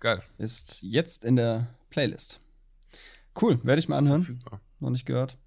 [0.00, 0.22] Geil.
[0.38, 2.40] Ist jetzt in der Playlist.
[3.40, 4.42] Cool, werde ich mal anhören.
[4.80, 5.38] Noch nicht gehört.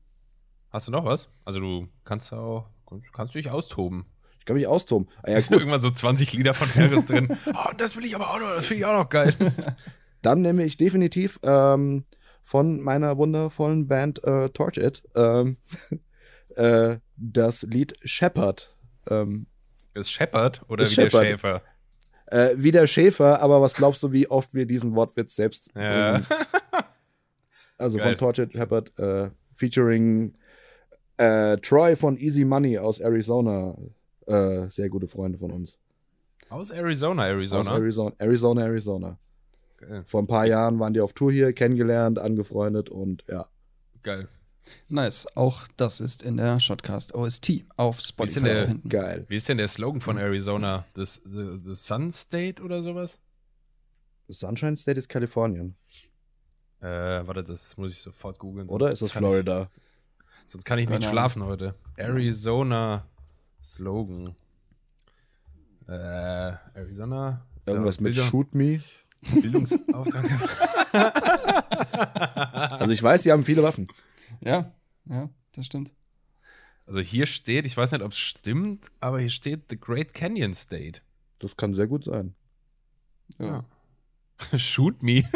[0.70, 1.30] Hast du noch was?
[1.44, 2.70] Also du kannst auch,
[3.14, 4.06] kannst du dich austoben.
[4.46, 5.08] Ich kann mich austoben.
[5.24, 7.36] Ah, ja, gut, Irgendwann so 20 Lieder von Harris drin.
[7.52, 9.34] Oh, das will ich aber auch noch, das finde ich auch noch geil.
[10.22, 12.06] dann nehme ich definitiv ähm,
[12.44, 15.58] von meiner wundervollen Band äh, Torch It ähm,
[16.58, 18.78] äh, das Lied Shepherd.
[19.10, 19.48] Ähm,
[19.96, 21.26] Ist Shepard oder Ist wie der Shepard.
[21.28, 21.62] Schäfer?
[22.28, 26.22] äh, wie der Schäfer, aber was glaubst du, wie oft wir diesen Wortwitz selbst Ja.
[27.80, 28.10] Also Geil.
[28.10, 30.36] von Torch It Shepherd äh, featuring
[31.18, 33.76] äh, Troy von Easy Money aus Arizona.
[34.28, 35.78] Äh, sehr gute Freunde von uns.
[36.50, 37.72] Aus Arizona, Aus Arizona.
[37.76, 39.20] Arizona, Arizona, Arizona.
[39.78, 40.04] Geil.
[40.08, 43.48] Vor ein paar Jahren waren die auf Tour hier, kennengelernt, angefreundet und ja.
[44.04, 44.28] Geil.
[44.88, 45.28] Nice.
[45.36, 48.90] Auch das ist in der Shotcast OST auf Spotify der- zu finden.
[48.90, 49.26] Geil.
[49.28, 50.86] Wie ist denn der Slogan von Arizona?
[50.94, 53.20] Das, the, the Sun State oder sowas?
[54.28, 55.76] Sunshine State ist Kalifornien.
[56.82, 58.68] Äh, warte, das muss ich sofort googeln.
[58.70, 59.68] Oder ist es kann Florida?
[59.72, 59.82] Ich,
[60.52, 61.76] sonst kann ich nicht schlafen heute.
[61.98, 63.08] Arizona
[63.66, 64.36] Slogan.
[65.88, 65.92] Äh,
[66.74, 67.46] Arizona.
[67.66, 68.80] Irgendwas mit Bilder- Shoot Me.
[69.34, 70.26] Bildungsauftrag.
[72.80, 73.86] Also ich weiß, die haben viele Waffen.
[74.42, 74.72] Ja,
[75.10, 75.94] ja, das stimmt.
[76.86, 80.54] Also hier steht, ich weiß nicht, ob es stimmt, aber hier steht The Great Canyon
[80.54, 81.02] State.
[81.40, 82.34] Das kann sehr gut sein.
[83.40, 83.66] Ja.
[84.58, 85.24] Shoot me.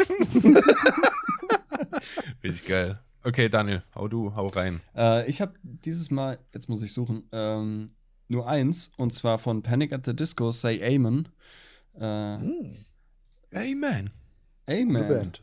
[2.42, 3.00] Richtig geil.
[3.22, 4.80] Okay, Daniel, hau du, hau rein.
[4.96, 7.90] Äh, ich habe dieses Mal, jetzt muss ich suchen, ähm,
[8.30, 11.28] nur eins, und zwar von Panic at the Disco, Say Amen.
[11.98, 12.76] Äh, Hm,
[13.52, 14.10] Amen.
[14.68, 15.08] Amen.
[15.08, 15.42] Band.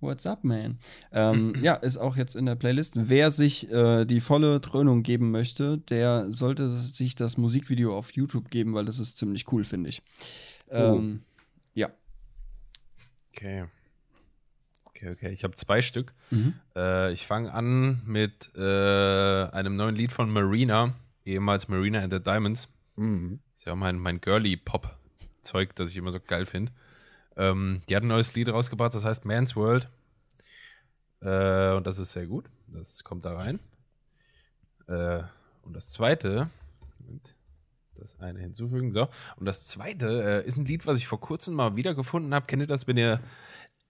[0.00, 0.78] What's up, man?
[1.12, 2.94] Ähm, ja, ist auch jetzt in der Playlist.
[3.08, 8.48] Wer sich äh, die volle Dröhnung geben möchte, der sollte sich das Musikvideo auf YouTube
[8.50, 10.02] geben, weil das ist ziemlich cool, finde ich.
[10.70, 11.22] Ähm,
[11.74, 11.88] ja.
[13.32, 13.64] Okay.
[14.84, 15.32] Okay, okay.
[15.32, 16.14] Ich habe zwei Stück.
[16.30, 16.54] Mhm.
[16.76, 20.94] Äh, ich fange an mit äh, einem neuen Lied von Marina,
[21.28, 22.68] ehemals Marina and the Diamonds.
[22.96, 23.40] Mhm.
[23.56, 26.72] Ist ja auch mein, mein Girly-Pop-Zeug, das ich immer so geil finde.
[27.36, 29.88] Ähm, die hat ein neues Lied rausgebracht, das heißt Man's World.
[31.20, 32.46] Äh, und das ist sehr gut.
[32.68, 33.60] Das kommt da rein.
[34.88, 35.22] Äh,
[35.62, 36.50] und das zweite,
[37.00, 37.34] Moment,
[37.94, 39.08] das eine hinzufügen, so.
[39.36, 42.46] Und das zweite äh, ist ein Lied, was ich vor kurzem mal wiedergefunden habe.
[42.46, 43.20] Kennt ihr das, wenn ihr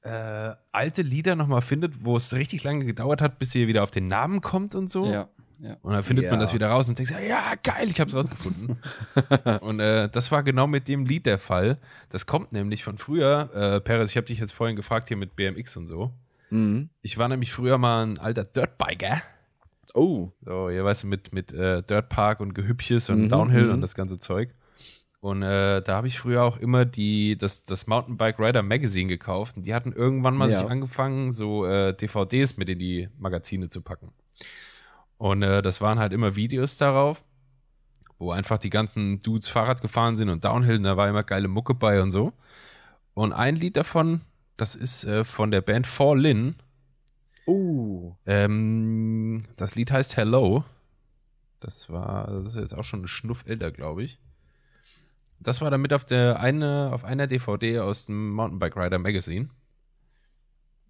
[0.02, 3.90] äh, alte Lieder nochmal findet, wo es richtig lange gedauert hat, bis ihr wieder auf
[3.90, 5.06] den Namen kommt und so?
[5.06, 5.28] Ja,
[5.60, 5.76] ja.
[5.82, 6.40] Und dann findet man Ja.
[6.40, 8.78] das wieder raus und denkt, sich, ja, geil, ich hab's rausgefunden.
[9.60, 11.78] und äh, das war genau mit dem Lied der Fall.
[12.10, 13.50] Das kommt nämlich von früher.
[13.54, 16.12] Äh, Perez, ich habe dich jetzt vorhin gefragt hier mit BMX und so.
[16.50, 16.88] Mhm.
[17.02, 19.20] Ich war nämlich früher mal ein alter Dirtbiker.
[19.94, 20.30] Oh.
[20.44, 23.72] So, ihr weißt, mit, mit äh, Dirtpark und Gehübches und Mhm, Downhill mhm.
[23.74, 24.54] und das ganze Zeug.
[25.20, 29.56] Und äh, da habe ich früher auch immer die, das, das Mountainbike Rider Magazine gekauft.
[29.56, 30.60] Und die hatten irgendwann mal Ja.
[30.60, 34.12] sich angefangen, so äh, DVDs mit in die Magazine zu packen.
[35.18, 37.24] Und äh, das waren halt immer Videos darauf,
[38.18, 40.76] wo einfach die ganzen Dudes Fahrrad gefahren sind und Downhill.
[40.76, 42.32] Und da war immer geile Mucke bei und so.
[43.14, 44.22] Und ein Lied davon,
[44.56, 46.54] das ist äh, von der Band Fall In.
[47.46, 48.14] Oh.
[48.26, 50.64] Ähm, das Lied heißt Hello.
[51.60, 54.20] Das war, das ist jetzt auch schon ein Schnuff älter, glaube ich.
[55.40, 59.48] Das war damit auf der eine, auf einer DVD aus dem Mountainbike Rider Magazine.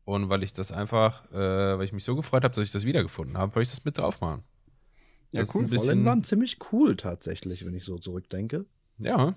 [0.09, 1.36] Und weil ich das einfach, äh,
[1.78, 3.98] weil ich mich so gefreut habe, dass ich das wiedergefunden habe, wollte ich das mit
[3.98, 4.43] drauf machen.
[5.32, 5.64] Ja, Das cool.
[5.64, 8.64] ein Fallen bisschen, waren ziemlich cool tatsächlich, wenn ich so zurückdenke.
[8.98, 9.35] ja.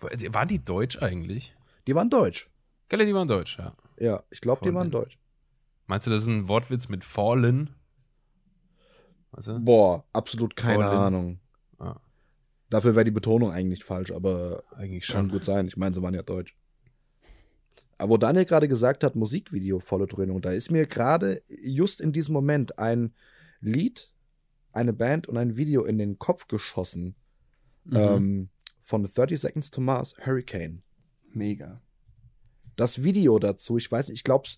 [0.00, 1.54] Waren die deutsch eigentlich?
[1.86, 2.48] Die waren deutsch.
[2.88, 3.74] Gelle, die waren deutsch, ja.
[3.98, 5.18] Ja, ich glaube, die waren deutsch.
[5.86, 7.70] Meinst du, das ist ein Wortwitz mit Fallen?
[9.32, 9.58] Weißt du?
[9.60, 10.98] Boah, absolut keine Fallen.
[10.98, 11.40] Ahnung.
[12.70, 15.30] Dafür wäre die Betonung eigentlich falsch, aber Eigentlich kann schon.
[15.30, 15.66] gut sein.
[15.66, 16.56] Ich meine, sie waren ja deutsch.
[17.98, 22.12] Aber wo Daniel gerade gesagt hat, Musikvideo, volle Dröhnung, da ist mir gerade just in
[22.12, 23.14] diesem Moment ein
[23.60, 24.12] Lied,
[24.72, 27.16] eine Band und ein Video in den Kopf geschossen.
[27.84, 27.96] Mhm.
[27.96, 28.48] Ähm,
[28.82, 30.82] von 30 Seconds to Mars, Hurricane.
[31.32, 31.82] Mega.
[32.76, 34.48] Das Video dazu, ich weiß nicht, ich glaube,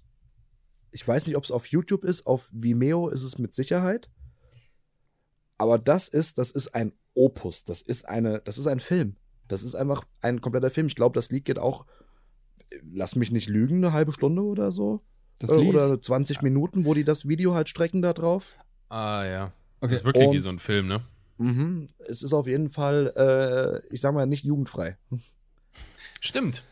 [0.90, 4.10] ich weiß nicht, ob es auf YouTube ist, auf Vimeo ist es mit Sicherheit.
[5.56, 9.16] Aber das ist, das ist ein Opus, das ist eine, das ist ein Film.
[9.48, 10.88] Das ist einfach ein kompletter Film.
[10.88, 11.86] Ich glaube, das Lied geht auch,
[12.92, 15.00] lass mich nicht lügen, eine halbe Stunde oder so.
[15.38, 15.74] Das Äh, Lied.
[15.74, 18.56] Oder 20 Minuten, wo die das Video halt strecken da drauf.
[18.88, 19.44] Ah, ja.
[19.44, 19.52] Okay.
[19.80, 21.02] Das ist wirklich Und- wie so ein Film, ne?
[21.38, 21.88] Mhm.
[22.00, 24.96] Es ist auf jeden Fall, äh, ich sag mal, nicht jugendfrei.
[26.20, 26.64] Stimmt.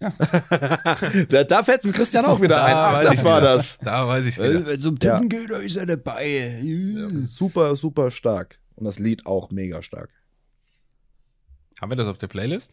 [0.00, 2.74] da da fällt Christian auch wieder Da ein.
[2.76, 3.54] Ach, weiß das ich war wieder.
[3.56, 3.78] das.
[3.82, 4.66] Da weiß ich wieder.
[4.66, 5.14] Wenn es um Ja.
[5.16, 6.60] Titten geht, da ist er dabei.
[7.28, 8.58] Super, super stark.
[8.76, 10.10] Und das Lied auch mega stark.
[11.80, 12.72] Haben wir das auf der Playlist?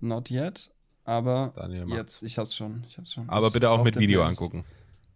[0.00, 0.70] Not yet,
[1.04, 2.84] aber Daniel, jetzt, ich hab's schon.
[2.88, 3.28] Ich hab's schon.
[3.28, 4.40] Aber bitte auch mit Video Playlist.
[4.40, 4.64] angucken.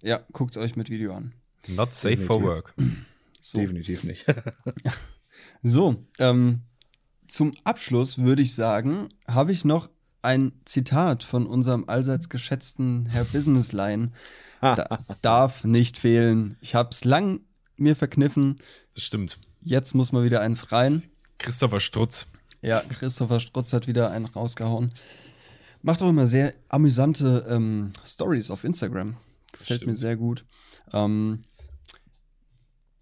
[0.02, 1.32] Ja, guckt's euch mit Video an.
[1.68, 2.42] Not safe for Definitiv.
[2.42, 2.74] work.
[3.40, 4.26] So, Definitiv nicht.
[5.62, 6.62] so ähm,
[7.28, 9.88] zum Abschluss würde ich sagen, habe ich noch
[10.22, 14.10] ein Zitat von unserem allseits geschätzten Herr Businessline.
[14.60, 16.56] Da, darf nicht fehlen.
[16.60, 17.40] Ich hab's lang
[17.76, 18.58] mir verkniffen.
[18.94, 19.38] Das stimmt.
[19.62, 21.04] Jetzt muss mal wieder eins rein.
[21.38, 22.26] Christopher Strutz.
[22.60, 24.92] Ja, Christopher Strutz hat wieder einen rausgehauen.
[25.82, 29.16] Macht auch immer sehr amüsante ähm, Stories auf Instagram.
[29.52, 29.96] Gefällt mir Stimmt.
[29.98, 30.44] sehr gut.
[30.92, 31.42] Ähm,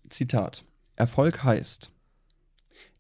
[0.09, 0.65] Zitat.
[0.95, 1.91] Erfolg heißt,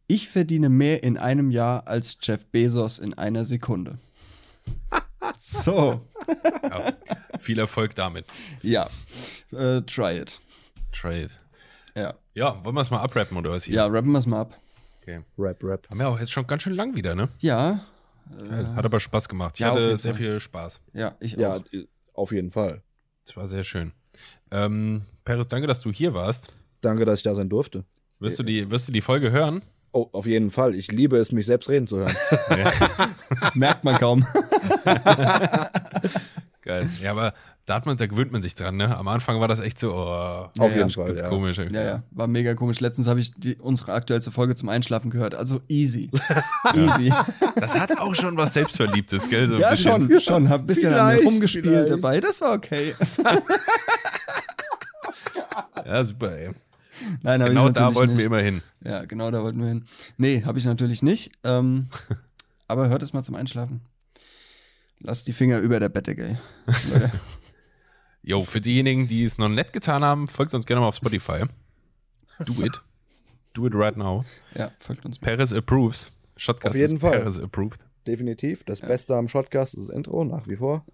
[0.08, 3.98] ich verdiene mehr in einem Jahr als Jeff Bezos in einer Sekunde.
[5.38, 6.00] so,
[6.62, 6.92] Ja.
[7.38, 8.26] Viel Erfolg damit.
[8.62, 8.88] ja.
[9.52, 10.40] Äh, try it.
[10.92, 11.38] Try it.
[11.94, 12.14] Ja.
[12.34, 13.76] Ja, wollen wir es mal abrappen oder was hier?
[13.76, 14.58] Ja, rappen wir es mal ab.
[15.02, 15.20] Okay.
[15.38, 15.88] Rap, Rap.
[15.88, 17.28] Haben wir auch jetzt schon ganz schön lang wieder, ne?
[17.38, 17.86] Ja,
[18.74, 19.54] Hat aber Spaß gemacht.
[19.56, 20.18] Ich Ja, hatte sehr Fall.
[20.22, 20.80] viel Spaß.
[20.92, 21.64] ja, ich Ja, auch.
[22.14, 22.82] auf jeden Fall.
[23.24, 23.92] Es war sehr schön.
[24.50, 26.54] Ähm, Peris, danke, dass du hier warst.
[26.80, 27.84] Danke, dass ich da sein durfte.
[28.18, 29.62] Wirst du die, wirst du die Folge hören?
[29.92, 30.74] Oh, auf jeden Fall.
[30.74, 32.14] Ich liebe es, mich selbst reden zu hören.
[33.54, 34.26] Merkt man kaum.
[36.62, 36.88] Geil.
[37.02, 37.34] Ja, aber
[37.66, 38.96] da, hat man, da gewöhnt man sich dran, ne?
[38.96, 40.90] Am Anfang war das echt so, oh, auf Ja, jeden.
[40.90, 41.06] Fall.
[41.08, 41.28] ganz Ja.
[41.28, 41.58] komisch.
[41.58, 42.80] Ja, ja, war mega komisch.
[42.80, 45.34] Letztens habe ich die, unsere aktuellste Folge zum Einschlafen gehört.
[45.34, 46.10] Also easy.
[46.74, 47.12] easy.
[47.56, 49.48] Das hat auch schon was Selbstverliebtes, gell?
[49.48, 50.08] So Ja, bisschen.
[50.08, 50.48] schon, schon.
[50.48, 51.90] Hab ein bisschen an mir Vielleicht, rumgespielt vielleicht.
[51.90, 52.20] dabei.
[52.20, 52.94] Das war okay.
[55.84, 56.50] Ja, super, ey.
[57.22, 58.18] Nein, Genau ich da wollten nicht.
[58.20, 58.62] wir immer hin.
[58.84, 59.84] Ja, genau da wollten wir hin.
[60.16, 61.30] Nee, habe ich natürlich nicht.
[61.44, 61.86] Ähm,
[62.68, 63.82] aber hört es mal zum Einschlafen.
[64.98, 66.36] Lasst die Finger über der Bettdecke, ey.
[66.90, 67.12] Leute.
[68.26, 71.44] Jo, für diejenigen, die es noch nicht getan haben, folgt uns gerne mal auf Spotify.
[72.44, 72.82] Do it.
[73.54, 74.24] Do it right now.
[74.56, 75.36] Ja, folgt uns mal.
[75.36, 76.10] Paris approves.
[76.36, 77.20] Shotcast Auf jeden ist Fall.
[77.20, 77.86] Paris approved.
[78.04, 78.64] Definitiv.
[78.64, 80.84] Das Beste am Shotcast ist das Intro, nach wie vor.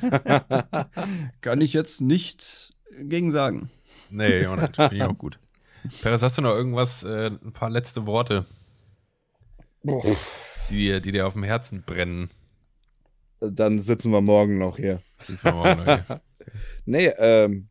[1.40, 3.70] Kann ich jetzt nicht gegen sagen.
[4.10, 4.76] Nee, auch nicht.
[4.76, 5.38] Finde ich auch gut.
[6.02, 8.44] Paris, hast du noch irgendwas, äh, ein paar letzte Worte,
[10.68, 12.30] die, die dir auf dem Herzen brennen?
[13.40, 15.00] Dann sitzen wir morgen noch hier.
[15.44, 16.20] Morgen noch hier.
[16.86, 17.68] Nee, ähm,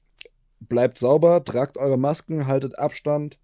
[0.59, 3.39] bleibt sauber, tragt eure Masken, haltet Abstand,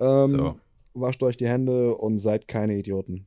[0.00, 0.60] ähm, So.
[0.94, 3.26] wascht euch die Hände und seid keine Idioten.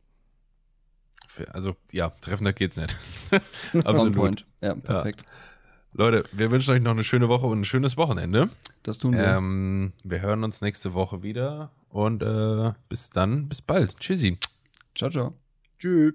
[1.53, 2.97] Also, ja, treffender geht's nicht.
[3.85, 4.15] Absolut.
[4.15, 4.47] point.
[4.61, 5.23] Ja, perfekt.
[5.93, 8.49] Leute, wir wünschen euch noch eine schöne Woche und ein schönes Wochenende.
[8.83, 9.23] Das tun wir.
[9.23, 13.97] Ähm, wir hören uns nächste Woche wieder und äh, bis dann, bis bald.
[13.99, 14.37] Tschüssi.
[14.95, 15.33] Ciao, ciao.
[15.77, 16.13] Tschüss.